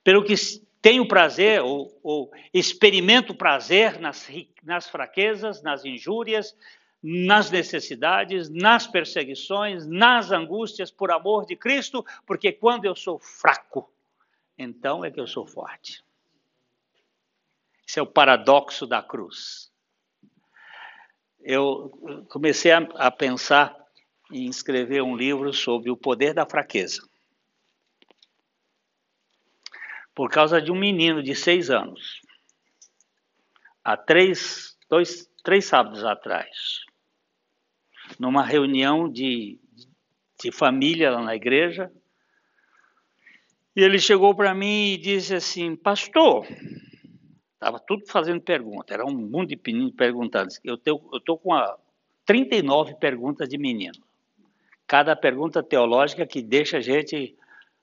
Pelo 0.04 0.24
que 0.24 0.36
tenho 0.80 1.08
prazer, 1.08 1.62
ou, 1.62 2.00
ou 2.04 2.32
experimento 2.54 3.34
prazer 3.34 4.00
nas, 4.00 4.30
nas 4.64 4.88
fraquezas, 4.92 5.64
nas 5.64 5.84
injúrias, 5.84 6.56
nas 7.02 7.50
necessidades, 7.50 8.50
nas 8.50 8.86
perseguições, 8.86 9.88
nas 9.88 10.32
angústias 10.32 10.92
por 10.92 11.12
amor 11.12 11.46
de 11.46 11.56
Cristo, 11.56 12.06
porque 12.26 12.52
quando 12.52 12.86
eu 12.86 12.96
sou 12.96 13.18
fraco, 13.18 13.92
então 14.58 15.04
é 15.04 15.10
que 15.10 15.20
eu 15.20 15.26
sou 15.26 15.46
forte. 15.46 16.04
Esse 17.88 18.00
é 18.00 18.02
o 18.02 18.08
paradoxo 18.08 18.86
da 18.86 19.02
cruz. 19.02 19.72
Eu 21.40 21.90
comecei 22.30 22.72
a, 22.72 22.78
a 22.96 23.10
pensar 23.10 23.76
em 24.32 24.48
escrever 24.48 25.02
um 25.02 25.16
livro 25.16 25.52
sobre 25.52 25.90
o 25.90 25.98
poder 25.98 26.34
da 26.36 26.46
fraqueza. 26.46 27.02
Por 30.14 30.30
causa 30.30 30.62
de 30.62 30.72
um 30.72 30.76
menino 30.76 31.24
de 31.24 31.34
seis 31.34 31.72
anos. 31.72 32.22
Há 33.84 33.98
três, 33.98 34.78
dois, 34.88 35.28
três 35.44 35.66
sábados 35.66 36.06
atrás 36.06 36.86
numa 38.20 38.44
reunião 38.44 39.10
de, 39.10 39.60
de 40.42 40.52
família 40.52 41.12
lá 41.12 41.22
na 41.22 41.36
igreja. 41.36 41.92
E 43.76 43.82
ele 43.82 44.00
chegou 44.00 44.36
para 44.36 44.54
mim 44.54 44.94
e 44.94 44.98
disse 44.98 45.34
assim: 45.34 45.76
Pastor, 45.76 46.46
estava 47.54 47.80
tudo 47.80 48.06
fazendo 48.08 48.42
pergunta, 48.42 48.94
era 48.94 49.06
um 49.06 49.14
mundo 49.14 49.48
de 49.48 49.60
meninos 49.66 49.94
perguntando. 49.96 50.50
Eu 50.64 50.76
estou 50.76 51.38
com 51.38 51.54
a 51.54 51.78
39 52.26 52.96
perguntas 52.96 53.48
de 53.48 53.58
menino. 53.58 54.04
Cada 54.88 55.16
pergunta 55.16 55.64
teológica 55.64 56.26
que 56.26 56.42
deixa 56.42 56.78
a 56.78 56.82
gente 56.82 57.36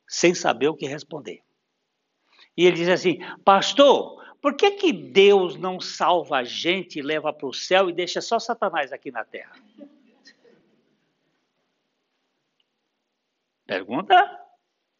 sem 0.06 0.34
saber 0.34 0.68
o 0.68 0.74
que 0.74 0.86
responder. 0.86 1.40
E 2.56 2.66
ele 2.66 2.76
diz 2.76 2.88
assim: 2.88 3.18
Pastor, 3.44 4.22
por 4.40 4.54
que, 4.54 4.72
que 4.72 4.92
Deus 4.92 5.56
não 5.56 5.80
salva 5.80 6.38
a 6.38 6.44
gente, 6.44 7.02
leva 7.02 7.32
para 7.32 7.46
o 7.46 7.52
céu 7.52 7.88
e 7.88 7.92
deixa 7.92 8.20
só 8.20 8.38
Satanás 8.38 8.92
aqui 8.92 9.10
na 9.10 9.24
terra? 9.24 9.52
Pergunta. 13.68 14.14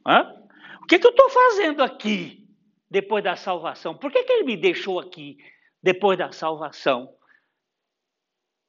Hã? 0.07 0.47
O 0.83 0.87
que, 0.87 0.99
que 0.99 1.07
eu 1.07 1.11
estou 1.11 1.31
fazendo 1.31 1.83
aqui 1.83 2.47
depois 2.91 3.25
da 3.25 3.35
salvação? 3.35 3.97
Por 3.97 4.13
que, 4.13 4.23
que 4.23 4.33
ele 4.33 4.45
me 4.45 4.57
deixou 4.59 5.01
aqui 5.01 5.39
depois 5.83 6.19
da 6.19 6.31
salvação? 6.31 7.19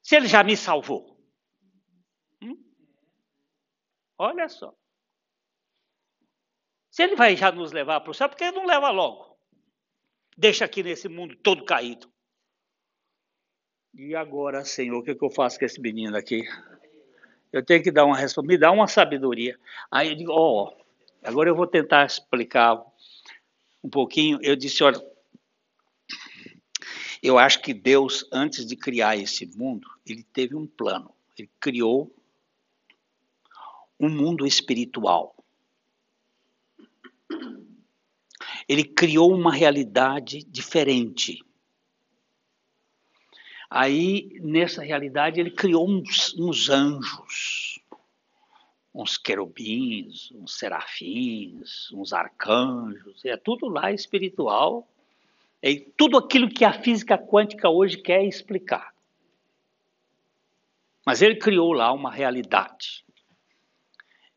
Se 0.02 0.16
ele 0.16 0.26
já 0.26 0.42
me 0.42 0.56
salvou. 0.56 1.22
Hum? 2.42 2.56
Olha 4.16 4.48
só. 4.48 4.74
Se 6.90 7.02
ele 7.02 7.14
vai 7.14 7.36
já 7.36 7.52
nos 7.52 7.70
levar 7.70 8.00
para 8.00 8.10
o 8.10 8.14
céu, 8.14 8.28
por 8.28 8.36
que 8.36 8.44
ele 8.44 8.56
não 8.56 8.64
leva 8.64 8.90
logo? 8.90 9.38
Deixa 10.36 10.64
aqui 10.64 10.82
nesse 10.82 11.10
mundo 11.10 11.36
todo 11.36 11.64
caído. 11.66 12.10
E 13.92 14.16
agora, 14.16 14.64
Senhor, 14.64 14.98
o 14.98 15.02
que, 15.02 15.14
que 15.14 15.24
eu 15.24 15.30
faço 15.30 15.58
com 15.58 15.66
esse 15.66 15.78
menino 15.78 16.16
aqui? 16.16 16.42
Eu 17.52 17.64
tenho 17.64 17.82
que 17.82 17.90
dar 17.90 18.04
uma 18.04 18.16
resposta, 18.16 18.46
me 18.46 18.56
dá 18.56 18.70
uma 18.70 18.86
sabedoria. 18.86 19.58
Aí 19.90 20.10
eu 20.10 20.14
digo, 20.14 20.32
ó, 20.32 20.64
oh, 20.64 20.82
agora 21.22 21.48
eu 21.48 21.56
vou 21.56 21.66
tentar 21.66 22.06
explicar 22.06 22.80
um 23.82 23.90
pouquinho. 23.90 24.38
Eu 24.42 24.54
disse, 24.54 24.84
olha, 24.84 25.02
eu 27.22 27.38
acho 27.38 27.60
que 27.60 27.74
Deus, 27.74 28.26
antes 28.32 28.64
de 28.64 28.76
criar 28.76 29.16
esse 29.16 29.46
mundo, 29.56 29.88
ele 30.06 30.22
teve 30.22 30.54
um 30.54 30.66
plano. 30.66 31.12
Ele 31.36 31.50
criou 31.58 32.14
um 33.98 34.08
mundo 34.08 34.46
espiritual. 34.46 35.36
Ele 38.68 38.84
criou 38.84 39.34
uma 39.34 39.52
realidade 39.52 40.44
diferente. 40.44 41.44
Aí, 43.70 44.40
nessa 44.42 44.82
realidade, 44.82 45.38
ele 45.38 45.52
criou 45.52 45.88
uns, 45.88 46.34
uns 46.36 46.68
anjos, 46.68 47.80
uns 48.92 49.16
querubins, 49.16 50.32
uns 50.32 50.58
serafins, 50.58 51.88
uns 51.92 52.12
arcanjos, 52.12 53.24
é 53.24 53.36
tudo 53.36 53.68
lá 53.68 53.92
espiritual, 53.92 54.88
é 55.62 55.76
tudo 55.96 56.18
aquilo 56.18 56.48
que 56.48 56.64
a 56.64 56.72
física 56.72 57.16
quântica 57.16 57.70
hoje 57.70 57.96
quer 57.98 58.24
explicar. 58.24 58.92
Mas 61.06 61.22
ele 61.22 61.36
criou 61.36 61.72
lá 61.72 61.92
uma 61.92 62.10
realidade. 62.10 63.04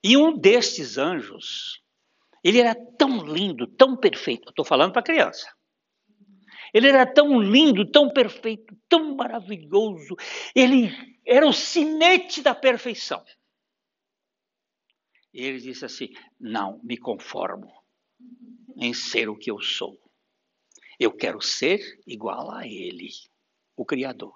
E 0.04 0.16
um 0.16 0.38
destes 0.38 1.00
anjos, 1.00 1.82
ele 2.44 2.60
era 2.60 2.76
tão 2.76 3.26
lindo, 3.26 3.66
tão 3.66 3.98
perfeito, 3.98 4.50
estou 4.50 4.64
falando 4.64 4.92
para 4.94 5.02
criança. 5.02 5.52
Ele 6.74 6.88
era 6.88 7.05
tão 7.05 7.39
lindo, 7.39 7.89
tão 7.89 8.09
perfeito, 8.09 8.76
tão 8.89 9.15
maravilhoso. 9.15 10.15
Ele 10.55 10.89
era 11.26 11.47
o 11.47 11.53
sinete 11.53 12.41
da 12.41 12.55
perfeição. 12.55 13.24
E 15.34 15.43
ele 15.43 15.59
disse 15.59 15.86
assim: 15.86 16.09
Não 16.39 16.80
me 16.84 16.97
conformo 16.97 17.71
em 18.76 18.93
ser 18.93 19.30
o 19.30 19.38
que 19.38 19.51
eu 19.51 19.61
sou. 19.61 19.99
Eu 20.99 21.11
quero 21.11 21.41
ser 21.41 21.80
igual 22.07 22.51
a 22.51 22.67
Ele, 22.67 23.09
o 23.76 23.86
Criador. 23.86 24.34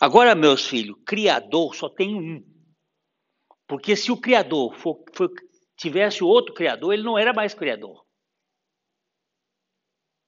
Agora, 0.00 0.34
meus 0.34 0.66
filhos, 0.66 0.98
Criador 1.06 1.74
só 1.74 1.88
tem 1.88 2.14
um. 2.14 2.44
Porque 3.66 3.94
se 3.94 4.10
o 4.10 4.16
Criador 4.16 4.74
for, 4.74 5.04
for, 5.12 5.30
tivesse 5.76 6.24
outro 6.24 6.54
Criador, 6.54 6.94
ele 6.94 7.02
não 7.02 7.18
era 7.18 7.32
mais 7.32 7.54
Criador. 7.54 8.04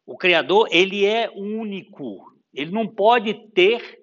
O 0.07 0.17
Criador, 0.17 0.69
ele 0.71 1.05
é 1.05 1.31
único. 1.31 2.37
Ele 2.53 2.71
não 2.71 2.87
pode 2.87 3.51
ter 3.51 4.01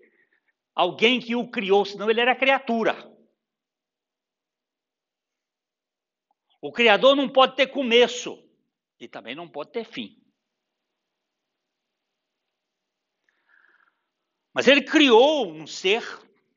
alguém 0.73 1.19
que 1.19 1.35
o 1.35 1.49
criou, 1.49 1.83
senão 1.83 2.09
ele 2.09 2.21
era 2.21 2.35
criatura. 2.35 2.95
O 6.61 6.71
Criador 6.71 7.15
não 7.15 7.29
pode 7.29 7.55
ter 7.55 7.67
começo 7.67 8.43
e 8.99 9.07
também 9.07 9.35
não 9.35 9.47
pode 9.47 9.71
ter 9.71 9.85
fim. 9.85 10.21
Mas 14.53 14.67
ele 14.67 14.81
criou 14.81 15.47
um 15.51 15.67
ser 15.67 16.03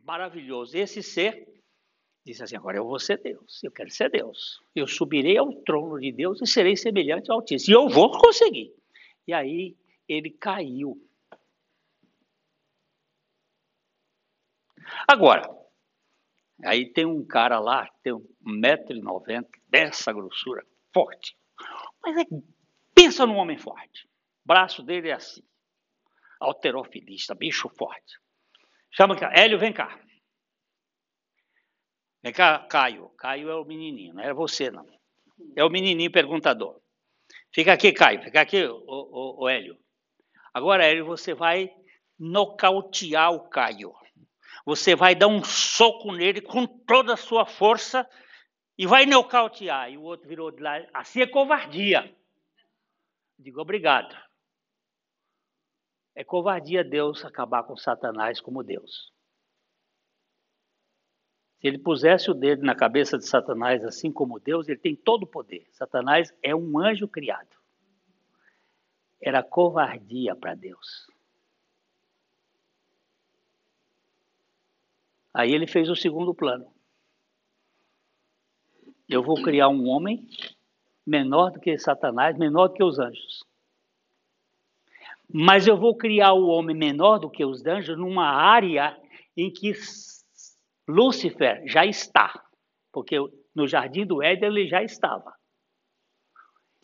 maravilhoso. 0.00 0.76
Esse 0.76 1.02
ser 1.02 1.46
disse 2.24 2.42
assim: 2.42 2.56
agora 2.56 2.78
eu 2.78 2.86
vou 2.86 2.98
ser 2.98 3.18
Deus, 3.18 3.62
eu 3.62 3.70
quero 3.70 3.90
ser 3.90 4.10
Deus. 4.10 4.58
Eu 4.74 4.86
subirei 4.86 5.36
ao 5.36 5.52
trono 5.62 6.00
de 6.00 6.10
Deus 6.10 6.40
e 6.40 6.46
serei 6.46 6.76
semelhante 6.76 7.30
ao 7.30 7.38
Altíssimo. 7.38 7.72
E 7.72 7.76
eu 7.76 7.88
vou 7.88 8.10
conseguir. 8.10 8.74
E 9.26 9.32
aí 9.32 9.76
ele 10.08 10.30
caiu. 10.30 10.96
Agora, 15.06 15.42
aí 16.64 16.92
tem 16.92 17.04
um 17.04 17.24
cara 17.24 17.58
lá, 17.60 17.86
tem 18.02 18.12
1,90m, 18.12 19.46
dessa 19.68 20.12
grossura, 20.12 20.66
forte. 20.92 21.36
Mas 22.02 22.16
é, 22.16 22.24
pensa 22.94 23.26
num 23.26 23.36
homem 23.36 23.58
forte. 23.58 24.06
O 24.44 24.48
braço 24.48 24.82
dele 24.82 25.08
é 25.10 25.12
assim. 25.12 25.42
Alterofilista, 26.40 27.34
bicho 27.34 27.68
forte. 27.68 28.18
Chama 28.90 29.16
cá, 29.16 29.30
Hélio, 29.34 29.58
vem 29.58 29.72
cá. 29.72 30.00
Vem 32.22 32.32
cá, 32.32 32.58
Caio. 32.66 33.08
Caio 33.10 33.48
é 33.48 33.54
o 33.54 33.64
menininho, 33.64 34.14
não 34.14 34.22
é 34.22 34.32
você 34.34 34.70
não. 34.70 34.86
É 35.56 35.64
o 35.64 35.70
menininho 35.70 36.10
perguntador. 36.10 36.79
Fica 37.52 37.72
aqui, 37.72 37.92
Caio. 37.92 38.22
Fica 38.22 38.40
aqui, 38.40 38.64
o, 38.64 38.76
o, 38.86 39.44
o 39.44 39.48
Hélio. 39.48 39.76
Agora, 40.52 40.84
Hélio, 40.84 41.06
você 41.06 41.34
vai 41.34 41.70
nocautear 42.18 43.32
o 43.32 43.48
Caio. 43.48 43.92
Você 44.64 44.94
vai 44.94 45.14
dar 45.14 45.26
um 45.26 45.42
soco 45.42 46.12
nele 46.12 46.40
com 46.40 46.66
toda 46.66 47.14
a 47.14 47.16
sua 47.16 47.46
força 47.46 48.08
e 48.76 48.86
vai 48.86 49.06
nocautear. 49.06 49.90
E 49.90 49.96
o 49.96 50.02
outro 50.02 50.28
virou 50.28 50.50
de 50.50 50.62
lá. 50.62 50.80
Assim 50.92 51.22
é 51.22 51.26
covardia. 51.26 52.14
Digo, 53.38 53.60
obrigado. 53.60 54.14
É 56.14 56.22
covardia 56.22 56.84
Deus 56.84 57.24
acabar 57.24 57.62
com 57.64 57.76
Satanás 57.76 58.40
como 58.40 58.62
Deus. 58.62 59.12
Se 61.60 61.66
ele 61.66 61.78
pusesse 61.78 62.30
o 62.30 62.34
dedo 62.34 62.64
na 62.64 62.74
cabeça 62.74 63.18
de 63.18 63.26
Satanás, 63.26 63.84
assim 63.84 64.10
como 64.10 64.40
Deus, 64.40 64.66
ele 64.66 64.78
tem 64.78 64.96
todo 64.96 65.24
o 65.24 65.26
poder. 65.26 65.66
Satanás 65.72 66.34
é 66.42 66.56
um 66.56 66.78
anjo 66.78 67.06
criado. 67.06 67.54
Era 69.20 69.42
covardia 69.42 70.34
para 70.34 70.54
Deus. 70.54 71.06
Aí 75.34 75.52
ele 75.52 75.66
fez 75.66 75.90
o 75.90 75.94
segundo 75.94 76.34
plano. 76.34 76.66
Eu 79.06 79.22
vou 79.22 79.42
criar 79.42 79.68
um 79.68 79.86
homem 79.86 80.26
menor 81.06 81.50
do 81.50 81.60
que 81.60 81.76
Satanás, 81.78 82.38
menor 82.38 82.68
do 82.68 82.74
que 82.74 82.82
os 82.82 82.98
anjos. 82.98 83.44
Mas 85.30 85.66
eu 85.66 85.76
vou 85.76 85.94
criar 85.94 86.32
o 86.32 86.46
homem 86.46 86.74
menor 86.74 87.18
do 87.18 87.28
que 87.28 87.44
os 87.44 87.66
anjos 87.66 87.98
numa 87.98 88.26
área 88.26 88.98
em 89.36 89.50
que 89.50 89.74
Lúcifer 90.90 91.62
já 91.66 91.86
está, 91.86 92.42
porque 92.92 93.16
no 93.54 93.66
jardim 93.66 94.04
do 94.04 94.22
Éden 94.22 94.50
ele 94.50 94.68
já 94.68 94.82
estava. 94.82 95.34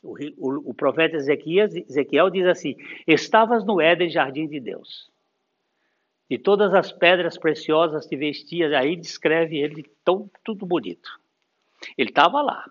O, 0.02 0.16
o, 0.36 0.70
o 0.70 0.74
profeta 0.74 1.16
Ezequiel, 1.16 1.66
Ezequiel 1.66 2.30
diz 2.30 2.46
assim: 2.46 2.76
Estavas 3.06 3.64
no 3.64 3.80
Éden, 3.80 4.08
jardim 4.08 4.46
de 4.46 4.60
Deus. 4.60 5.10
E 6.28 6.38
todas 6.38 6.74
as 6.74 6.92
pedras 6.92 7.38
preciosas 7.38 8.06
te 8.06 8.16
vestias, 8.16 8.72
aí 8.72 8.96
descreve 8.96 9.58
ele 9.58 9.84
tão 10.04 10.30
tudo 10.44 10.66
bonito. 10.66 11.20
Ele 11.96 12.10
estava 12.10 12.42
lá. 12.42 12.68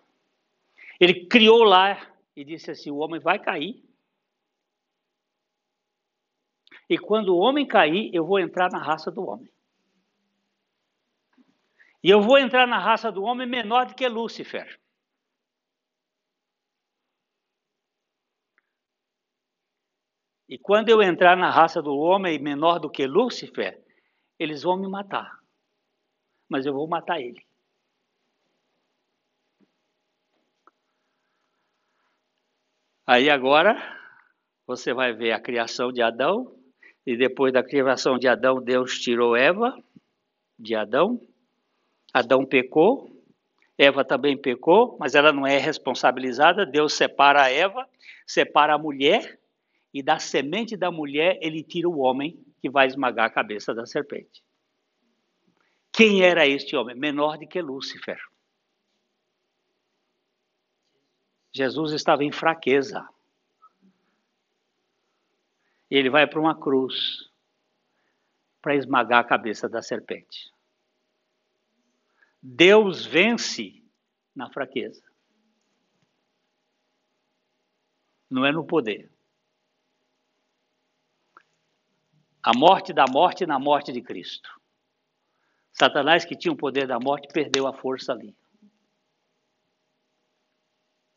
Ele 1.00 1.26
criou 1.26 1.64
lá 1.64 2.14
e 2.36 2.44
disse 2.44 2.72
assim: 2.72 2.92
o 2.92 2.98
homem 2.98 3.20
vai 3.20 3.40
cair. 3.40 3.84
E 6.90 6.98
quando 6.98 7.30
o 7.30 7.38
homem 7.38 7.66
cair, 7.66 8.14
eu 8.14 8.26
vou 8.26 8.40
entrar 8.40 8.70
na 8.72 8.78
raça 8.78 9.10
do 9.10 9.26
homem. 9.28 9.50
E 12.06 12.10
eu 12.12 12.22
vou 12.22 12.38
entrar 12.38 12.68
na 12.68 12.78
raça 12.78 13.12
do 13.12 13.24
homem 13.24 13.48
menor 13.48 13.88
do 13.88 13.96
que 13.96 14.08
Lúcifer. 14.08 14.80
E 20.48 20.56
quando 20.60 20.90
eu 20.90 21.02
entrar 21.02 21.36
na 21.36 21.50
raça 21.50 21.82
do 21.82 21.96
homem 21.96 22.38
menor 22.38 22.80
do 22.80 22.92
que 22.92 23.08
Lúcifer, 23.08 23.84
eles 24.38 24.62
vão 24.62 24.78
me 24.78 24.88
matar. 24.88 25.40
Mas 26.48 26.68
eu 26.68 26.76
vou 26.76 26.88
matar 26.88 27.20
ele. 27.20 27.44
Aí 33.08 33.32
agora 33.32 33.76
você 34.68 34.94
vai 34.94 35.12
ver 35.12 35.32
a 35.32 35.42
criação 35.42 35.92
de 35.92 36.04
Adão, 36.04 36.56
e 37.04 37.18
depois 37.18 37.52
da 37.52 37.64
criação 37.64 38.20
de 38.20 38.28
Adão, 38.28 38.62
Deus 38.62 39.00
tirou 39.00 39.36
Eva 39.36 39.76
de 40.60 40.76
Adão. 40.76 41.20
Adão 42.16 42.46
pecou, 42.46 43.12
Eva 43.78 44.06
também 44.06 44.38
pecou, 44.38 44.96
mas 44.98 45.16
ela 45.16 45.34
não 45.34 45.46
é 45.46 45.58
responsabilizada. 45.58 46.66
Deus 46.66 46.94
separa 46.94 47.44
a 47.44 47.52
Eva, 47.52 47.86
separa 48.26 48.74
a 48.74 48.78
mulher, 48.78 49.38
e 49.94 50.02
da 50.02 50.18
semente 50.18 50.78
da 50.78 50.90
mulher 50.90 51.38
ele 51.42 51.62
tira 51.62 51.90
o 51.90 52.00
homem 52.00 52.42
que 52.62 52.70
vai 52.70 52.88
esmagar 52.88 53.26
a 53.26 53.30
cabeça 53.30 53.76
da 53.76 53.86
serpente. 53.86 54.42
Quem 55.92 56.24
era 56.24 56.48
este 56.48 56.74
homem? 56.78 56.96
Menor 56.96 57.38
do 57.38 57.46
que 57.46 57.62
Lúcifer. 57.62 58.22
Jesus 61.52 61.92
estava 61.92 62.24
em 62.24 62.32
fraqueza. 62.32 63.06
Ele 65.92 66.10
vai 66.10 66.26
para 66.26 66.40
uma 66.40 66.58
cruz 66.58 67.30
para 68.62 68.74
esmagar 68.74 69.20
a 69.20 69.28
cabeça 69.28 69.68
da 69.68 69.82
serpente. 69.82 70.55
Deus 72.48 73.08
vence 73.08 73.84
na 74.36 74.52
fraqueza. 74.52 75.04
Não 78.30 78.46
é 78.46 78.52
no 78.52 78.64
poder. 78.64 79.12
A 82.44 82.56
morte 82.56 82.94
da 82.94 83.06
morte 83.10 83.48
na 83.48 83.58
morte 83.58 83.92
de 83.92 84.00
Cristo. 84.00 84.48
Satanás, 85.74 86.24
que 86.24 86.38
tinha 86.38 86.54
o 86.54 86.58
poder 86.58 86.88
da 86.88 87.00
morte, 87.00 87.28
perdeu 87.34 87.66
a 87.66 87.74
força 87.74 88.12
ali. 88.14 88.38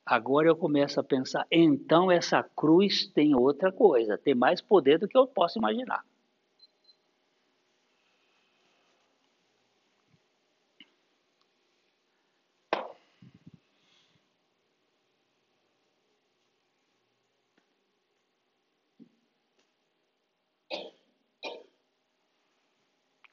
Agora 0.07 0.49
eu 0.49 0.57
começo 0.57 0.99
a 0.99 1.05
pensar, 1.05 1.47
então 1.51 2.11
essa 2.11 2.43
cruz 2.43 3.07
tem 3.07 3.35
outra 3.35 3.71
coisa, 3.71 4.17
tem 4.17 4.35
mais 4.35 4.63
poder 4.63 4.99
do 4.99 5.07
que 5.07 5.19
eu 5.19 5.27
posso 5.27 5.59
imaginar. 5.59 6.03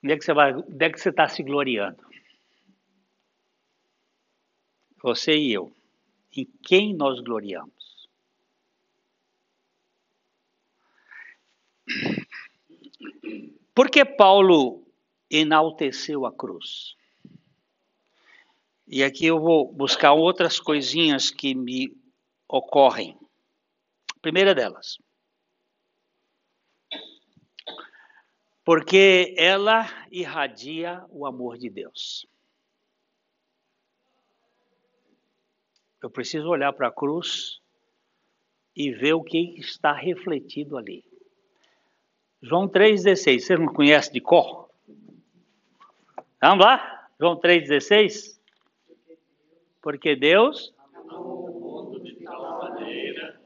Onde 0.05 0.13
é 0.13 0.17
que 0.19 0.23
você? 0.23 0.31
Onde 0.33 0.85
é 0.85 0.91
está 1.09 1.27
se 1.27 1.41
gloriando? 1.41 1.97
Você 5.01 5.35
e 5.35 5.51
eu. 5.51 5.75
Em 6.31 6.45
quem 6.63 6.93
nós 6.93 7.19
gloriamos? 7.21 8.07
Por 13.73 13.89
que 13.89 14.05
Paulo 14.05 14.85
enalteceu 15.27 16.27
a 16.27 16.31
cruz? 16.31 16.95
E 18.87 19.03
aqui 19.03 19.25
eu 19.25 19.39
vou 19.39 19.73
buscar 19.73 20.13
outras 20.13 20.59
coisinhas 20.59 21.31
que 21.31 21.55
me 21.55 21.97
ocorrem. 22.47 23.17
primeira 24.21 24.53
delas. 24.53 24.99
Porque 28.65 29.35
ela 29.37 29.85
irradia 30.11 31.05
o 31.11 31.27
amor 31.27 31.55
de 31.55 31.69
Deus. 31.69 32.27
Eu 36.01 36.09
preciso 36.09 36.49
olhar 36.49 36.73
para 36.73 36.87
a 36.87 36.91
cruz 36.91 37.61
e 38.75 38.91
ver 38.91 39.13
o 39.13 39.23
que 39.23 39.59
está 39.59 39.93
refletido 39.93 40.77
ali. 40.77 41.05
João 42.41 42.67
3,16, 42.67 43.39
você 43.39 43.57
não 43.57 43.67
conhece 43.67 44.11
de 44.11 44.19
cor? 44.19 44.69
Vamos 46.41 46.65
lá? 46.65 47.09
João 47.19 47.39
3,16? 47.39 48.39
Porque 49.81 50.15
Deus 50.15 50.73
o 51.11 51.49
mundo 51.51 52.03
de 52.03 52.15
tal 52.23 52.57
maneira 52.57 53.39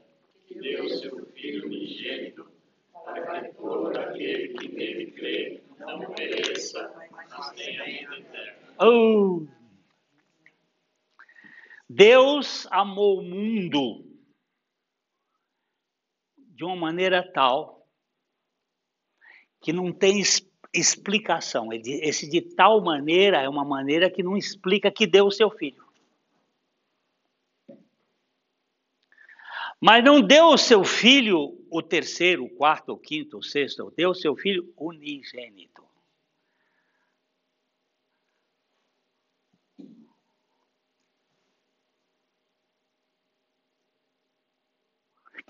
que 0.46 0.54
deu 0.54 0.88
seu 0.88 1.26
Filho 1.34 1.66
unigênito 1.66 2.50
para 3.04 3.42
que 3.42 3.54
todo 3.54 3.90
nele 4.80 5.10
crê 5.12 5.62
não 5.78 6.12
pereça, 6.14 7.08
mas 7.10 7.50
tenha 7.52 7.84
vida 7.84 8.18
eterna. 8.18 8.74
Oh! 8.78 9.46
Deus 11.88 12.66
amou 12.70 13.18
o 13.18 13.22
mundo 13.22 14.04
de 16.36 16.64
uma 16.64 16.76
maneira 16.76 17.22
tal 17.32 17.86
que 19.60 19.72
não 19.72 19.92
tem 19.92 20.22
explicação. 20.72 21.70
Esse 21.72 22.28
de 22.28 22.40
tal 22.40 22.80
maneira 22.80 23.42
é 23.42 23.48
uma 23.48 23.64
maneira 23.64 24.10
que 24.10 24.22
não 24.22 24.36
explica 24.36 24.90
que 24.90 25.06
deu 25.06 25.26
o 25.26 25.32
seu 25.32 25.50
filho. 25.50 25.84
Mas 29.80 30.04
não 30.04 30.20
deu 30.20 30.46
o 30.46 30.58
seu 30.58 30.84
filho 30.84 31.59
o 31.70 31.82
terceiro, 31.82 32.44
o 32.44 32.50
quarto, 32.50 32.92
o 32.92 32.98
quinto, 32.98 33.38
o 33.38 33.42
sexto, 33.42 33.92
deu 33.96 34.14
seu 34.14 34.36
filho 34.36 34.72
unigênito. 34.76 35.82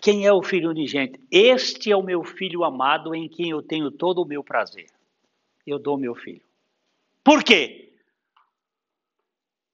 Quem 0.01 0.27
é 0.27 0.33
o 0.33 0.43
filho 0.43 0.71
unigênito? 0.71 1.21
Este 1.31 1.93
é 1.93 1.97
o 1.97 2.03
meu 2.03 2.25
filho 2.25 2.64
amado 2.64 3.14
em 3.14 3.29
quem 3.29 3.51
eu 3.51 3.62
tenho 3.62 3.91
todo 3.91 4.23
o 4.23 4.27
meu 4.27 4.43
prazer. 4.43 4.91
Eu 5.66 5.79
dou 5.79 5.99
meu 5.99 6.14
filho. 6.14 6.43
Por 7.23 7.45
quê? 7.45 7.91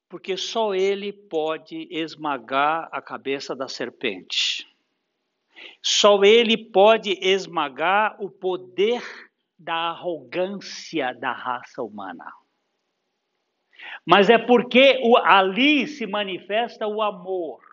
porque 0.08 0.36
só 0.36 0.74
ele 0.74 1.12
pode 1.12 1.88
esmagar 1.90 2.88
a 2.92 3.02
cabeça 3.02 3.54
da 3.54 3.68
serpente. 3.68 4.66
Só 5.82 6.22
ele 6.24 6.56
pode 6.70 7.18
esmagar 7.20 8.16
o 8.22 8.30
poder 8.30 9.02
da 9.58 9.90
arrogância 9.90 11.14
da 11.14 11.32
raça 11.32 11.82
humana. 11.82 12.30
Mas 14.04 14.28
é 14.28 14.38
porque 14.38 15.00
ali 15.24 15.86
se 15.86 16.06
manifesta 16.06 16.86
o 16.86 17.02
amor. 17.02 17.64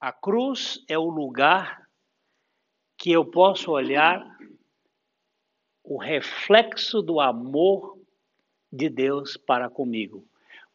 A 0.00 0.12
cruz 0.12 0.84
é 0.88 0.98
o 0.98 1.08
lugar 1.08 1.88
que 2.98 3.10
eu 3.10 3.24
posso 3.24 3.70
olhar 3.70 4.22
o 5.82 5.98
reflexo 5.98 7.02
do 7.02 7.20
amor 7.20 7.98
de 8.72 8.88
Deus 8.88 9.36
para 9.36 9.70
comigo. 9.70 10.26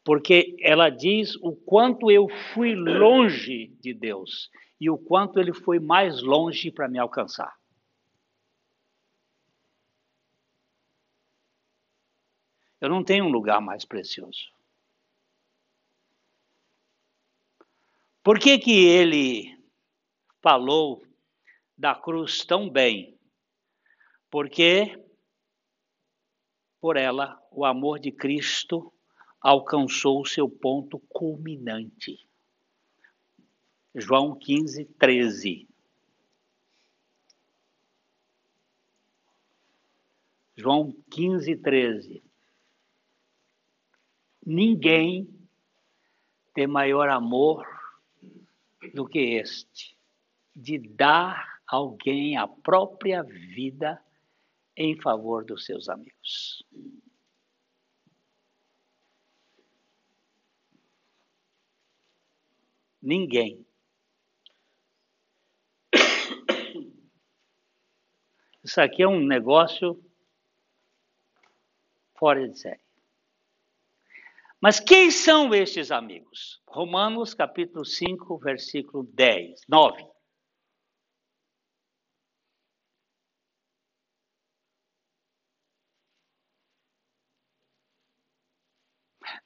Porque 0.04 0.56
ela 0.62 0.90
diz 0.90 1.36
o 1.38 1.56
quanto 1.56 2.10
eu 2.10 2.28
fui 2.54 2.74
longe 2.74 3.68
de 3.80 3.94
Deus 3.94 4.50
e 4.80 4.90
o 4.90 4.98
quanto 4.98 5.40
ele 5.40 5.54
foi 5.54 5.80
mais 5.80 6.22
longe 6.22 6.72
para 6.72 6.88
me 6.88 6.98
alcançar. 6.98 7.54
Eu 12.80 12.88
não 12.88 13.04
tenho 13.04 13.26
um 13.26 13.30
lugar 13.30 13.60
mais 13.60 13.84
precioso. 13.84 14.52
Por 18.24 18.40
que, 18.40 18.58
que 18.58 18.86
ele 18.86 19.58
falou 20.42 21.04
da 21.78 21.94
cruz 21.94 22.46
tão 22.46 22.70
bem? 22.70 23.20
Porque 24.30 25.04
por 26.80 26.96
ela 26.96 27.38
o 27.52 27.66
amor 27.66 28.00
de 28.00 28.12
Cristo 28.12 28.94
alcançou 29.42 30.22
o 30.22 30.26
seu 30.26 30.50
ponto 30.50 31.00
culminante. 31.00 32.28
João 33.96 34.38
15, 34.38 34.86
13. 34.86 35.68
João 40.56 40.94
15, 41.10 41.56
13. 41.56 42.24
Ninguém 44.46 45.28
tem 46.54 46.68
maior 46.68 47.10
amor 47.10 47.66
do 48.94 49.08
que 49.08 49.20
este, 49.20 49.98
de 50.56 50.78
dar 50.78 51.62
alguém 51.66 52.36
a 52.36 52.48
própria 52.48 53.24
vida 53.24 54.04
em 54.76 55.00
favor 55.00 55.46
dos 55.46 55.66
seus 55.66 55.88
amigos. 55.88 56.66
Ninguém. 63.02 63.66
Isso 68.64 68.80
aqui 68.82 69.02
é 69.02 69.08
um 69.08 69.26
negócio 69.26 70.00
fora 72.16 72.48
de 72.48 72.60
série. 72.60 72.82
Mas 74.62 74.80
quem 74.80 75.10
são 75.10 75.54
estes 75.56 75.90
amigos? 75.90 76.62
Romanos 76.68 77.34
capítulo 77.34 77.86
5, 77.86 78.38
versículo 78.38 79.06
10, 79.14 79.62
9. 79.70 80.06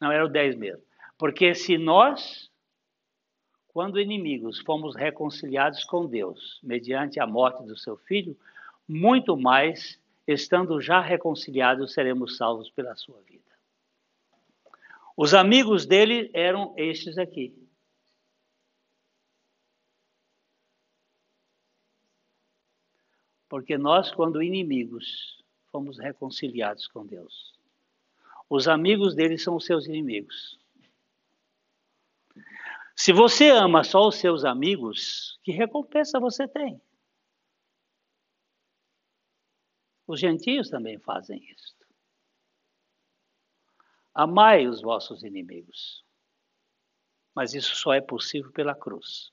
Não 0.01 0.11
era 0.11 0.25
o 0.25 0.29
10 0.29 0.55
mesmo. 0.55 0.83
Porque 1.17 1.53
se 1.53 1.77
nós, 1.77 2.51
quando 3.73 3.99
inimigos, 3.99 4.59
fomos 4.59 4.95
reconciliados 4.95 5.83
com 5.83 6.05
Deus, 6.05 6.59
mediante 6.61 7.19
a 7.19 7.25
morte 7.25 7.63
do 7.63 7.75
seu 7.75 7.97
filho, 7.97 8.37
muito 8.87 9.35
mais, 9.35 9.99
estando 10.27 10.79
já 10.79 11.01
reconciliados, 11.01 11.91
seremos 11.91 12.37
salvos 12.37 12.69
pela 12.69 12.95
sua 12.95 13.19
vida. 13.21 13.41
Os 15.17 15.33
amigos 15.33 15.87
dele 15.87 16.29
eram 16.33 16.73
estes 16.77 17.17
aqui. 17.17 17.51
Porque 23.49 23.75
nós, 23.77 24.11
quando 24.11 24.41
inimigos, 24.41 25.43
fomos 25.71 25.97
reconciliados 25.97 26.87
com 26.87 27.05
Deus. 27.05 27.53
Os 28.47 28.67
amigos 28.67 29.15
dele 29.15 29.37
são 29.37 29.55
os 29.55 29.65
seus 29.65 29.87
inimigos. 29.87 30.62
Se 32.95 33.11
você 33.11 33.49
ama 33.49 33.83
só 33.83 34.07
os 34.07 34.15
seus 34.15 34.45
amigos, 34.45 35.39
que 35.43 35.51
recompensa 35.51 36.19
você 36.19 36.47
tem? 36.47 36.79
Os 40.07 40.19
gentios 40.19 40.69
também 40.69 40.97
fazem 40.99 41.39
isso. 41.51 41.73
Amai 44.15 44.67
os 44.67 44.81
vossos 44.81 45.23
inimigos. 45.23 46.03
Mas 47.35 47.53
isso 47.53 47.75
só 47.75 47.93
é 47.93 48.01
possível 48.01 48.51
pela 48.51 48.75
cruz. 48.75 49.31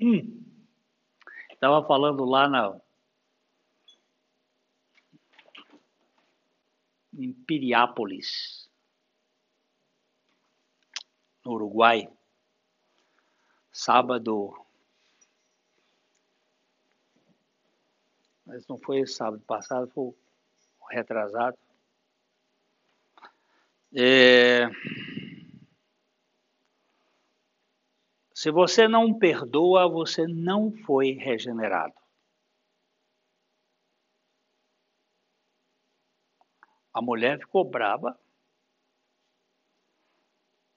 Hum. 0.00 0.41
Estava 1.62 1.86
falando 1.86 2.24
lá 2.24 2.48
na 2.48 2.76
em 7.14 7.32
Piriápolis, 7.32 8.68
no 11.44 11.52
Uruguai 11.52 12.12
sábado. 13.70 14.60
Mas 18.44 18.66
não 18.66 18.76
foi 18.76 19.06
sábado 19.06 19.44
passado, 19.44 19.88
foi 19.88 20.12
retrasado. 20.90 21.56
É... 23.94 24.68
Se 28.42 28.50
você 28.50 28.88
não 28.88 29.16
perdoa, 29.16 29.88
você 29.88 30.26
não 30.26 30.72
foi 30.84 31.12
regenerado. 31.12 31.94
A 36.92 37.00
mulher 37.00 37.38
ficou 37.38 37.64
brava 37.64 38.18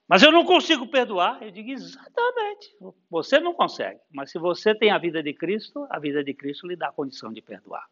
mas 0.08 0.22
eu 0.22 0.32
não 0.32 0.46
consigo 0.46 0.88
perdoar. 0.88 1.42
Eu 1.42 1.50
digo 1.50 1.72
exatamente. 1.72 2.78
Você 3.10 3.40
não 3.40 3.56
consegue. 3.56 4.00
Mas 4.12 4.30
se 4.30 4.38
você 4.38 4.76
tem 4.76 4.92
a 4.92 5.00
vida 5.00 5.24
de 5.24 5.34
Cristo, 5.34 5.88
a 5.90 5.98
vida 5.98 6.24
de 6.24 6.36
Cristo 6.36 6.68
lhe 6.68 6.76
dá 6.76 6.90
a 6.90 6.94
condição 6.94 7.34
de 7.34 7.42
perdoar. 7.42 7.90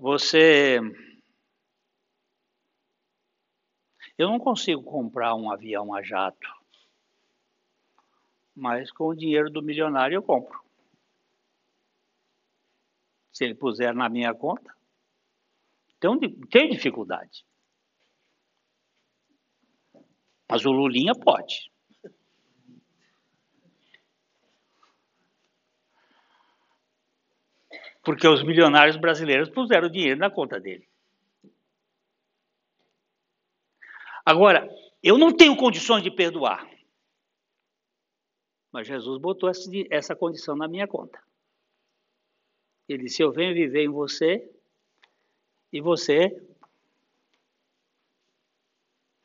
Você. 0.00 0.80
Eu 4.18 4.28
não 4.28 4.38
consigo 4.38 4.82
comprar 4.82 5.34
um 5.34 5.50
avião 5.50 5.94
a 5.94 6.02
jato 6.02 6.60
mas 8.60 8.92
com 8.92 9.06
o 9.06 9.14
dinheiro 9.14 9.50
do 9.50 9.62
milionário 9.62 10.16
eu 10.16 10.22
compro. 10.22 10.62
Se 13.32 13.44
ele 13.44 13.54
puser 13.54 13.94
na 13.94 14.06
minha 14.06 14.34
conta, 14.34 14.76
tem, 15.98 16.68
dificuldade. 16.68 17.46
Mas 20.50 20.66
o 20.66 20.70
Lulinha 20.70 21.14
pode. 21.14 21.72
Porque 28.02 28.26
os 28.26 28.42
milionários 28.42 28.96
brasileiros 28.96 29.50
puseram 29.50 29.88
dinheiro 29.88 30.18
na 30.18 30.30
conta 30.30 30.58
dele. 30.58 30.88
Agora, 34.24 34.68
eu 35.02 35.18
não 35.18 35.34
tenho 35.34 35.56
condições 35.56 36.02
de 36.02 36.10
perdoar. 36.10 36.68
Mas 38.72 38.86
Jesus 38.86 39.20
botou 39.20 39.50
essa 39.90 40.14
condição 40.14 40.54
na 40.56 40.68
minha 40.68 40.86
conta. 40.86 41.22
Ele 42.88 43.04
disse: 43.04 43.22
Eu 43.22 43.32
venho 43.32 43.54
viver 43.54 43.84
em 43.84 43.88
você 43.88 44.48
e 45.72 45.80
você 45.80 46.28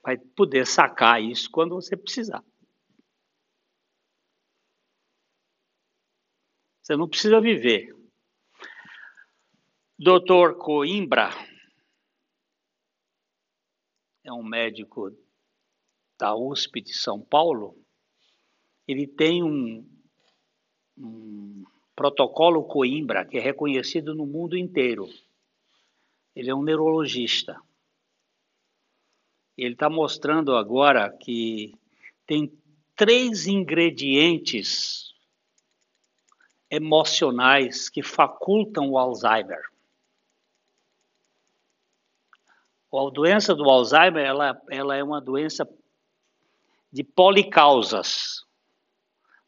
vai 0.01 0.17
poder 0.17 0.65
sacar 0.67 1.21
isso 1.21 1.49
quando 1.49 1.75
você 1.75 1.95
precisar. 1.97 2.43
Você 6.81 6.95
não 6.95 7.09
precisa 7.09 7.41
viver. 7.41 7.95
Doutor 9.97 10.57
Coimbra 10.57 11.29
é 14.23 14.31
um 14.31 14.43
médico 14.43 15.11
da 16.17 16.35
USP 16.35 16.81
de 16.81 16.93
São 16.93 17.21
Paulo 17.21 17.85
ele 18.87 19.07
tem 19.07 19.43
um, 19.43 19.87
um 20.97 21.63
protocolo 21.95 22.63
Coimbra 22.63 23.25
que 23.25 23.37
é 23.37 23.41
reconhecido 23.41 24.13
no 24.13 24.25
mundo 24.25 24.55
inteiro. 24.55 25.09
Ele 26.35 26.49
é 26.49 26.55
um 26.55 26.63
neurologista. 26.63 27.59
Ele 29.57 29.73
está 29.73 29.89
mostrando 29.89 30.55
agora 30.55 31.09
que 31.09 31.73
tem 32.27 32.51
três 32.95 33.47
ingredientes 33.47 35.13
emocionais 36.69 37.89
que 37.89 38.03
facultam 38.03 38.91
o 38.91 38.97
Alzheimer. 38.97 39.63
A 42.97 43.09
doença 43.09 43.53
do 43.53 43.69
Alzheimer 43.69 44.25
ela, 44.25 44.61
ela 44.69 44.95
é 44.95 45.03
uma 45.03 45.19
doença 45.19 45.67
de 46.91 47.03
policausas, 47.03 48.45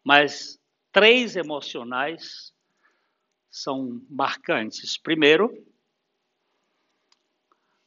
mas 0.04 0.60
três 0.92 1.36
emocionais 1.36 2.54
são 3.50 4.02
marcantes. 4.10 4.98
Primeiro, 4.98 5.66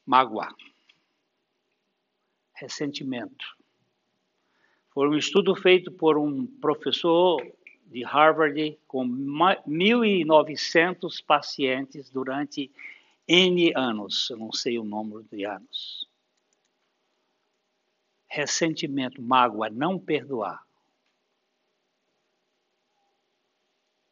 mágoa, 0.06 0.54
ressentimento. 2.54 3.44
Foi 4.90 5.08
um 5.08 5.16
estudo 5.16 5.54
feito 5.54 5.92
por 5.92 6.18
um 6.18 6.46
professor 6.46 7.40
de 7.86 8.02
Harvard 8.02 8.76
com 8.86 9.06
1.900 9.06 11.24
pacientes 11.24 12.10
durante 12.10 12.70
N 13.32 13.72
anos, 13.76 14.28
eu 14.28 14.36
não 14.36 14.52
sei 14.52 14.76
o 14.76 14.82
número 14.82 15.22
de 15.22 15.44
anos. 15.44 16.04
Ressentimento, 18.26 19.22
mágoa, 19.22 19.70
não 19.70 20.00
perdoar. 20.00 20.66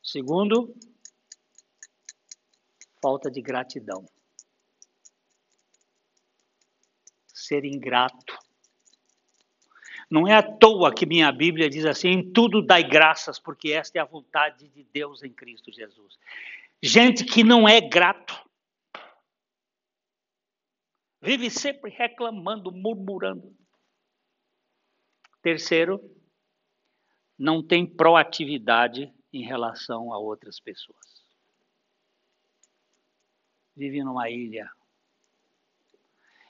Segundo, 0.00 0.72
falta 3.02 3.28
de 3.28 3.42
gratidão. 3.42 4.06
Ser 7.26 7.64
ingrato. 7.64 8.38
Não 10.08 10.28
é 10.28 10.34
à 10.34 10.42
toa 10.44 10.94
que 10.94 11.04
minha 11.04 11.32
Bíblia 11.32 11.68
diz 11.68 11.84
assim: 11.84 12.08
em 12.08 12.32
tudo 12.32 12.62
dai 12.62 12.84
graças, 12.84 13.36
porque 13.36 13.72
esta 13.72 13.98
é 13.98 14.00
a 14.00 14.04
vontade 14.04 14.68
de 14.68 14.84
Deus 14.84 15.24
em 15.24 15.32
Cristo 15.32 15.72
Jesus. 15.72 16.16
Gente 16.80 17.24
que 17.24 17.42
não 17.42 17.68
é 17.68 17.80
grato, 17.80 18.47
vive 21.20 21.50
sempre 21.50 21.90
reclamando, 21.90 22.72
murmurando. 22.72 23.54
Terceiro, 25.42 26.00
não 27.38 27.62
tem 27.62 27.86
proatividade 27.86 29.12
em 29.32 29.44
relação 29.44 30.12
a 30.12 30.18
outras 30.18 30.58
pessoas. 30.58 31.22
Vive 33.76 34.02
numa 34.02 34.28
ilha. 34.28 34.68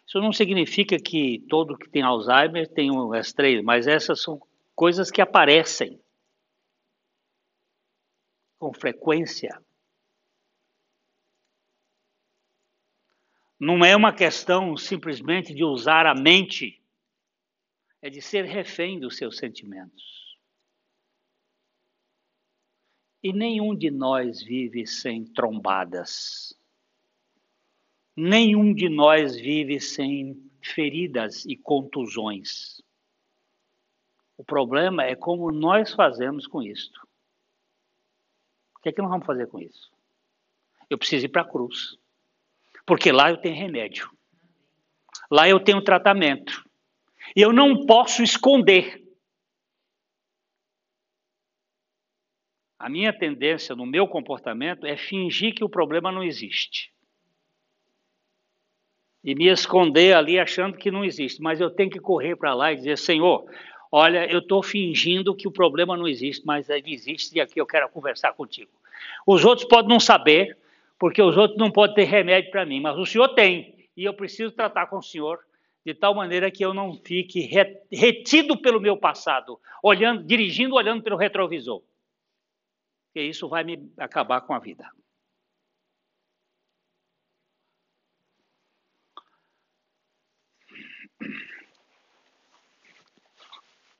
Isso 0.06 0.18
não 0.20 0.32
significa 0.32 0.96
que 0.96 1.44
todo 1.50 1.76
que 1.76 1.90
tem 1.90 2.00
Alzheimer 2.00 2.66
tem 2.66 2.88
as 3.14 3.32
três, 3.32 3.62
mas 3.62 3.86
essas 3.86 4.22
são 4.22 4.40
coisas 4.74 5.10
que 5.10 5.20
aparecem 5.20 6.00
com 8.58 8.72
frequência. 8.72 9.62
Não 13.58 13.84
é 13.84 13.96
uma 13.96 14.12
questão 14.12 14.76
simplesmente 14.76 15.52
de 15.52 15.64
usar 15.64 16.06
a 16.06 16.14
mente, 16.14 16.80
é 18.00 18.08
de 18.08 18.22
ser 18.22 18.44
refém 18.44 19.00
dos 19.00 19.16
seus 19.16 19.36
sentimentos. 19.36 20.38
E 23.20 23.32
nenhum 23.32 23.74
de 23.74 23.90
nós 23.90 24.40
vive 24.42 24.86
sem 24.86 25.24
trombadas. 25.24 26.56
Nenhum 28.14 28.72
de 28.72 28.88
nós 28.88 29.36
vive 29.36 29.80
sem 29.80 30.50
feridas 30.62 31.44
e 31.44 31.56
contusões. 31.56 32.80
O 34.36 34.44
problema 34.44 35.02
é 35.02 35.16
como 35.16 35.50
nós 35.50 35.92
fazemos 35.92 36.46
com 36.46 36.62
isto. 36.62 37.08
O 38.76 38.80
que 38.80 38.90
é 38.90 38.92
que 38.92 39.02
nós 39.02 39.10
vamos 39.10 39.26
fazer 39.26 39.48
com 39.48 39.58
isso? 39.58 39.92
Eu 40.88 40.96
preciso 40.96 41.26
ir 41.26 41.28
para 41.28 41.42
a 41.42 41.48
cruz. 41.48 41.98
Porque 42.88 43.12
lá 43.12 43.28
eu 43.28 43.36
tenho 43.36 43.54
remédio. 43.54 44.10
Lá 45.30 45.46
eu 45.46 45.60
tenho 45.60 45.84
tratamento. 45.84 46.64
E 47.36 47.42
eu 47.42 47.52
não 47.52 47.84
posso 47.84 48.22
esconder. 48.22 49.06
A 52.78 52.88
minha 52.88 53.12
tendência 53.12 53.76
no 53.76 53.84
meu 53.84 54.08
comportamento 54.08 54.86
é 54.86 54.96
fingir 54.96 55.54
que 55.54 55.62
o 55.62 55.68
problema 55.68 56.10
não 56.10 56.22
existe. 56.22 56.90
E 59.22 59.34
me 59.34 59.48
esconder 59.48 60.16
ali 60.16 60.38
achando 60.38 60.78
que 60.78 60.90
não 60.90 61.04
existe. 61.04 61.42
Mas 61.42 61.60
eu 61.60 61.68
tenho 61.68 61.90
que 61.90 62.00
correr 62.00 62.36
para 62.36 62.54
lá 62.54 62.72
e 62.72 62.76
dizer: 62.76 62.96
Senhor, 62.96 63.44
olha, 63.92 64.24
eu 64.32 64.38
estou 64.38 64.62
fingindo 64.62 65.36
que 65.36 65.46
o 65.46 65.52
problema 65.52 65.94
não 65.94 66.08
existe, 66.08 66.46
mas 66.46 66.70
ele 66.70 66.94
existe 66.94 67.36
e 67.36 67.40
aqui 67.42 67.60
eu 67.60 67.66
quero 67.66 67.86
conversar 67.90 68.32
contigo. 68.32 68.70
Os 69.26 69.44
outros 69.44 69.68
podem 69.68 69.90
não 69.90 70.00
saber, 70.00 70.56
porque 70.98 71.22
os 71.22 71.36
outros 71.36 71.58
não 71.58 71.70
podem 71.70 71.94
ter 71.94 72.04
remédio 72.04 72.50
para 72.50 72.66
mim, 72.66 72.80
mas 72.80 72.96
o 72.98 73.06
Senhor 73.06 73.28
tem. 73.28 73.88
E 73.96 74.04
eu 74.04 74.14
preciso 74.14 74.52
tratar 74.52 74.86
com 74.86 74.98
o 74.98 75.02
Senhor 75.02 75.38
de 75.84 75.94
tal 75.94 76.14
maneira 76.14 76.50
que 76.50 76.64
eu 76.64 76.74
não 76.74 76.94
fique 76.94 77.48
retido 77.90 78.60
pelo 78.60 78.80
meu 78.80 78.96
passado, 78.96 79.58
olhando, 79.82 80.22
dirigindo, 80.24 80.74
olhando 80.74 81.02
pelo 81.02 81.16
retrovisor 81.16 81.82
porque 83.18 83.22
isso 83.22 83.48
vai 83.48 83.64
me 83.64 83.90
acabar 83.98 84.40
com 84.42 84.54
a 84.54 84.60
vida. 84.60 84.88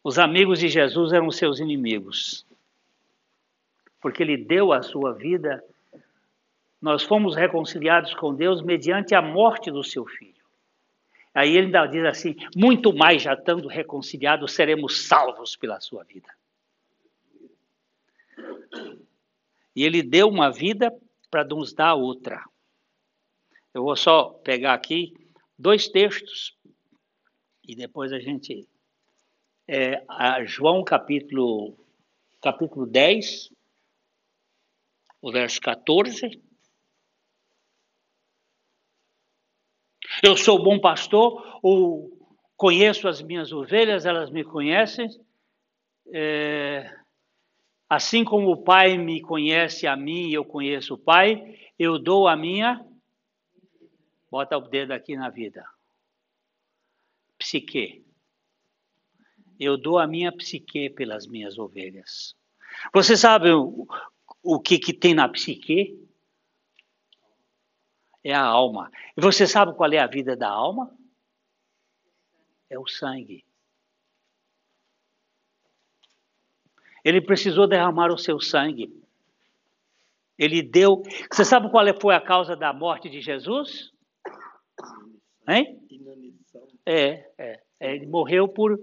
Os 0.04 0.18
amigos 0.20 0.60
de 0.60 0.68
Jesus 0.68 1.12
eram 1.12 1.32
seus 1.32 1.58
inimigos, 1.58 2.46
porque 4.00 4.22
ele 4.22 4.36
deu 4.36 4.72
a 4.72 4.82
sua 4.82 5.12
vida. 5.12 5.64
Nós 6.80 7.02
fomos 7.02 7.34
reconciliados 7.34 8.14
com 8.14 8.34
Deus 8.34 8.62
mediante 8.62 9.14
a 9.14 9.20
morte 9.20 9.70
do 9.70 9.82
seu 9.82 10.06
filho. 10.06 10.38
Aí 11.34 11.56
ele 11.56 11.66
ainda 11.66 11.86
diz 11.86 12.04
assim: 12.04 12.36
muito 12.56 12.92
mais 12.92 13.22
já 13.22 13.34
estando 13.34 13.68
reconciliados, 13.68 14.52
seremos 14.52 15.06
salvos 15.06 15.56
pela 15.56 15.80
sua 15.80 16.04
vida. 16.04 16.28
E 19.74 19.84
ele 19.84 20.02
deu 20.02 20.28
uma 20.28 20.50
vida 20.50 20.92
para 21.30 21.44
nos 21.44 21.72
dar 21.72 21.94
outra. 21.94 22.42
Eu 23.72 23.84
vou 23.84 23.96
só 23.96 24.30
pegar 24.30 24.74
aqui 24.74 25.14
dois 25.58 25.88
textos 25.88 26.56
e 27.62 27.74
depois 27.74 28.12
a 28.12 28.18
gente. 28.18 28.66
É, 29.70 30.02
a 30.08 30.42
João 30.44 30.82
capítulo, 30.82 31.76
capítulo 32.40 32.86
10, 32.86 33.52
o 35.20 35.30
verso 35.30 35.60
14. 35.60 36.47
Eu 40.22 40.36
sou 40.36 40.62
bom 40.62 40.80
pastor, 40.80 41.58
ou 41.62 42.10
conheço 42.56 43.08
as 43.08 43.22
minhas 43.22 43.52
ovelhas, 43.52 44.06
elas 44.06 44.30
me 44.30 44.44
conhecem. 44.44 45.08
É, 46.12 46.98
Assim 47.88 48.22
como 48.22 48.50
o 48.50 48.62
Pai 48.62 48.98
me 48.98 49.22
conhece 49.22 49.86
a 49.86 49.96
mim 49.96 50.28
e 50.28 50.34
eu 50.34 50.44
conheço 50.44 50.94
o 50.94 50.98
Pai, 50.98 51.58
eu 51.78 51.98
dou 51.98 52.28
a 52.28 52.36
minha. 52.36 52.84
Bota 54.30 54.58
o 54.58 54.60
dedo 54.60 54.92
aqui 54.92 55.16
na 55.16 55.30
vida. 55.30 55.64
Psique. 57.38 58.04
Eu 59.58 59.78
dou 59.78 59.98
a 59.98 60.06
minha 60.06 60.30
psique 60.30 60.90
pelas 60.90 61.26
minhas 61.26 61.58
ovelhas. 61.58 62.36
Você 62.92 63.16
sabe 63.16 63.50
o, 63.52 63.86
o 64.42 64.60
que, 64.60 64.78
que 64.78 64.92
tem 64.92 65.14
na 65.14 65.26
psique? 65.26 65.98
É 68.28 68.34
a 68.34 68.42
alma. 68.42 68.92
E 69.16 69.22
você 69.22 69.46
sabe 69.46 69.74
qual 69.74 69.90
é 69.90 69.98
a 69.98 70.06
vida 70.06 70.36
da 70.36 70.50
alma? 70.50 70.94
É 72.68 72.78
o 72.78 72.86
sangue. 72.86 73.42
Ele 77.02 77.22
precisou 77.22 77.66
derramar 77.66 78.12
o 78.12 78.18
seu 78.18 78.38
sangue. 78.38 78.94
Ele 80.38 80.60
deu. 80.60 81.02
Você 81.32 81.42
sabe 81.42 81.70
qual 81.70 81.86
foi 81.98 82.14
a 82.14 82.20
causa 82.20 82.54
da 82.54 82.70
morte 82.70 83.08
de 83.08 83.22
Jesus? 83.22 83.94
Hein? 85.48 85.80
É, 86.84 87.30
é. 87.38 87.62
Ele 87.80 88.04
morreu 88.04 88.46
por, 88.46 88.78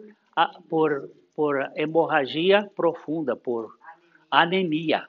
por, 0.68 1.08
por 1.36 1.72
hemorragia 1.76 2.68
profunda, 2.76 3.36
por 3.36 3.78
anemia. 4.32 5.08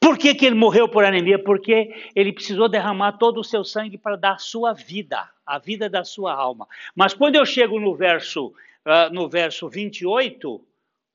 Por 0.00 0.18
que, 0.18 0.34
que 0.34 0.46
ele 0.46 0.54
morreu 0.54 0.88
por 0.88 1.04
anemia? 1.04 1.38
Porque 1.42 1.94
ele 2.14 2.32
precisou 2.32 2.68
derramar 2.68 3.12
todo 3.12 3.40
o 3.40 3.44
seu 3.44 3.64
sangue 3.64 3.98
para 3.98 4.16
dar 4.16 4.32
a 4.32 4.38
sua 4.38 4.72
vida, 4.72 5.28
a 5.44 5.58
vida 5.58 5.88
da 5.88 6.04
sua 6.04 6.32
alma. 6.32 6.66
Mas 6.94 7.14
quando 7.14 7.36
eu 7.36 7.46
chego 7.46 7.78
no 7.78 7.94
verso 7.94 8.52
uh, 8.86 9.12
no 9.12 9.28
verso 9.28 9.68
28, 9.68 10.64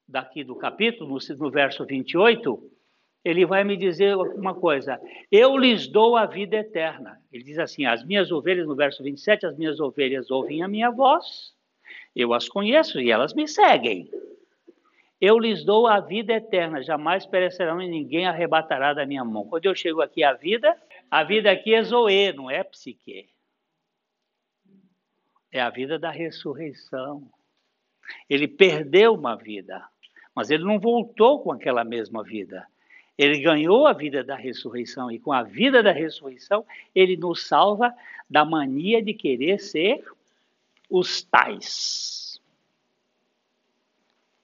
daqui 0.08 0.44
do 0.44 0.56
capítulo, 0.56 1.10
no, 1.10 1.36
no 1.38 1.50
verso 1.50 1.86
28, 1.86 2.72
ele 3.24 3.46
vai 3.46 3.64
me 3.64 3.78
dizer 3.78 4.16
uma 4.16 4.54
coisa: 4.54 5.00
eu 5.32 5.58
lhes 5.58 5.88
dou 5.88 6.18
a 6.18 6.26
vida 6.26 6.58
eterna. 6.58 7.20
Ele 7.32 7.44
diz 7.44 7.58
assim: 7.58 7.86
as 7.86 8.04
minhas 8.04 8.32
ovelhas, 8.32 8.68
no 8.68 8.76
verso 8.76 9.02
27, 9.02 9.46
as 9.46 9.58
minhas 9.58 9.80
ovelhas 9.80 10.30
ouvem 10.30 10.62
a 10.62 10.68
minha 10.68 10.92
voz, 10.92 11.54
eu 12.16 12.34
as 12.34 12.50
conheço 12.50 13.00
e 13.00 13.10
elas 13.10 13.34
me 13.34 13.48
seguem. 13.48 14.10
Eu 15.22 15.38
lhes 15.38 15.64
dou 15.64 15.86
a 15.86 16.00
vida 16.00 16.34
eterna, 16.34 16.82
jamais 16.82 17.28
perecerão 17.28 17.80
e 17.80 17.88
ninguém 17.88 18.26
arrebatará 18.26 18.92
da 18.92 19.06
minha 19.06 19.24
mão. 19.24 19.48
Quando 19.48 19.68
eu 19.68 19.76
chego 19.76 20.02
aqui, 20.02 20.24
a 20.24 20.34
vida, 20.34 20.76
a 21.12 21.24
vida 21.24 21.52
aqui 21.52 21.76
é 21.76 21.84
Zoe, 21.84 22.34
não 22.34 22.50
é 22.50 22.64
psique. 22.64 23.30
É 25.52 25.62
a 25.62 25.70
vida 25.70 26.00
da 26.00 26.10
ressurreição. 26.10 27.30
Ele 28.28 28.48
perdeu 28.48 29.14
uma 29.14 29.36
vida, 29.36 29.88
mas 30.34 30.50
ele 30.50 30.64
não 30.64 30.80
voltou 30.80 31.40
com 31.42 31.52
aquela 31.52 31.84
mesma 31.84 32.24
vida. 32.24 32.66
Ele 33.16 33.40
ganhou 33.40 33.86
a 33.86 33.94
vida 33.94 34.24
da 34.24 34.36
ressurreição 34.36 35.12
e 35.12 35.20
com 35.20 35.32
a 35.32 35.44
vida 35.44 35.84
da 35.84 35.92
ressurreição 35.92 36.66
ele 36.96 37.16
nos 37.16 37.46
salva 37.46 37.94
da 38.28 38.44
mania 38.44 39.04
de 39.04 39.14
querer 39.14 39.60
ser 39.60 40.04
os 40.90 41.22
tais, 41.22 42.21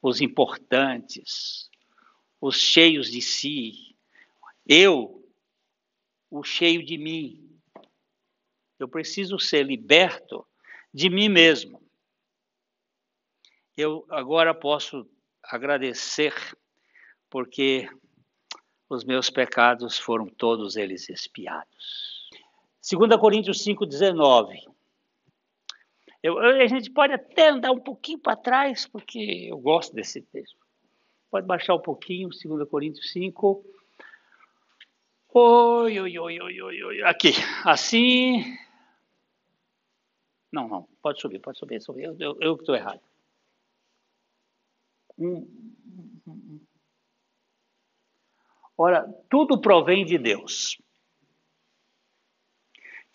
os 0.07 0.21
importantes, 0.21 1.69
os 2.39 2.57
cheios 2.57 3.11
de 3.11 3.21
si. 3.21 3.95
Eu, 4.65 5.27
o 6.29 6.43
cheio 6.43 6.83
de 6.85 6.97
mim. 6.97 7.59
Eu 8.79 8.87
preciso 8.87 9.39
ser 9.39 9.63
liberto 9.63 10.45
de 10.93 11.09
mim 11.09 11.29
mesmo. 11.29 11.81
Eu 13.75 14.05
agora 14.09 14.53
posso 14.53 15.07
agradecer 15.43 16.33
porque 17.29 17.89
os 18.89 19.03
meus 19.03 19.29
pecados 19.29 19.97
foram 19.97 20.27
todos 20.27 20.75
eles 20.75 21.09
expiados. 21.09 22.29
2 22.89 23.19
Coríntios 23.19 23.63
5,19. 23.63 24.61
Eu, 26.21 26.39
a 26.39 26.67
gente 26.67 26.91
pode 26.91 27.13
até 27.13 27.49
andar 27.49 27.71
um 27.71 27.79
pouquinho 27.79 28.19
para 28.19 28.35
trás, 28.35 28.87
porque 28.87 29.47
eu 29.49 29.57
gosto 29.57 29.93
desse 29.93 30.21
texto. 30.21 30.57
Pode 31.29 31.45
baixar 31.45 31.75
um 31.75 31.81
pouquinho, 31.81 32.29
2 32.29 32.69
Coríntios 32.69 33.11
5. 33.11 33.63
Oi, 35.33 35.99
oi, 35.99 36.19
oi, 36.19 36.39
oi, 36.41 36.61
oi, 36.61 36.83
oi. 36.83 37.03
Aqui, 37.03 37.31
assim. 37.63 38.57
Não, 40.51 40.67
não, 40.67 40.87
pode 41.01 41.21
subir, 41.21 41.39
pode 41.39 41.59
subir, 41.59 41.81
subir. 41.81 42.05
Eu, 42.19 42.37
eu, 42.39 42.55
que 42.55 42.63
estou 42.63 42.75
errado. 42.75 43.01
Um, 45.19 45.45
Ora, 48.77 49.11
tudo 49.27 49.59
provém 49.59 50.05
de 50.05 50.19
Deus, 50.19 50.79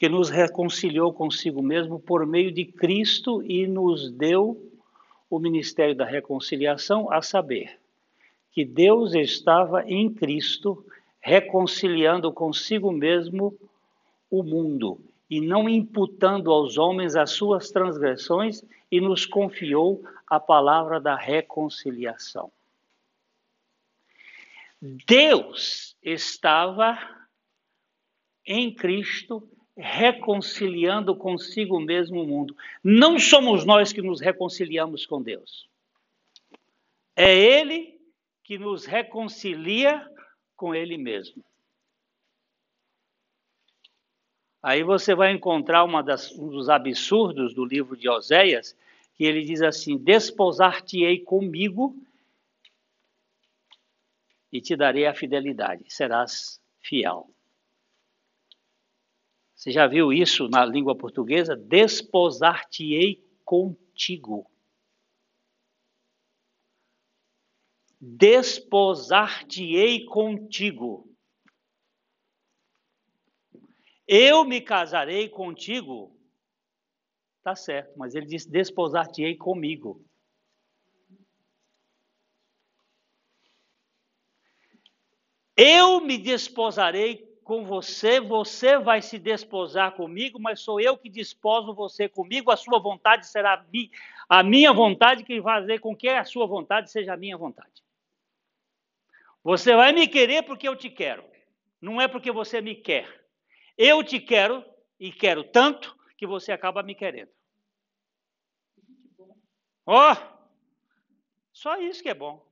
que 0.03 0.09
nos 0.09 0.31
reconciliou 0.31 1.13
consigo 1.13 1.63
mesmo 1.63 2.01
por 2.01 2.27
meio 2.27 2.51
de 2.51 2.65
Cristo 2.65 3.41
e 3.41 3.69
nos 3.69 4.11
deu 4.11 4.61
o 5.31 5.39
ministério 5.39 5.95
da 5.95 6.05
reconciliação, 6.05 7.09
a 7.09 7.23
saber, 7.23 7.79
que 8.51 8.65
Deus 8.65 9.15
estava 9.15 9.89
em 9.89 10.13
Cristo 10.13 10.85
reconciliando 11.21 12.33
consigo 12.33 12.91
mesmo 12.91 13.57
o 14.29 14.43
mundo 14.43 14.99
e 15.31 15.41
não 15.41 15.69
imputando 15.69 16.51
aos 16.51 16.79
homens 16.79 17.15
as 17.15 17.31
suas 17.31 17.71
transgressões 17.71 18.65
e 18.91 19.01
nos 19.01 19.25
confiou 19.25 20.03
a 20.27 20.41
palavra 20.41 21.01
da 21.01 21.15
reconciliação. 21.15 22.51
Deus 24.81 25.97
estava 26.03 26.99
em 28.45 28.75
Cristo 28.75 29.49
reconciliando 29.77 31.17
consigo 31.17 31.81
mesmo 31.81 32.23
o 32.23 32.27
mundo. 32.27 32.57
Não 32.83 33.19
somos 33.19 33.65
nós 33.65 33.93
que 33.93 34.03
nos 34.03 34.21
reconciliamos 34.21 35.07
com 35.07 35.23
Deus. 35.23 35.69
É 37.17 37.35
Ele 37.35 37.99
que 38.45 38.59
nos 38.59 38.85
reconcilia 38.85 40.07
com 40.57 40.75
Ele 40.75 40.97
mesmo. 40.97 41.43
Aí 44.63 44.85
você 44.85 45.15
vai 45.15 45.33
encontrar 45.33 45.85
das, 46.03 46.31
um 46.33 46.49
dos 46.49 46.69
absurdos 46.69 47.53
do 47.53 47.65
livro 47.65 47.97
de 47.97 48.09
Oséias, 48.09 48.77
que 49.15 49.25
ele 49.25 49.43
diz 49.43 49.61
assim: 49.61 49.99
Desposar-te-ei 49.99 51.19
comigo 51.19 51.97
e 54.53 54.61
te 54.61 54.77
darei 54.77 55.07
a 55.07 55.15
fidelidade, 55.15 55.85
serás 55.89 56.61
fiel. 56.79 57.29
Você 59.63 59.71
já 59.71 59.87
viu 59.87 60.13
isso 60.13 60.49
na 60.49 60.65
língua 60.65 60.99
portuguesa? 60.99 61.55
Desposar-te-ei 61.55 63.25
contigo. 63.45 64.51
Desposar-te-ei 68.01 70.05
contigo. 70.05 71.09
Eu 74.05 74.45
me 74.45 74.61
casarei 74.61 75.29
contigo. 75.29 76.21
Tá 77.45 77.55
certo, 77.55 77.97
mas 77.97 78.17
ele 78.17 78.27
disse: 78.27 78.51
desposar-te-ei 78.51 79.37
comigo. 79.37 80.05
Eu 85.57 86.01
me 86.01 86.19
desposarei 86.19 87.32
com 87.45 87.65
você, 87.65 88.21
você 88.21 88.79
vai 88.79 89.03
se 89.03 89.19
desposar 89.19 89.93
comigo, 89.93 90.39
mas 90.39 90.61
sou 90.61 90.81
eu 90.81 90.97
que 90.97 91.09
desposo 91.09 91.75
você 91.75 92.09
comigo, 92.09 92.51
a 92.51 92.57
sua 92.57 92.79
vontade 92.79 93.27
será 93.27 93.65
a 94.29 94.43
minha 94.43 94.73
vontade 94.73 95.25
que 95.25 95.41
vai 95.41 95.61
fazer 95.61 95.79
com 95.81 95.95
que 95.95 96.09
a 96.09 96.25
sua 96.25 96.47
vontade 96.47 96.91
seja 96.91 97.13
a 97.13 97.17
minha 97.17 97.37
vontade. 97.37 97.83
Você 99.43 99.75
vai 99.75 99.93
me 99.93 100.07
querer 100.07 100.43
porque 100.45 100.69
eu 100.69 100.77
te 100.77 100.89
quero, 100.89 101.25
não 101.81 102.01
é 102.01 102.07
porque 102.07 102.31
você 102.31 102.61
me 102.61 102.75
quer. 102.75 103.23
Eu 103.77 104.05
te 104.05 104.21
quero 104.21 104.65
e 104.99 105.11
quero 105.11 105.43
tanto 105.43 105.97
que 106.17 106.27
você 106.27 106.53
acaba 106.53 106.83
me 106.83 106.95
querendo. 106.95 107.31
Ó, 109.85 110.13
oh, 110.13 110.17
só 111.53 111.81
isso 111.81 112.03
que 112.03 112.09
é 112.09 112.15
bom. 112.15 112.52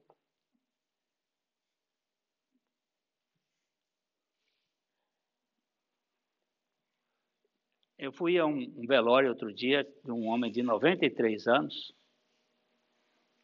Eu 8.01 8.11
fui 8.11 8.39
a 8.39 8.47
um, 8.47 8.87
velório 8.87 9.29
outro 9.29 9.53
dia 9.53 9.87
de 10.03 10.11
um 10.11 10.27
homem 10.29 10.51
de 10.51 10.63
93 10.63 11.47
anos 11.47 11.95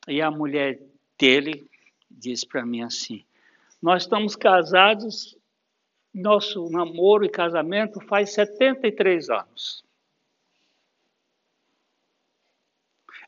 e 0.08 0.22
a 0.22 0.30
mulher 0.30 0.80
dele 1.18 1.70
disse 2.10 2.46
para 2.46 2.64
mim 2.64 2.80
assim: 2.80 3.22
Nós 3.82 4.04
estamos 4.04 4.34
casados, 4.34 5.36
nosso 6.12 6.70
namoro 6.70 7.22
e 7.22 7.28
casamento 7.28 8.00
faz 8.00 8.32
73 8.32 9.28
anos. 9.28 9.84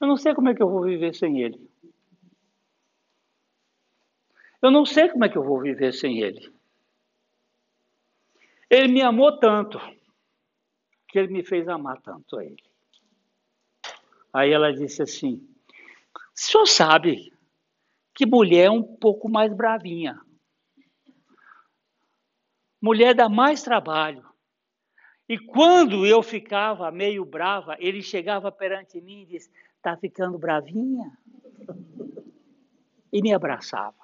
Eu 0.01 0.07
não 0.07 0.17
sei 0.17 0.35
como 0.35 0.49
é 0.49 0.55
que 0.55 0.63
eu 0.63 0.71
vou 0.71 0.83
viver 0.83 1.15
sem 1.15 1.43
ele. 1.43 1.61
Eu 4.63 4.71
não 4.71 4.87
sei 4.87 5.11
como 5.11 5.27
é 5.27 5.29
que 5.29 5.37
eu 5.37 5.45
vou 5.45 5.61
viver 5.61 5.93
sem 5.93 6.21
ele. 6.21 6.51
Ele 8.71 8.89
me 8.89 9.03
amou 9.03 9.39
tanto 9.39 9.79
que 11.09 11.19
ele 11.19 11.33
me 11.33 11.43
fez 11.43 11.67
amar 11.69 12.01
tanto 12.03 12.39
a 12.39 12.45
ele. 12.45 12.63
Aí 14.33 14.53
ela 14.53 14.73
disse 14.73 15.03
assim: 15.03 15.49
o 16.15 16.41
senhor 16.41 16.67
sabe 16.67 17.33
que 18.15 18.25
mulher 18.25 18.67
é 18.67 18.71
um 18.71 18.83
pouco 18.83 19.29
mais 19.29 19.53
bravinha. 19.53 20.21
Mulher 22.81 23.13
dá 23.13 23.29
mais 23.29 23.63
trabalho. 23.63 24.25
E 25.29 25.37
quando 25.37 26.07
eu 26.07 26.23
ficava 26.23 26.91
meio 26.93 27.25
brava, 27.25 27.77
ele 27.81 28.03
chegava 28.03 28.53
perante 28.53 29.01
mim 29.01 29.23
e 29.23 29.27
disse: 29.27 29.51
Está 29.77 29.97
ficando 29.97 30.39
bravinha? 30.39 31.19
E 33.13 33.21
me 33.21 33.35
abraçava. 33.35 33.97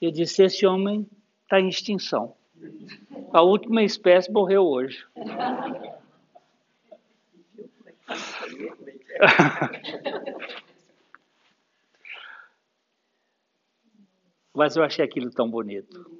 Eu 0.00 0.12
disse: 0.12 0.44
Esse 0.44 0.66
homem 0.66 1.08
está 1.42 1.60
em 1.60 1.68
extinção. 1.68 2.36
A 3.36 3.42
última 3.42 3.82
espécie 3.82 4.32
morreu 4.32 4.66
hoje. 4.66 5.06
Mas 14.54 14.74
eu 14.74 14.82
achei 14.82 15.04
aquilo 15.04 15.30
tão 15.30 15.50
bonito. 15.50 16.10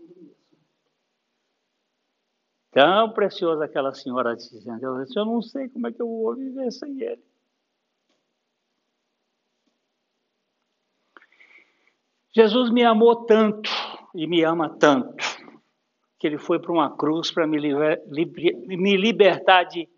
Tão 2.70 3.10
precioso 3.14 3.62
aquela 3.62 3.94
senhora 3.94 4.36
dizendo, 4.36 4.84
eu, 4.84 5.02
disse, 5.02 5.18
eu 5.18 5.24
não 5.24 5.40
sei 5.40 5.70
como 5.70 5.86
é 5.86 5.92
que 5.92 6.02
eu 6.02 6.06
vou 6.06 6.34
viver 6.34 6.70
sem 6.70 7.00
ele. 7.00 7.24
Jesus 12.34 12.70
me 12.70 12.84
amou 12.84 13.24
tanto 13.24 13.70
e 14.14 14.26
me 14.26 14.44
ama 14.44 14.68
tanto 14.68 15.25
que 16.18 16.26
ele 16.26 16.38
foi 16.38 16.58
para 16.58 16.72
uma 16.72 16.96
cruz 16.96 17.30
para 17.30 17.46
me, 17.46 17.58
liber, 17.58 18.02
me 18.66 18.96
libertar 18.96 19.64
de, 19.64 19.88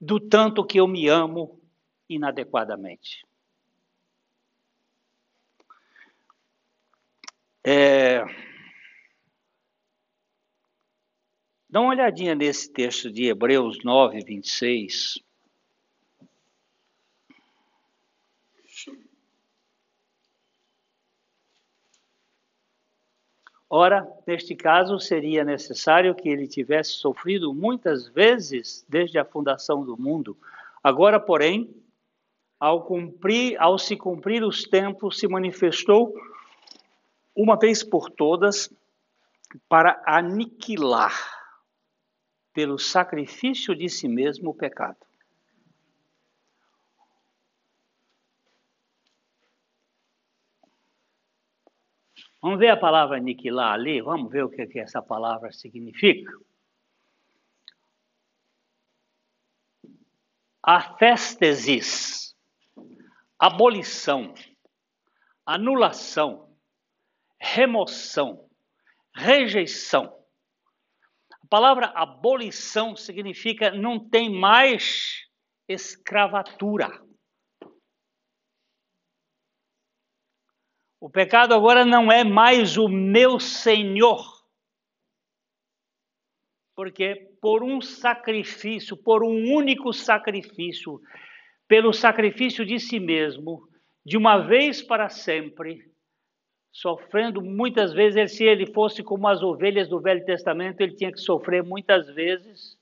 do 0.00 0.18
tanto 0.18 0.64
que 0.64 0.78
eu 0.80 0.86
me 0.86 1.08
amo 1.08 1.60
inadequadamente. 2.08 3.26
É, 7.62 8.24
dá 11.68 11.80
uma 11.80 11.90
olhadinha 11.90 12.34
nesse 12.34 12.72
texto 12.72 13.10
de 13.12 13.26
Hebreus 13.26 13.84
9, 13.84 14.24
26. 14.24 15.18
Ora, 23.72 24.04
neste 24.26 24.56
caso, 24.56 24.98
seria 24.98 25.44
necessário 25.44 26.12
que 26.12 26.28
ele 26.28 26.48
tivesse 26.48 26.90
sofrido 26.94 27.54
muitas 27.54 28.08
vezes 28.08 28.84
desde 28.88 29.16
a 29.16 29.24
fundação 29.24 29.84
do 29.84 29.96
mundo. 29.96 30.36
Agora, 30.82 31.20
porém, 31.20 31.72
ao, 32.58 32.82
cumprir, 32.82 33.56
ao 33.60 33.78
se 33.78 33.96
cumprir 33.96 34.42
os 34.42 34.64
tempos, 34.64 35.20
se 35.20 35.28
manifestou 35.28 36.12
uma 37.32 37.56
vez 37.56 37.84
por 37.84 38.10
todas 38.10 38.68
para 39.68 40.02
aniquilar 40.04 41.14
pelo 42.52 42.76
sacrifício 42.76 43.72
de 43.76 43.88
si 43.88 44.08
mesmo 44.08 44.50
o 44.50 44.54
pecado. 44.54 44.98
Vamos 52.42 52.58
ver 52.58 52.70
a 52.70 52.76
palavra 52.76 53.18
aniquilar 53.18 53.74
ali? 53.74 54.00
Vamos 54.00 54.32
ver 54.32 54.44
o 54.44 54.48
que, 54.48 54.66
que 54.66 54.78
essa 54.78 55.02
palavra 55.02 55.52
significa? 55.52 56.32
Afestesis, 60.62 62.34
abolição, 63.38 64.34
anulação, 65.44 66.56
remoção, 67.38 68.48
rejeição. 69.14 70.18
A 71.42 71.46
palavra 71.46 71.86
abolição 71.88 72.96
significa 72.96 73.70
não 73.70 73.98
tem 73.98 74.30
mais 74.30 75.26
escravatura. 75.68 77.02
O 81.00 81.08
pecado 81.08 81.54
agora 81.54 81.84
não 81.84 82.12
é 82.12 82.22
mais 82.22 82.76
o 82.76 82.86
meu 82.86 83.40
senhor. 83.40 84.22
Porque 86.76 87.14
por 87.40 87.62
um 87.62 87.80
sacrifício, 87.80 88.96
por 88.96 89.24
um 89.24 89.50
único 89.50 89.92
sacrifício, 89.94 91.00
pelo 91.66 91.92
sacrifício 91.92 92.66
de 92.66 92.78
si 92.78 93.00
mesmo, 93.00 93.66
de 94.04 94.16
uma 94.16 94.38
vez 94.38 94.82
para 94.82 95.08
sempre, 95.08 95.90
sofrendo 96.72 97.40
muitas 97.40 97.92
vezes, 97.92 98.36
se 98.36 98.44
ele 98.44 98.72
fosse 98.72 99.02
como 99.02 99.26
as 99.26 99.42
ovelhas 99.42 99.88
do 99.88 100.00
Velho 100.00 100.24
Testamento, 100.24 100.80
ele 100.80 100.94
tinha 100.94 101.12
que 101.12 101.20
sofrer 101.20 101.62
muitas 101.62 102.06
vezes, 102.14 102.78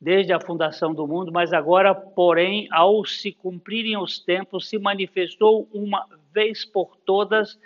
desde 0.00 0.32
a 0.32 0.40
fundação 0.40 0.94
do 0.94 1.06
mundo, 1.06 1.32
mas 1.32 1.52
agora, 1.52 1.94
porém, 1.94 2.68
ao 2.70 3.04
se 3.04 3.32
cumprirem 3.32 3.96
os 3.96 4.20
tempos, 4.20 4.68
se 4.68 4.78
manifestou 4.78 5.68
uma 5.72 6.06
vez 6.32 6.64
por 6.64 6.96
todas 6.98 7.58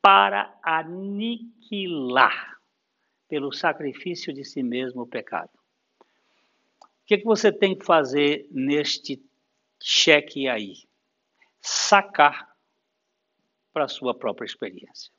para 0.00 0.56
aniquilar 0.62 2.58
pelo 3.28 3.52
sacrifício 3.52 4.32
de 4.32 4.44
si 4.44 4.62
mesmo 4.62 5.02
o 5.02 5.06
pecado. 5.06 5.50
O 6.80 6.86
que, 7.04 7.18
que 7.18 7.24
você 7.24 7.50
tem 7.50 7.76
que 7.76 7.84
fazer 7.84 8.46
neste 8.50 9.20
cheque 9.80 10.46
aí? 10.46 10.74
Sacar 11.60 12.48
para 13.72 13.84
a 13.84 13.88
sua 13.88 14.14
própria 14.14 14.46
experiência. 14.46 15.12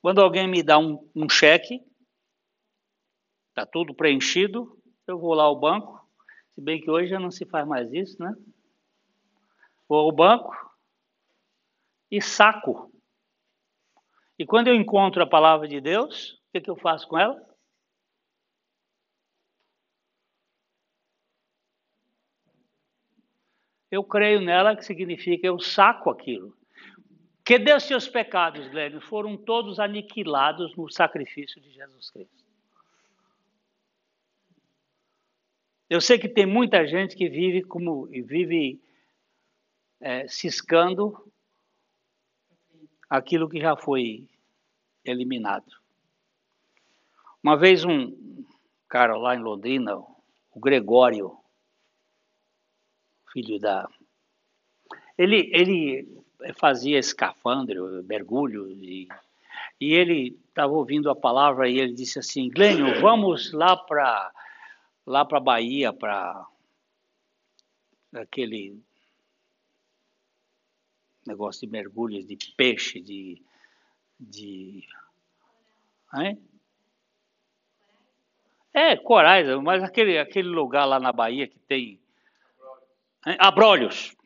Quando 0.00 0.20
alguém 0.20 0.46
me 0.46 0.62
dá 0.62 0.78
um, 0.78 1.06
um 1.14 1.28
cheque, 1.28 1.84
está 3.60 3.66
tudo 3.66 3.94
preenchido, 3.94 4.78
eu 5.06 5.18
vou 5.18 5.34
lá 5.34 5.44
ao 5.44 5.58
banco, 5.58 6.00
se 6.54 6.60
bem 6.60 6.80
que 6.80 6.90
hoje 6.90 7.10
já 7.10 7.20
não 7.20 7.30
se 7.30 7.44
faz 7.44 7.66
mais 7.66 7.92
isso, 7.92 8.20
né? 8.22 8.34
Vou 9.88 9.98
ao 9.98 10.12
banco 10.12 10.54
e 12.10 12.22
saco. 12.22 12.90
E 14.38 14.46
quando 14.46 14.68
eu 14.68 14.74
encontro 14.74 15.22
a 15.22 15.26
palavra 15.26 15.68
de 15.68 15.80
Deus, 15.80 16.32
o 16.32 16.52
que, 16.52 16.60
que 16.60 16.70
eu 16.70 16.76
faço 16.76 17.06
com 17.06 17.18
ela? 17.18 17.38
Eu 23.90 24.04
creio 24.04 24.40
nela, 24.40 24.76
que 24.76 24.84
significa 24.84 25.46
eu 25.46 25.58
saco 25.58 26.08
aquilo. 26.08 26.56
Que 27.44 27.58
Deus 27.58 27.82
seus 27.82 28.08
pecados, 28.08 28.68
Glênio, 28.68 29.00
foram 29.00 29.36
todos 29.36 29.80
aniquilados 29.80 30.74
no 30.76 30.88
sacrifício 30.88 31.60
de 31.60 31.72
Jesus 31.72 32.10
Cristo. 32.10 32.39
Eu 35.90 36.00
sei 36.00 36.20
que 36.20 36.28
tem 36.28 36.46
muita 36.46 36.86
gente 36.86 37.16
que 37.16 37.28
vive 37.28 37.64
como 37.64 38.06
vive 38.06 38.80
é, 40.00 40.28
ciscando 40.28 41.20
aquilo 43.08 43.48
que 43.48 43.60
já 43.60 43.76
foi 43.76 44.24
eliminado. 45.04 45.80
Uma 47.42 47.56
vez 47.56 47.84
um 47.84 48.44
cara 48.88 49.16
lá 49.16 49.34
em 49.34 49.42
Londrina, 49.42 49.96
o 49.96 50.60
Gregório, 50.60 51.36
filho 53.32 53.58
da. 53.58 53.88
Ele, 55.18 55.50
ele 55.52 56.22
fazia 56.54 57.00
escafandro, 57.00 58.04
mergulho, 58.04 58.70
e, 58.70 59.08
e 59.80 59.92
ele 59.92 60.38
estava 60.48 60.72
ouvindo 60.72 61.10
a 61.10 61.16
palavra 61.16 61.68
e 61.68 61.80
ele 61.80 61.94
disse 61.94 62.20
assim: 62.20 62.48
Glênio, 62.48 63.00
vamos 63.00 63.52
lá 63.52 63.76
para 63.76 64.32
lá 65.10 65.24
para 65.24 65.40
Bahia, 65.40 65.92
para 65.92 66.46
aquele 68.14 68.80
negócio 71.26 71.66
de 71.66 71.72
mergulhos, 71.72 72.24
de 72.24 72.36
peixe, 72.56 73.00
de. 73.00 73.42
de 74.18 74.86
hein? 76.14 76.40
É, 78.72 78.96
corais, 78.96 79.48
mas 79.60 79.82
aquele, 79.82 80.16
aquele 80.16 80.48
lugar 80.48 80.84
lá 80.84 81.00
na 81.00 81.12
Bahia 81.12 81.48
que 81.48 81.58
tem. 81.58 82.00
Abrolhos. 83.38 84.16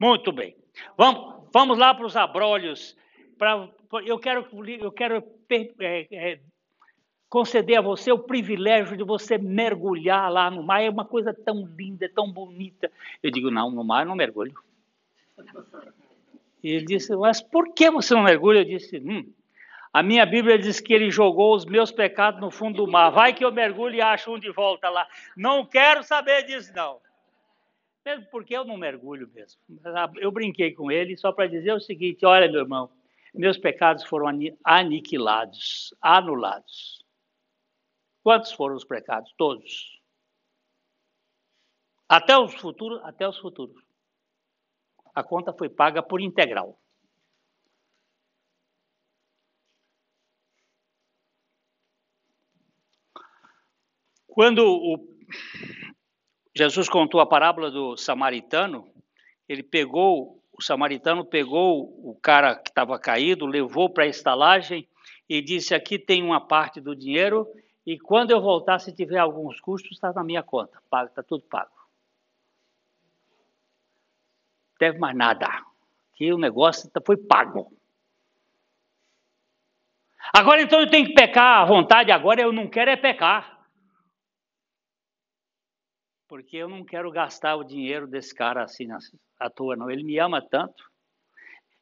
Muito 0.00 0.32
bem. 0.32 0.56
Vamos, 0.96 1.46
vamos 1.52 1.78
lá 1.78 1.94
para 1.94 2.06
os 2.06 2.16
abrolhos. 2.16 2.96
Pra, 3.36 3.68
eu 4.06 4.18
quero, 4.18 4.48
eu 4.66 4.90
quero 4.90 5.22
é, 5.78 6.08
é, 6.10 6.40
conceder 7.32 7.78
a 7.78 7.80
você 7.80 8.12
o 8.12 8.18
privilégio 8.18 8.94
de 8.94 9.02
você 9.02 9.38
mergulhar 9.38 10.30
lá 10.30 10.50
no 10.50 10.62
mar. 10.62 10.82
É 10.82 10.90
uma 10.90 11.06
coisa 11.06 11.32
tão 11.32 11.64
linda, 11.64 12.06
tão 12.14 12.30
bonita. 12.30 12.92
Eu 13.22 13.30
digo, 13.30 13.50
não, 13.50 13.70
no 13.70 13.82
mar 13.82 14.02
eu 14.02 14.08
não 14.08 14.14
mergulho. 14.14 14.52
E 16.62 16.72
ele 16.72 16.84
disse, 16.84 17.16
mas 17.16 17.40
por 17.40 17.72
que 17.72 17.90
você 17.90 18.12
não 18.12 18.22
mergulha? 18.22 18.58
Eu 18.58 18.66
disse, 18.66 18.98
hum, 18.98 19.32
a 19.90 20.02
minha 20.02 20.26
Bíblia 20.26 20.58
diz 20.58 20.78
que 20.78 20.92
ele 20.92 21.10
jogou 21.10 21.56
os 21.56 21.64
meus 21.64 21.90
pecados 21.90 22.38
no 22.38 22.50
fundo 22.50 22.84
do 22.84 22.92
mar. 22.92 23.08
Vai 23.08 23.32
que 23.32 23.42
eu 23.42 23.50
mergulho 23.50 23.94
e 23.94 24.02
acho 24.02 24.30
um 24.30 24.38
de 24.38 24.52
volta 24.52 24.90
lá. 24.90 25.08
Não 25.34 25.64
quero 25.64 26.02
saber 26.02 26.44
disso, 26.44 26.70
não. 26.76 26.98
Mesmo 28.04 28.26
porque 28.30 28.54
eu 28.54 28.62
não 28.62 28.76
mergulho 28.76 29.30
mesmo. 29.34 29.58
Eu 30.18 30.30
brinquei 30.30 30.72
com 30.72 30.92
ele 30.92 31.16
só 31.16 31.32
para 31.32 31.46
dizer 31.46 31.72
o 31.72 31.80
seguinte: 31.80 32.26
olha, 32.26 32.50
meu 32.50 32.60
irmão, 32.60 32.90
meus 33.32 33.56
pecados 33.56 34.04
foram 34.04 34.26
aniquilados, 34.62 35.94
anulados. 36.02 37.01
Quantos 38.22 38.52
foram 38.52 38.76
os 38.76 38.84
pecados? 38.84 39.32
Todos. 39.36 40.00
Até 42.08 42.38
os 42.38 42.54
futuros, 42.54 43.00
até 43.04 43.26
os 43.28 43.38
futuros 43.38 43.82
a 45.14 45.22
conta 45.22 45.52
foi 45.52 45.68
paga 45.68 46.02
por 46.02 46.20
integral. 46.20 46.78
Quando 54.26 54.64
o 54.66 55.12
Jesus 56.54 56.88
contou 56.88 57.20
a 57.20 57.26
parábola 57.26 57.70
do 57.70 57.96
samaritano, 57.96 58.92
ele 59.48 59.62
pegou, 59.62 60.42
o 60.52 60.62
samaritano 60.62 61.24
pegou 61.24 61.84
o 62.06 62.14
cara 62.22 62.56
que 62.56 62.70
estava 62.70 62.98
caído, 62.98 63.46
levou 63.46 63.90
para 63.90 64.04
a 64.04 64.08
estalagem 64.08 64.88
e 65.28 65.42
disse: 65.42 65.74
Aqui 65.74 65.98
tem 65.98 66.22
uma 66.22 66.40
parte 66.46 66.80
do 66.80 66.96
dinheiro, 66.96 67.46
e 67.84 67.98
quando 67.98 68.30
eu 68.30 68.40
voltar, 68.40 68.78
se 68.78 68.92
tiver 68.92 69.18
alguns 69.18 69.60
custos, 69.60 69.92
está 69.92 70.12
na 70.12 70.22
minha 70.22 70.42
conta, 70.42 70.80
está 71.06 71.22
tudo 71.22 71.44
pago 71.44 71.82
teve 74.82 74.98
mais 74.98 75.16
nada. 75.16 75.46
Que 76.14 76.32
o 76.32 76.38
negócio 76.38 76.90
foi 77.06 77.16
pago. 77.16 77.72
Agora 80.34 80.60
então 80.60 80.80
eu 80.80 80.90
tenho 80.90 81.06
que 81.06 81.14
pecar 81.14 81.62
à 81.62 81.64
vontade, 81.64 82.10
agora 82.10 82.42
eu 82.42 82.52
não 82.52 82.68
quero 82.68 82.90
é 82.90 82.96
pecar. 82.96 83.64
Porque 86.26 86.56
eu 86.56 86.68
não 86.68 86.84
quero 86.84 87.12
gastar 87.12 87.54
o 87.54 87.62
dinheiro 87.62 88.08
desse 88.08 88.34
cara 88.34 88.64
assim 88.64 88.88
à 89.38 89.48
toa, 89.48 89.76
não. 89.76 89.88
Ele 89.88 90.02
me 90.02 90.18
ama 90.18 90.42
tanto. 90.42 90.90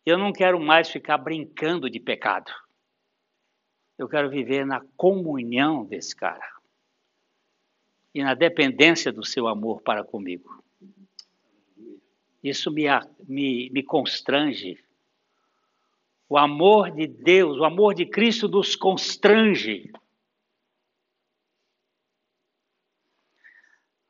Eu 0.04 0.18
não 0.18 0.30
quero 0.30 0.60
mais 0.60 0.90
ficar 0.90 1.16
brincando 1.16 1.88
de 1.88 2.00
pecado. 2.00 2.52
Eu 4.00 4.08
quero 4.08 4.30
viver 4.30 4.64
na 4.64 4.80
comunhão 4.96 5.84
desse 5.84 6.16
cara 6.16 6.50
e 8.14 8.24
na 8.24 8.32
dependência 8.32 9.12
do 9.12 9.22
seu 9.22 9.46
amor 9.46 9.82
para 9.82 10.02
comigo. 10.02 10.64
Isso 12.42 12.70
me, 12.70 12.84
me, 13.28 13.68
me 13.68 13.82
constrange. 13.82 14.82
O 16.30 16.38
amor 16.38 16.90
de 16.92 17.06
Deus, 17.06 17.58
o 17.58 17.64
amor 17.64 17.92
de 17.92 18.06
Cristo 18.06 18.48
nos 18.48 18.74
constrange. 18.74 19.92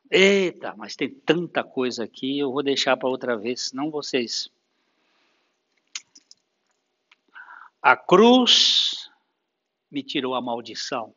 Eita, 0.08 0.72
mas 0.76 0.94
tem 0.94 1.12
tanta 1.12 1.64
coisa 1.64 2.04
aqui, 2.04 2.38
eu 2.38 2.52
vou 2.52 2.62
deixar 2.62 2.96
para 2.96 3.08
outra 3.08 3.36
vez, 3.36 3.70
senão 3.70 3.90
vocês. 3.90 4.48
A 7.82 7.96
cruz 7.96 9.09
me 9.90 10.02
tirou 10.02 10.34
a 10.34 10.40
maldição. 10.40 11.14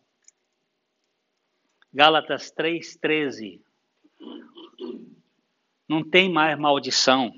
Gálatas 1.94 2.52
3,13. 2.52 3.62
Não 5.88 6.04
tem 6.04 6.32
mais 6.32 6.58
maldição. 6.58 7.32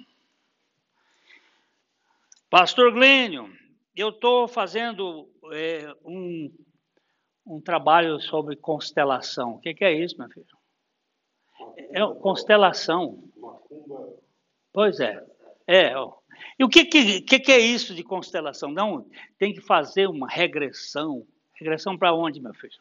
Pastor 2.49 2.93
Glênio, 2.93 3.51
eu 3.95 4.09
estou 4.09 4.47
fazendo 4.47 5.29
é, 5.51 5.93
um, 6.05 6.49
um 7.45 7.59
trabalho 7.59 8.19
sobre 8.21 8.55
constelação. 8.55 9.55
O 9.55 9.59
que, 9.59 9.73
que 9.73 9.83
é 9.83 9.93
isso, 9.93 10.17
meu 10.17 10.29
filho? 10.29 10.45
É 11.77 11.99
constelação. 12.21 13.23
Pois 14.71 14.99
é. 14.99 15.21
É. 15.67 15.97
Ó. 15.97 16.17
E 16.57 16.63
o 16.63 16.69
que, 16.69 16.85
que, 16.85 17.21
que, 17.21 17.51
é 17.51 17.59
isso 17.59 17.93
de 17.93 18.03
constelação? 18.03 18.71
Não, 18.71 19.07
tem 19.37 19.53
que 19.53 19.61
fazer 19.61 20.07
uma 20.07 20.27
regressão. 20.27 21.25
Regressão 21.53 21.97
para 21.97 22.13
onde, 22.13 22.41
meu 22.41 22.53
filho? 22.53 22.79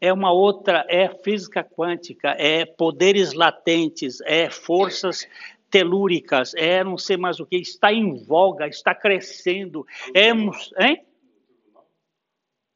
É 0.00 0.12
uma 0.12 0.32
outra, 0.32 0.84
é 0.88 1.08
física 1.08 1.62
quântica, 1.62 2.30
é 2.30 2.66
poderes 2.66 3.32
latentes, 3.32 4.20
é 4.22 4.50
forças 4.50 5.28
telúricas, 5.70 6.54
é 6.54 6.84
não 6.84 6.98
sei 6.98 7.16
mais 7.16 7.40
o 7.40 7.46
que, 7.46 7.56
está 7.56 7.92
em 7.92 8.22
voga, 8.24 8.66
está 8.66 8.94
crescendo. 8.94 9.86
É, 10.14 10.28
hein? 10.28 11.06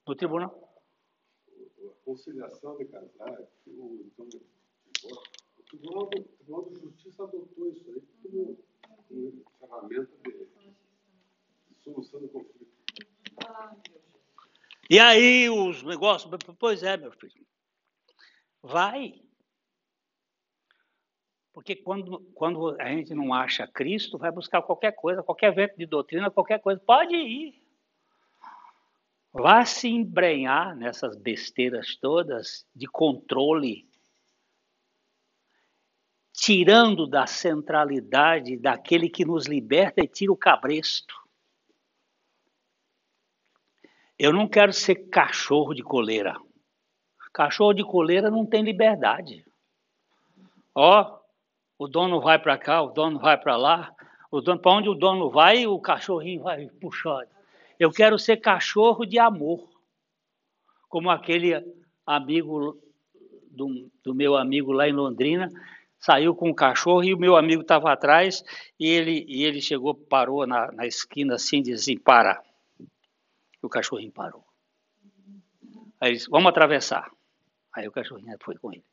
No 0.06 0.14
tribunal? 0.14 0.56
A 1.84 2.04
conciliação 2.04 2.78
de 2.78 2.84
casais, 2.84 3.48
o, 3.66 4.06
o 5.66 5.78
Tribunal, 5.78 6.06
Tribunal 6.06 6.70
de 6.70 6.80
Justiça 6.80 7.24
adotou 7.24 7.68
isso 7.68 7.90
aí 7.90 8.02
como, 8.22 8.56
como 9.08 9.44
ferramenta 9.58 10.12
de 10.22 11.82
solução 11.82 12.20
do 12.20 12.28
conflito. 12.28 12.66
E 14.88 14.98
aí 15.00 15.50
os 15.50 15.82
negócios, 15.82 16.30
pois 16.58 16.82
é, 16.82 16.96
meu 16.96 17.10
filho, 17.12 17.44
vai. 18.62 19.20
Porque 21.52 21.74
quando, 21.74 22.20
quando 22.34 22.80
a 22.80 22.88
gente 22.88 23.14
não 23.14 23.34
acha 23.34 23.66
Cristo, 23.66 24.18
vai 24.18 24.30
buscar 24.30 24.62
qualquer 24.62 24.92
coisa, 24.92 25.22
qualquer 25.22 25.54
vento 25.54 25.76
de 25.76 25.86
doutrina, 25.86 26.30
qualquer 26.30 26.60
coisa, 26.60 26.80
pode 26.80 27.16
ir. 27.16 27.62
Vá 29.32 29.64
se 29.64 29.88
embrenhar 29.88 30.76
nessas 30.76 31.16
besteiras 31.16 31.96
todas 31.96 32.66
de 32.74 32.86
controle, 32.86 33.88
tirando 36.36 37.06
da 37.06 37.26
centralidade 37.26 38.58
daquele 38.58 39.08
que 39.08 39.24
nos 39.24 39.46
liberta 39.46 40.02
e 40.04 40.06
tira 40.06 40.30
o 40.30 40.36
cabresto. 40.36 41.14
Eu 44.18 44.34
não 44.34 44.46
quero 44.46 44.72
ser 44.72 45.08
cachorro 45.08 45.72
de 45.72 45.82
coleira. 45.82 46.36
Cachorro 47.32 47.72
de 47.72 47.82
coleira 47.82 48.30
não 48.30 48.44
tem 48.44 48.62
liberdade. 48.62 49.44
Ó, 50.74 51.18
o 51.78 51.88
dono 51.88 52.20
vai 52.20 52.38
para 52.38 52.58
cá, 52.58 52.82
o 52.82 52.90
dono 52.90 53.18
vai 53.18 53.38
para 53.38 53.56
lá, 53.56 53.94
o 54.30 54.40
dono 54.42 54.60
para 54.60 54.72
onde 54.72 54.88
o 54.90 54.94
dono 54.94 55.30
vai, 55.30 55.66
o 55.66 55.80
cachorrinho 55.80 56.42
vai 56.42 56.66
puxando. 56.80 57.28
Eu 57.78 57.90
quero 57.90 58.18
ser 58.18 58.38
cachorro 58.38 59.06
de 59.06 59.18
amor, 59.18 59.68
como 60.88 61.10
aquele 61.10 61.52
amigo 62.06 62.78
do, 63.50 63.90
do 64.02 64.14
meu 64.14 64.36
amigo 64.36 64.72
lá 64.72 64.86
em 64.86 64.92
Londrina, 64.92 65.50
saiu 65.98 66.34
com 66.34 66.50
o 66.50 66.54
cachorro 66.54 67.04
e 67.04 67.14
o 67.14 67.18
meu 67.18 67.36
amigo 67.36 67.62
estava 67.62 67.92
atrás 67.92 68.44
e 68.78 68.88
ele, 68.88 69.24
e 69.28 69.44
ele 69.44 69.60
chegou, 69.60 69.94
parou 69.94 70.46
na, 70.46 70.70
na 70.72 70.86
esquina 70.86 71.34
assim, 71.34 71.62
disse, 71.62 71.92
assim, 71.92 71.98
para, 71.98 72.42
o 73.62 73.68
cachorrinho 73.68 74.12
parou. 74.12 74.44
Aí 76.00 76.12
disse, 76.12 76.28
vamos 76.30 76.48
atravessar. 76.48 77.10
Aí 77.74 77.86
o 77.88 77.92
cachorrinho 77.92 78.36
foi 78.42 78.56
com 78.56 78.72
ele. 78.72 78.84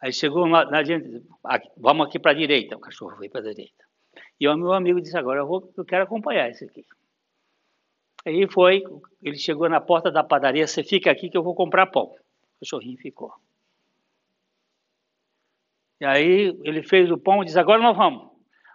Aí 0.00 0.12
chegou 0.12 0.46
na, 0.46 0.64
na 0.64 0.80
vamos 1.76 2.06
aqui 2.06 2.18
para 2.18 2.32
a 2.32 2.34
direita. 2.34 2.76
O 2.76 2.80
cachorro 2.80 3.16
foi 3.16 3.28
para 3.28 3.40
a 3.40 3.44
direita. 3.44 3.84
E 4.38 4.46
o 4.46 4.56
meu 4.56 4.72
amigo 4.72 5.00
disse, 5.00 5.16
agora 5.16 5.40
eu, 5.40 5.46
vou, 5.46 5.72
eu 5.76 5.84
quero 5.84 6.04
acompanhar 6.04 6.50
esse 6.50 6.64
aqui. 6.64 6.84
Aí 8.24 8.46
foi, 8.50 8.82
ele 9.22 9.38
chegou 9.38 9.68
na 9.68 9.80
porta 9.80 10.10
da 10.10 10.22
padaria, 10.22 10.66
você 10.66 10.82
fica 10.82 11.10
aqui 11.10 11.30
que 11.30 11.36
eu 11.36 11.42
vou 11.42 11.54
comprar 11.54 11.86
pão. 11.86 12.04
O 12.04 12.60
cachorrinho 12.60 12.98
ficou. 12.98 13.32
E 16.00 16.04
aí 16.04 16.58
ele 16.62 16.82
fez 16.82 17.10
o 17.10 17.18
pão 17.18 17.42
e 17.42 17.46
disse, 17.46 17.58
agora 17.58 17.82
nós 17.82 17.96
vamos. 17.96 18.30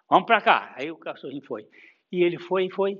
Vamos 0.09 0.25
para 0.25 0.41
cá. 0.41 0.73
Aí 0.75 0.91
o 0.91 0.97
cachorrinho 0.97 1.45
foi. 1.45 1.67
E 2.11 2.23
ele 2.23 2.37
foi 2.37 2.65
e 2.65 2.71
foi. 2.71 2.99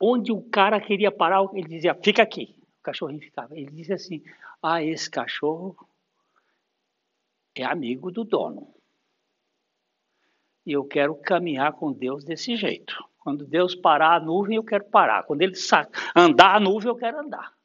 Onde 0.00 0.32
o 0.32 0.42
cara 0.42 0.80
queria 0.80 1.10
parar, 1.10 1.42
ele 1.54 1.68
dizia, 1.68 1.94
fica 1.94 2.22
aqui. 2.22 2.54
O 2.80 2.82
cachorrinho 2.82 3.20
ficava. 3.20 3.56
Ele 3.56 3.70
dizia 3.70 3.94
assim, 3.94 4.22
ah, 4.62 4.82
esse 4.82 5.10
cachorro 5.10 5.88
é 7.54 7.64
amigo 7.64 8.10
do 8.10 8.24
dono. 8.24 8.74
E 10.66 10.72
eu 10.72 10.84
quero 10.84 11.14
caminhar 11.14 11.72
com 11.72 11.92
Deus 11.92 12.24
desse 12.24 12.56
jeito. 12.56 13.02
Quando 13.20 13.46
Deus 13.46 13.74
parar 13.74 14.16
a 14.16 14.20
nuvem, 14.20 14.56
eu 14.56 14.64
quero 14.64 14.84
parar. 14.84 15.22
Quando 15.22 15.42
ele 15.42 15.54
andar 16.14 16.56
a 16.56 16.60
nuvem, 16.60 16.88
eu 16.88 16.96
quero 16.96 17.18
andar. 17.18 17.55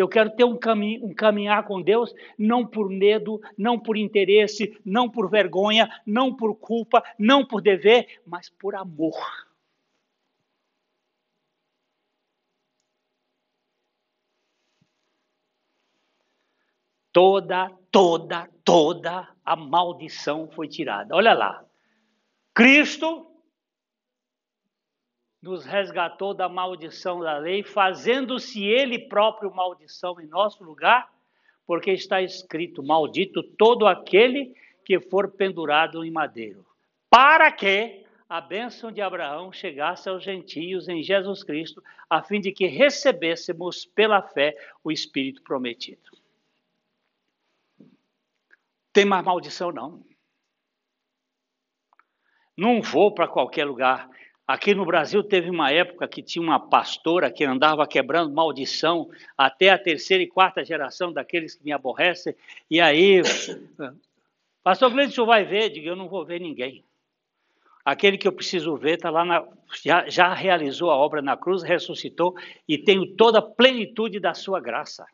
Eu 0.00 0.08
quero 0.08 0.30
ter 0.30 0.44
um, 0.44 0.58
um 1.02 1.14
caminhar 1.14 1.64
com 1.64 1.80
Deus, 1.82 2.14
não 2.38 2.66
por 2.66 2.88
medo, 2.88 3.40
não 3.56 3.78
por 3.78 3.96
interesse, 3.96 4.78
não 4.84 5.08
por 5.08 5.30
vergonha, 5.30 5.88
não 6.06 6.34
por 6.34 6.54
culpa, 6.56 7.02
não 7.18 7.44
por 7.46 7.60
dever, 7.60 8.20
mas 8.26 8.48
por 8.48 8.74
amor. 8.74 9.14
toda, 17.12 17.70
toda, 17.90 18.48
toda 18.64 19.28
a 19.44 19.56
maldição 19.56 20.48
foi 20.48 20.68
tirada. 20.68 21.14
Olha 21.14 21.34
lá. 21.34 21.64
Cristo 22.54 23.29
nos 25.42 25.64
resgatou 25.64 26.34
da 26.34 26.48
maldição 26.48 27.20
da 27.20 27.38
lei, 27.38 27.62
fazendo-se 27.62 28.62
ele 28.64 28.98
próprio 28.98 29.54
maldição 29.54 30.20
em 30.20 30.26
nosso 30.26 30.62
lugar, 30.62 31.10
porque 31.66 31.92
está 31.92 32.20
escrito: 32.20 32.82
Maldito 32.82 33.42
todo 33.42 33.86
aquele 33.86 34.54
que 34.84 35.00
for 35.00 35.30
pendurado 35.30 36.04
em 36.04 36.10
madeiro. 36.10 36.66
Para 37.08 37.50
que 37.50 38.04
a 38.28 38.40
bênção 38.40 38.92
de 38.92 39.00
Abraão 39.00 39.52
chegasse 39.52 40.08
aos 40.08 40.22
gentios 40.22 40.88
em 40.88 41.02
Jesus 41.02 41.42
Cristo, 41.42 41.82
a 42.08 42.22
fim 42.22 42.40
de 42.40 42.52
que 42.52 42.66
recebêssemos 42.66 43.84
pela 43.84 44.22
fé 44.22 44.56
o 44.84 44.92
Espírito 44.92 45.42
prometido 45.42 46.20
tem 48.92 49.04
mais 49.04 49.24
maldição, 49.24 49.72
não. 49.72 50.04
Não 52.56 52.82
vou 52.82 53.14
para 53.14 53.28
qualquer 53.28 53.64
lugar. 53.64 54.08
Aqui 54.50 54.74
no 54.74 54.84
Brasil 54.84 55.22
teve 55.22 55.48
uma 55.48 55.70
época 55.70 56.08
que 56.08 56.20
tinha 56.20 56.42
uma 56.42 56.58
pastora 56.58 57.30
que 57.30 57.44
andava 57.44 57.86
quebrando 57.86 58.34
maldição 58.34 59.08
até 59.38 59.70
a 59.70 59.78
terceira 59.78 60.24
e 60.24 60.26
quarta 60.26 60.64
geração 60.64 61.12
daqueles 61.12 61.54
que 61.54 61.64
me 61.64 61.70
aborrecem. 61.70 62.34
E 62.68 62.80
aí, 62.80 63.22
pastor 64.60 64.90
Gleison, 64.90 65.10
o 65.10 65.14
senhor 65.14 65.26
vai 65.26 65.44
ver? 65.44 65.70
Digo, 65.70 65.86
eu 65.86 65.94
não 65.94 66.08
vou 66.08 66.24
ver 66.24 66.40
ninguém. 66.40 66.82
Aquele 67.84 68.18
que 68.18 68.26
eu 68.26 68.32
preciso 68.32 68.76
ver 68.76 68.96
está 68.96 69.08
lá, 69.08 69.24
na, 69.24 69.46
já, 69.84 70.08
já 70.08 70.34
realizou 70.34 70.90
a 70.90 70.96
obra 70.96 71.22
na 71.22 71.36
cruz, 71.36 71.62
ressuscitou 71.62 72.34
e 72.66 72.76
tenho 72.76 73.06
toda 73.14 73.38
a 73.38 73.42
plenitude 73.42 74.18
da 74.18 74.34
sua 74.34 74.58
graça 74.58 75.06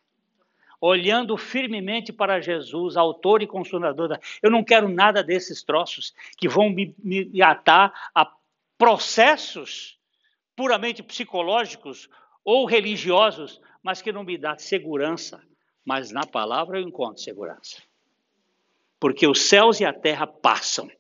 olhando 0.80 1.36
firmemente 1.36 2.10
para 2.10 2.40
Jesus, 2.40 2.96
autor 2.96 3.42
e 3.42 3.46
consumador 3.46 4.08
da. 4.08 4.20
Eu 4.42 4.50
não 4.50 4.64
quero 4.64 4.88
nada 4.88 5.22
desses 5.22 5.62
troços 5.62 6.14
que 6.38 6.48
vão 6.48 6.70
me, 6.70 6.94
me 7.02 7.42
atar 7.42 7.92
a 8.14 8.30
processos 8.78 9.98
puramente 10.54 11.02
psicológicos 11.02 12.08
ou 12.44 12.64
religiosos, 12.64 13.60
mas 13.82 14.00
que 14.00 14.12
não 14.12 14.24
me 14.24 14.38
dá 14.38 14.56
segurança. 14.56 15.42
Mas 15.84 16.10
na 16.10 16.26
palavra 16.26 16.80
eu 16.80 16.88
encontro 16.88 17.22
segurança. 17.22 17.82
Porque 18.98 19.26
os 19.26 19.42
céus 19.42 19.80
e 19.80 19.84
a 19.84 19.92
terra 19.92 20.26
passam, 20.26 20.90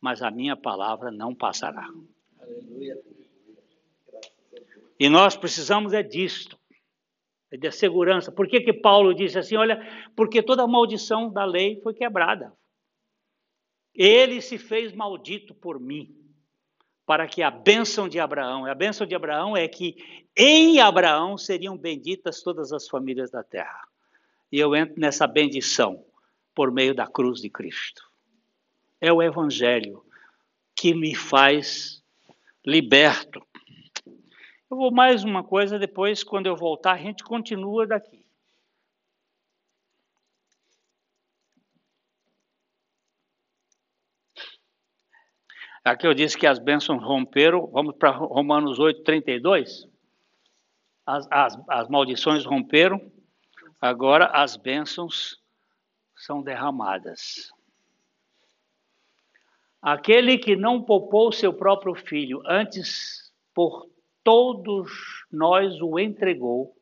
mas 0.00 0.22
a 0.22 0.30
minha 0.30 0.56
palavra 0.56 1.10
não 1.10 1.34
passará. 1.34 1.88
Aleluia. 2.38 2.96
E 4.98 5.08
nós 5.08 5.36
precisamos 5.36 5.92
é 5.92 6.02
disto, 6.02 6.58
é 7.50 7.56
de 7.56 7.70
segurança. 7.70 8.32
Por 8.32 8.48
que, 8.48 8.60
que 8.60 8.72
Paulo 8.72 9.14
disse 9.14 9.38
assim? 9.38 9.56
Olha, 9.56 9.80
porque 10.14 10.42
toda 10.42 10.62
a 10.62 10.66
maldição 10.66 11.30
da 11.30 11.44
lei 11.44 11.80
foi 11.82 11.92
quebrada. 11.92 12.52
Ele 13.94 14.40
se 14.40 14.58
fez 14.58 14.92
maldito 14.92 15.54
por 15.54 15.80
mim, 15.80 16.14
para 17.06 17.28
que 17.28 17.40
a 17.40 17.50
bênção 17.50 18.08
de 18.08 18.18
Abraão, 18.18 18.66
a 18.66 18.74
bênção 18.74 19.06
de 19.06 19.14
Abraão 19.14 19.56
é 19.56 19.68
que 19.68 20.26
em 20.36 20.80
Abraão 20.80 21.38
seriam 21.38 21.78
benditas 21.78 22.42
todas 22.42 22.72
as 22.72 22.88
famílias 22.88 23.30
da 23.30 23.44
terra. 23.44 23.86
E 24.50 24.58
eu 24.58 24.74
entro 24.74 25.00
nessa 25.00 25.26
bendição 25.26 26.04
por 26.52 26.72
meio 26.72 26.94
da 26.94 27.06
cruz 27.06 27.40
de 27.40 27.48
Cristo. 27.48 28.02
É 29.00 29.12
o 29.12 29.22
Evangelho 29.22 30.04
que 30.74 30.92
me 30.92 31.14
faz 31.14 32.02
liberto. 32.64 33.40
Eu 34.68 34.76
vou 34.76 34.90
mais 34.90 35.22
uma 35.22 35.44
coisa, 35.44 35.78
depois, 35.78 36.24
quando 36.24 36.46
eu 36.46 36.56
voltar, 36.56 36.94
a 36.94 36.98
gente 36.98 37.22
continua 37.22 37.86
daqui. 37.86 38.25
Aqui 45.86 46.04
eu 46.04 46.12
disse 46.12 46.36
que 46.36 46.48
as 46.48 46.58
bênçãos 46.58 47.00
romperam, 47.00 47.68
vamos 47.68 47.94
para 47.94 48.10
Romanos 48.10 48.80
8, 48.80 49.04
32. 49.04 49.86
As, 51.06 51.28
as, 51.30 51.56
as 51.68 51.88
maldições 51.88 52.44
romperam, 52.44 53.00
agora 53.80 54.26
as 54.26 54.56
bênçãos 54.56 55.40
são 56.16 56.42
derramadas. 56.42 57.52
Aquele 59.80 60.38
que 60.38 60.56
não 60.56 60.82
poupou 60.82 61.30
seu 61.30 61.52
próprio 61.52 61.94
filho, 61.94 62.42
antes 62.44 63.32
por 63.54 63.88
todos 64.24 64.90
nós 65.30 65.80
o 65.80 66.00
entregou, 66.00 66.76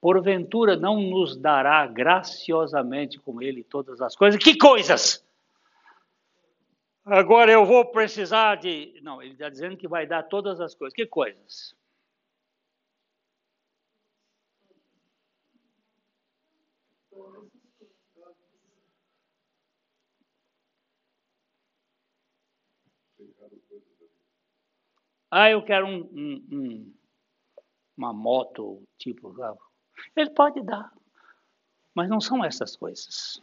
porventura 0.00 0.76
não 0.76 1.00
nos 1.00 1.36
dará 1.36 1.84
graciosamente 1.88 3.18
com 3.18 3.42
ele 3.42 3.64
todas 3.64 4.00
as 4.00 4.14
coisas? 4.14 4.40
Que 4.40 4.56
coisas? 4.56 5.23
Agora 7.04 7.52
eu 7.52 7.66
vou 7.66 7.84
precisar 7.84 8.56
de. 8.56 8.98
Não, 9.02 9.20
ele 9.22 9.32
está 9.32 9.50
dizendo 9.50 9.76
que 9.76 9.86
vai 9.86 10.06
dar 10.06 10.22
todas 10.22 10.58
as 10.60 10.74
coisas. 10.74 10.94
Que 10.94 11.06
coisas? 11.06 11.74
Ah, 25.30 25.50
eu 25.50 25.62
quero 25.62 25.86
um, 25.86 25.98
um, 26.12 26.46
um, 26.52 26.94
uma 27.96 28.12
moto, 28.14 28.82
tipo. 28.96 29.34
Ele 30.16 30.30
pode 30.30 30.62
dar, 30.62 30.90
mas 31.94 32.08
não 32.08 32.20
são 32.20 32.42
essas 32.44 32.76
coisas. 32.76 33.40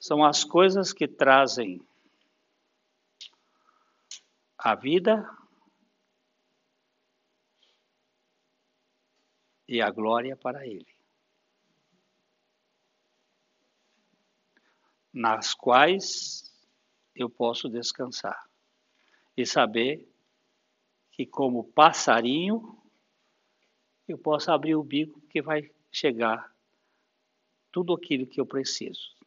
São 0.00 0.24
as 0.24 0.42
coisas 0.42 0.94
que 0.94 1.06
trazem 1.06 1.86
a 4.56 4.74
vida 4.74 5.30
e 9.68 9.82
a 9.82 9.90
glória 9.90 10.34
para 10.34 10.66
Ele. 10.66 10.88
Nas 15.12 15.52
quais 15.52 16.50
eu 17.14 17.28
posso 17.28 17.68
descansar 17.68 18.48
e 19.36 19.44
saber 19.44 20.08
que, 21.12 21.26
como 21.26 21.64
passarinho, 21.72 22.82
eu 24.08 24.16
posso 24.16 24.50
abrir 24.50 24.76
o 24.76 24.82
bico 24.82 25.20
que 25.28 25.42
vai 25.42 25.70
chegar 25.92 26.50
tudo 27.70 27.92
aquilo 27.92 28.26
que 28.26 28.40
eu 28.40 28.46
preciso. 28.46 29.19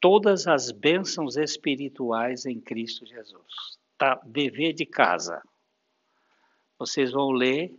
Todas 0.00 0.46
as 0.46 0.70
bênçãos 0.70 1.36
espirituais 1.36 2.46
em 2.46 2.60
Cristo 2.60 3.06
Jesus. 3.06 3.78
Tá, 3.98 4.20
dever 4.24 4.72
de 4.72 4.84
casa. 4.84 5.42
Vocês 6.78 7.12
vão 7.12 7.30
ler 7.30 7.74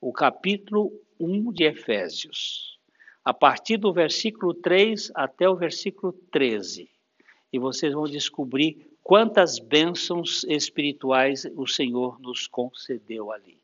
o 0.00 0.12
capítulo 0.12 0.90
1 1.18 1.52
de 1.52 1.64
Efésios, 1.64 2.78
a 3.22 3.34
partir 3.34 3.76
do 3.76 3.92
versículo 3.92 4.54
3 4.54 5.12
até 5.14 5.48
o 5.48 5.54
versículo 5.54 6.12
13. 6.32 6.90
E 7.52 7.58
vocês 7.58 7.92
vão 7.92 8.04
descobrir 8.04 8.90
quantas 9.02 9.58
bênçãos 9.58 10.44
espirituais 10.44 11.44
o 11.56 11.66
Senhor 11.66 12.18
nos 12.18 12.46
concedeu 12.46 13.30
ali. 13.30 13.60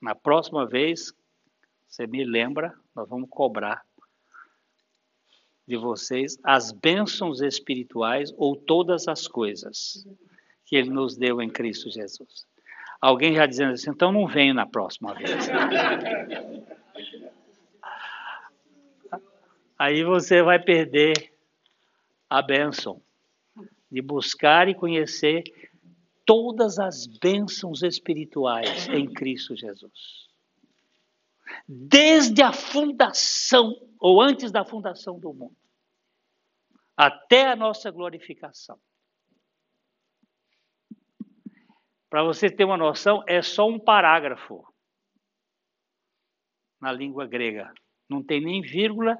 Na 0.00 0.14
próxima 0.14 0.66
vez, 0.66 1.12
você 1.90 2.06
me 2.06 2.24
lembra, 2.24 2.72
nós 2.94 3.08
vamos 3.08 3.28
cobrar 3.28 3.84
de 5.66 5.76
vocês 5.76 6.38
as 6.44 6.70
bênçãos 6.70 7.40
espirituais 7.40 8.32
ou 8.36 8.54
todas 8.54 9.08
as 9.08 9.26
coisas 9.26 10.06
que 10.64 10.76
Ele 10.76 10.90
nos 10.90 11.16
deu 11.16 11.42
em 11.42 11.50
Cristo 11.50 11.90
Jesus. 11.90 12.46
Alguém 13.00 13.34
já 13.34 13.44
dizendo 13.44 13.72
assim, 13.72 13.90
então 13.90 14.12
não 14.12 14.28
venho 14.28 14.54
na 14.54 14.66
próxima 14.66 15.14
vez. 15.14 15.30
aí 19.76 20.04
você 20.04 20.42
vai 20.42 20.62
perder 20.62 21.32
a 22.28 22.40
bênção 22.40 23.02
de 23.90 24.00
buscar 24.00 24.68
e 24.68 24.76
conhecer 24.76 25.42
todas 26.24 26.78
as 26.78 27.08
bênçãos 27.08 27.82
espirituais 27.82 28.88
em 28.88 29.12
Cristo 29.12 29.56
Jesus. 29.56 30.29
Desde 31.72 32.42
a 32.42 32.52
fundação, 32.52 33.80
ou 34.00 34.20
antes 34.20 34.50
da 34.50 34.64
fundação 34.64 35.20
do 35.20 35.32
mundo, 35.32 35.56
até 36.96 37.46
a 37.46 37.54
nossa 37.54 37.92
glorificação. 37.92 38.76
Para 42.10 42.24
você 42.24 42.50
ter 42.50 42.64
uma 42.64 42.76
noção, 42.76 43.22
é 43.24 43.40
só 43.40 43.68
um 43.68 43.78
parágrafo 43.78 44.66
na 46.80 46.90
língua 46.90 47.24
grega. 47.24 47.72
Não 48.08 48.20
tem 48.20 48.40
nem 48.40 48.60
vírgula, 48.60 49.16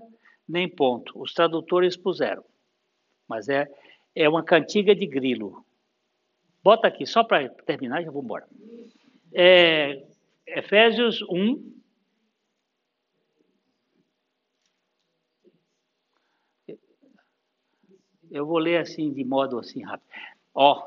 nem 0.48 0.68
ponto. 0.68 1.22
Os 1.22 1.32
tradutores 1.32 1.96
puseram. 1.96 2.44
Mas 3.28 3.48
é, 3.48 3.72
é 4.12 4.28
uma 4.28 4.42
cantiga 4.42 4.92
de 4.92 5.06
grilo. 5.06 5.64
Bota 6.64 6.88
aqui, 6.88 7.06
só 7.06 7.22
para 7.22 7.48
terminar, 7.48 8.02
já 8.02 8.10
vou 8.10 8.24
embora. 8.24 8.48
É, 9.32 10.04
Efésios 10.48 11.22
1. 11.22 11.79
Eu 18.30 18.46
vou 18.46 18.58
ler 18.58 18.80
assim, 18.80 19.12
de 19.12 19.24
modo 19.24 19.58
assim 19.58 19.82
rápido. 19.82 20.08
Ó, 20.54 20.82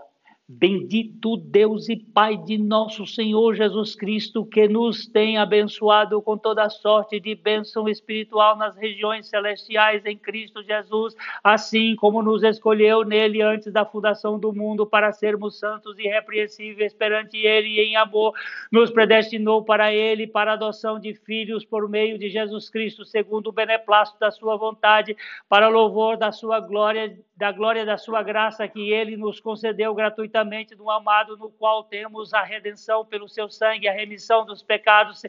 Bendito 0.46 1.38
Deus 1.38 1.88
e 1.88 1.96
Pai 1.96 2.36
de 2.36 2.58
nosso 2.58 3.08
Senhor 3.08 3.56
Jesus 3.56 3.96
Cristo, 3.96 4.46
que 4.46 4.68
nos 4.68 5.08
tem 5.08 5.38
abençoado 5.38 6.22
com 6.22 6.38
toda 6.38 6.70
sorte 6.70 7.18
de 7.18 7.34
bênção 7.34 7.88
espiritual 7.88 8.58
nas 8.58 8.76
regiões 8.76 9.30
celestiais 9.30 10.06
em 10.06 10.18
Cristo 10.18 10.62
Jesus, 10.62 11.16
assim 11.42 11.96
como 11.96 12.22
nos 12.22 12.44
escolheu 12.44 13.06
nele 13.06 13.42
antes 13.42 13.72
da 13.72 13.86
fundação 13.86 14.38
do 14.38 14.52
mundo 14.52 14.86
para 14.86 15.14
sermos 15.14 15.58
santos 15.58 15.98
e 15.98 16.08
irrepreensíveis 16.08 16.94
perante 16.94 17.38
ele 17.38 17.80
em 17.80 17.96
amor, 17.96 18.34
nos 18.70 18.92
predestinou 18.92 19.64
para 19.64 19.94
ele 19.94 20.28
para 20.28 20.52
a 20.52 20.56
adoção 20.56 21.00
de 21.00 21.14
filhos 21.14 21.64
por 21.64 21.88
meio 21.88 22.20
de 22.20 22.30
Jesus 22.30 22.70
Cristo, 22.70 23.06
segundo 23.06 23.48
o 23.48 23.54
beneplácito 23.54 24.20
da 24.20 24.30
sua 24.30 24.58
vontade, 24.58 25.16
para 25.48 25.70
louvor 25.70 26.18
da 26.18 26.34
sua 26.34 26.60
glória, 26.60 27.18
da 27.38 27.50
glória 27.54 27.86
da 27.86 27.98
sua 27.98 28.22
graça 28.22 28.68
que 28.68 28.92
ele 28.92 29.16
nos 29.16 29.40
concedeu 29.40 29.96
gratuitamente 29.96 30.33
gratuitamente 30.34 30.76
no 30.76 30.90
amado, 30.90 31.38
no 31.38 31.52
qual 31.52 31.84
temos 31.84 32.34
a 32.34 32.42
redenção 32.42 33.06
pelo 33.06 33.30
seu 33.30 33.50
sangue, 33.50 33.88
a 33.88 33.94
remissão 33.94 34.44
dos 34.44 34.64
pecados, 34.64 35.22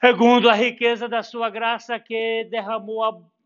segundo 0.00 0.50
a 0.50 0.54
riqueza 0.54 1.08
da 1.08 1.22
sua 1.22 1.48
graça 1.48 2.00
que 2.00 2.44
derramou 2.50 3.04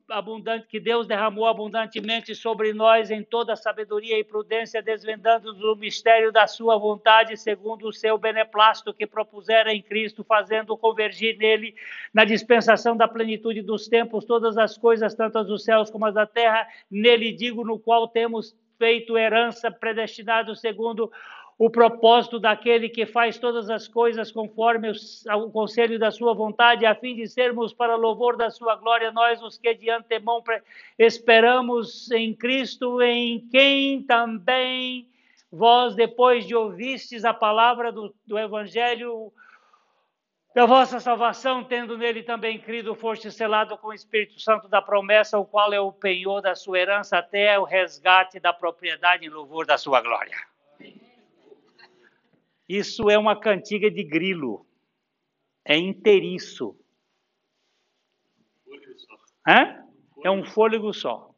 abundante, 0.08 0.66
que 0.66 0.80
Deus 0.80 1.06
derramou 1.06 1.46
abundantemente 1.46 2.34
sobre 2.34 2.72
nós 2.72 3.10
em 3.10 3.22
toda 3.22 3.54
sabedoria 3.54 4.18
e 4.18 4.24
prudência, 4.24 4.80
desvendando-nos 4.80 5.62
o 5.62 5.76
mistério 5.76 6.32
da 6.32 6.46
sua 6.46 6.78
vontade, 6.78 7.36
segundo 7.36 7.86
o 7.86 7.92
seu 7.92 8.16
beneplácito 8.16 8.94
que 8.94 9.06
propusera 9.06 9.70
em 9.74 9.82
Cristo, 9.82 10.24
fazendo 10.24 10.74
convergir 10.78 11.36
nele, 11.36 11.74
na 12.14 12.24
dispensação 12.24 12.96
da 12.96 13.06
plenitude 13.06 13.60
dos 13.60 13.86
tempos, 13.86 14.24
todas 14.24 14.56
as 14.56 14.78
coisas, 14.78 15.14
tanto 15.14 15.36
as 15.36 15.46
dos 15.46 15.62
céus 15.62 15.90
como 15.90 16.06
as 16.06 16.14
da 16.14 16.26
terra, 16.26 16.66
nele 16.90 17.30
digo, 17.30 17.62
no 17.62 17.78
qual 17.78 18.08
temos 18.08 18.56
feito 18.78 19.18
herança, 19.18 19.70
predestinado 19.70 20.54
segundo 20.54 21.10
o 21.58 21.68
propósito 21.68 22.38
daquele 22.38 22.88
que 22.88 23.04
faz 23.04 23.36
todas 23.36 23.68
as 23.68 23.88
coisas 23.88 24.30
conforme 24.30 24.92
o 25.36 25.50
conselho 25.50 25.98
da 25.98 26.08
sua 26.12 26.32
vontade, 26.32 26.86
a 26.86 26.94
fim 26.94 27.16
de 27.16 27.26
sermos 27.26 27.72
para 27.72 27.96
louvor 27.96 28.36
da 28.36 28.48
sua 28.48 28.76
glória, 28.76 29.10
nós 29.10 29.42
os 29.42 29.58
que 29.58 29.74
de 29.74 29.90
antemão 29.90 30.42
esperamos 30.96 32.08
em 32.12 32.32
Cristo, 32.32 33.02
em 33.02 33.40
quem 33.50 34.04
também 34.04 35.08
vós, 35.50 35.96
depois 35.96 36.46
de 36.46 36.54
ouvistes 36.54 37.24
a 37.24 37.34
palavra 37.34 37.90
do, 37.90 38.14
do 38.24 38.38
Evangelho, 38.38 39.32
da 40.58 40.66
vossa 40.66 40.98
salvação, 40.98 41.62
tendo 41.62 41.96
nele 41.96 42.20
também 42.20 42.58
crido, 42.58 42.92
foste 42.92 43.30
selado 43.30 43.78
com 43.78 43.90
o 43.90 43.92
Espírito 43.92 44.40
Santo 44.40 44.66
da 44.66 44.82
promessa, 44.82 45.38
o 45.38 45.46
qual 45.46 45.72
é 45.72 45.78
o 45.80 45.92
penhor 45.92 46.42
da 46.42 46.56
sua 46.56 46.80
herança 46.80 47.16
até 47.16 47.56
o 47.56 47.62
resgate 47.62 48.40
da 48.40 48.52
propriedade 48.52 49.24
em 49.24 49.28
louvor 49.28 49.64
da 49.64 49.78
sua 49.78 50.00
glória. 50.00 50.36
Isso 52.68 53.08
é 53.08 53.16
uma 53.16 53.38
cantiga 53.38 53.88
de 53.88 54.02
grilo. 54.02 54.66
É 55.64 55.76
inteiriço. 55.76 56.76
É 60.24 60.28
um 60.28 60.44
fôlego 60.44 60.92
só. 60.92 61.32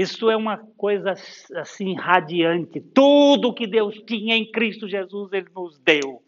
Isso 0.00 0.30
é 0.30 0.34
uma 0.36 0.56
coisa 0.78 1.12
assim 1.56 1.94
radiante. 1.94 2.80
Tudo 2.80 3.52
que 3.52 3.66
Deus 3.66 3.94
tinha 4.06 4.34
em 4.34 4.50
Cristo 4.50 4.88
Jesus, 4.88 5.30
Ele 5.30 5.50
nos 5.54 5.78
deu. 5.78 6.24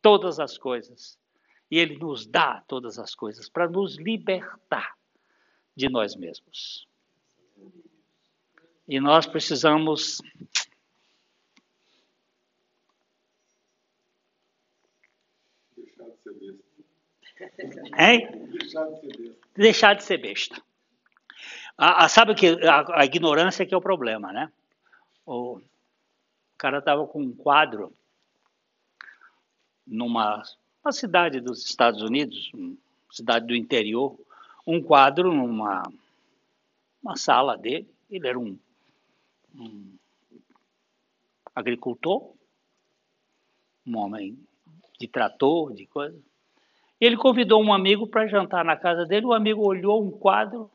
Todas 0.00 0.40
as 0.40 0.56
coisas. 0.56 1.18
E 1.70 1.78
Ele 1.78 1.98
nos 1.98 2.26
dá 2.26 2.64
todas 2.66 2.98
as 2.98 3.14
coisas 3.14 3.46
para 3.46 3.68
nos 3.68 3.98
libertar 3.98 4.96
de 5.76 5.90
nós 5.90 6.16
mesmos. 6.16 6.88
E 8.88 8.98
nós 8.98 9.26
precisamos 9.26 10.22
Deixar 15.76 16.06
de 16.08 16.22
ser 16.22 16.32
besta. 16.32 18.02
hein? 18.02 18.48
Deixar 18.50 18.86
de 18.86 19.00
ser 19.00 19.18
besta. 19.18 19.38
deixar 19.56 19.94
de 19.94 20.04
ser 20.04 20.16
besta. 20.16 20.69
A, 21.86 22.04
a- 22.04 22.08
sabe 22.16 22.34
que 22.34 22.48
a, 22.74 23.00
a 23.00 23.04
ignorância 23.10 23.66
que 23.66 23.74
é 23.74 23.76
o 23.76 23.80
problema, 23.90 24.32
né? 24.32 24.44
O 25.26 25.60
cara 26.58 26.78
estava 26.78 27.06
com 27.06 27.22
um 27.22 27.34
quadro 27.34 27.92
numa 29.86 30.42
uma 30.82 30.92
cidade 30.92 31.40
dos 31.40 31.64
Estados 31.66 32.00
Unidos, 32.02 32.50
cidade 33.10 33.46
do 33.46 33.54
interior, 33.54 34.18
um 34.66 34.82
quadro 34.82 35.32
numa 35.32 35.82
uma 37.02 37.16
sala 37.16 37.56
dele. 37.56 37.88
Ele 38.10 38.26
era 38.28 38.38
um, 38.38 38.58
um 39.54 39.96
agricultor, 41.54 42.34
um 43.86 43.96
homem 43.98 44.38
de 44.98 45.08
trator, 45.08 45.72
de 45.72 45.86
coisa. 45.86 46.18
Ele 47.00 47.16
convidou 47.16 47.62
um 47.62 47.72
amigo 47.72 48.06
para 48.06 48.26
jantar 48.26 48.64
na 48.64 48.76
casa 48.76 49.06
dele. 49.06 49.26
O 49.26 49.32
amigo 49.32 49.62
olhou 49.62 50.02
um 50.02 50.10
quadro, 50.10 50.70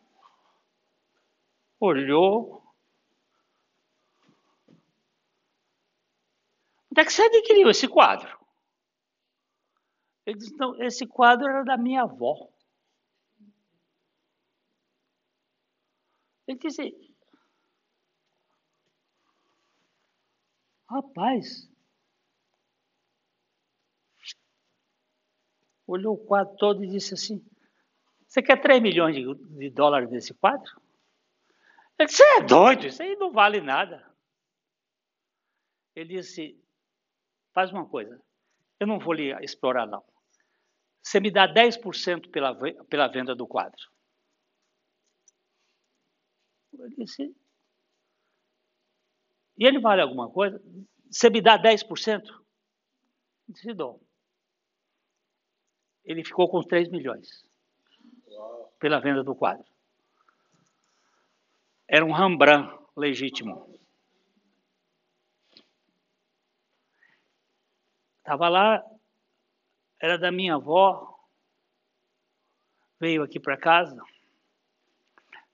olhou. 1.79 2.63
Onde 6.91 7.01
é 7.01 7.05
que 7.05 7.11
você 7.11 7.23
adquiriu 7.23 7.69
esse 7.69 7.87
quadro? 7.87 8.39
Ele 10.25 10.37
disse: 10.37 10.55
Não, 10.57 10.81
esse 10.81 11.05
quadro 11.05 11.47
era 11.47 11.63
da 11.63 11.77
minha 11.77 12.03
avó. 12.03 12.49
Ele 16.47 16.57
disse: 16.57 16.95
Rapaz, 20.87 21.69
olhou 25.87 26.15
o 26.15 26.25
quadro 26.25 26.55
todo 26.57 26.83
e 26.83 26.87
disse 26.87 27.13
assim: 27.13 27.45
Você 28.25 28.41
quer 28.41 28.61
3 28.61 28.81
milhões 28.81 29.15
de, 29.15 29.35
de 29.57 29.69
dólares 29.69 30.09
nesse 30.09 30.33
quadro? 30.33 30.84
Ele 31.97 32.07
disse: 32.07 32.17
Você 32.17 32.23
é 32.23 32.41
doido, 32.41 32.87
isso 32.87 33.01
aí 33.01 33.15
não 33.15 33.31
vale 33.31 33.61
nada. 33.61 34.05
Ele 35.95 36.15
disse: 36.15 36.61
Faz 37.53 37.71
uma 37.71 37.87
coisa, 37.87 38.21
eu 38.79 38.87
não 38.87 38.99
vou 38.99 39.13
lhe 39.13 39.33
explorar, 39.43 39.85
não. 39.85 40.03
Você 41.01 41.19
me 41.19 41.31
dá 41.31 41.47
10% 41.47 42.31
pela, 42.31 42.55
pela 42.85 43.07
venda 43.07 43.35
do 43.35 43.47
quadro. 43.47 43.79
Ele 46.73 46.95
disse: 46.95 47.35
E 49.57 49.65
ele 49.65 49.79
vale 49.79 50.01
alguma 50.01 50.29
coisa? 50.29 50.61
Você 51.09 51.29
me 51.29 51.41
dá 51.41 51.57
10%? 51.57 52.27
Eu 52.27 53.53
disse: 53.53 53.73
Dou. 53.73 54.05
Ele 56.03 56.23
ficou 56.23 56.49
com 56.49 56.59
os 56.59 56.65
3 56.65 56.89
milhões 56.89 57.45
pela 58.79 58.99
venda 58.99 59.23
do 59.23 59.35
quadro. 59.35 59.74
Era 61.87 62.03
um 62.05 62.11
Rembrandt 62.11 62.73
legítimo. 62.95 63.73
Estava 68.19 68.49
lá, 68.49 68.83
era 70.01 70.17
da 70.17 70.31
minha 70.31 70.55
avó, 70.55 71.15
veio 72.99 73.21
aqui 73.21 73.39
para 73.39 73.55
casa, 73.55 74.01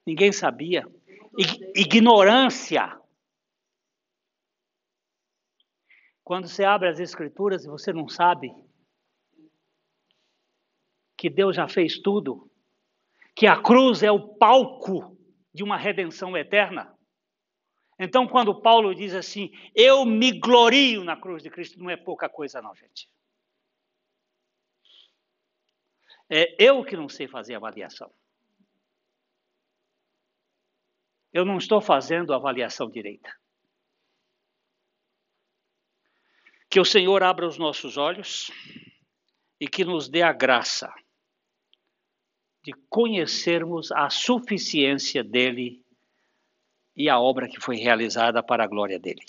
ninguém 0.05 0.31
sabia. 0.31 0.87
Ig- 1.37 1.71
ignorância. 1.75 2.97
Quando 6.23 6.47
você 6.47 6.63
abre 6.63 6.87
as 6.87 6.99
escrituras 6.99 7.65
e 7.65 7.67
você 7.67 7.91
não 7.91 8.07
sabe 8.07 8.53
que 11.17 11.29
Deus 11.29 11.57
já 11.57 11.67
fez 11.67 11.99
tudo, 11.99 12.49
que 13.35 13.47
a 13.47 13.61
cruz 13.61 14.01
é 14.01 14.11
o 14.11 14.35
palco 14.35 15.10
de 15.53 15.63
uma 15.63 15.77
redenção 15.77 16.35
eterna. 16.35 16.97
Então, 17.99 18.27
quando 18.27 18.61
Paulo 18.61 18.95
diz 18.95 19.13
assim, 19.13 19.51
eu 19.75 20.05
me 20.05 20.39
glorio 20.39 21.03
na 21.03 21.15
cruz 21.15 21.43
de 21.43 21.49
Cristo, 21.49 21.79
não 21.79 21.89
é 21.89 21.97
pouca 21.97 22.27
coisa, 22.27 22.61
não, 22.61 22.73
gente. 22.75 23.09
É 26.29 26.55
eu 26.57 26.83
que 26.83 26.95
não 26.95 27.09
sei 27.09 27.27
fazer 27.27 27.55
avaliação. 27.55 28.11
Eu 31.33 31.45
não 31.45 31.57
estou 31.57 31.81
fazendo 31.81 32.33
avaliação 32.33 32.89
direita. 32.89 33.31
Que 36.69 36.79
o 36.79 36.85
Senhor 36.85 37.21
abra 37.21 37.45
os 37.45 37.57
nossos 37.57 37.97
olhos 37.97 38.49
e 39.59 39.67
que 39.67 39.85
nos 39.85 40.09
dê 40.09 40.21
a 40.21 40.31
graça 40.31 40.91
de 42.63 42.73
conhecermos 42.89 43.91
a 43.91 44.09
suficiência 44.09 45.23
dele 45.23 45.81
e 46.95 47.09
a 47.09 47.19
obra 47.19 47.47
que 47.47 47.59
foi 47.59 47.77
realizada 47.77 48.43
para 48.43 48.63
a 48.63 48.67
glória 48.67 48.99
dele. 48.99 49.23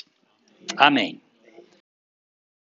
Amém. 0.77 1.21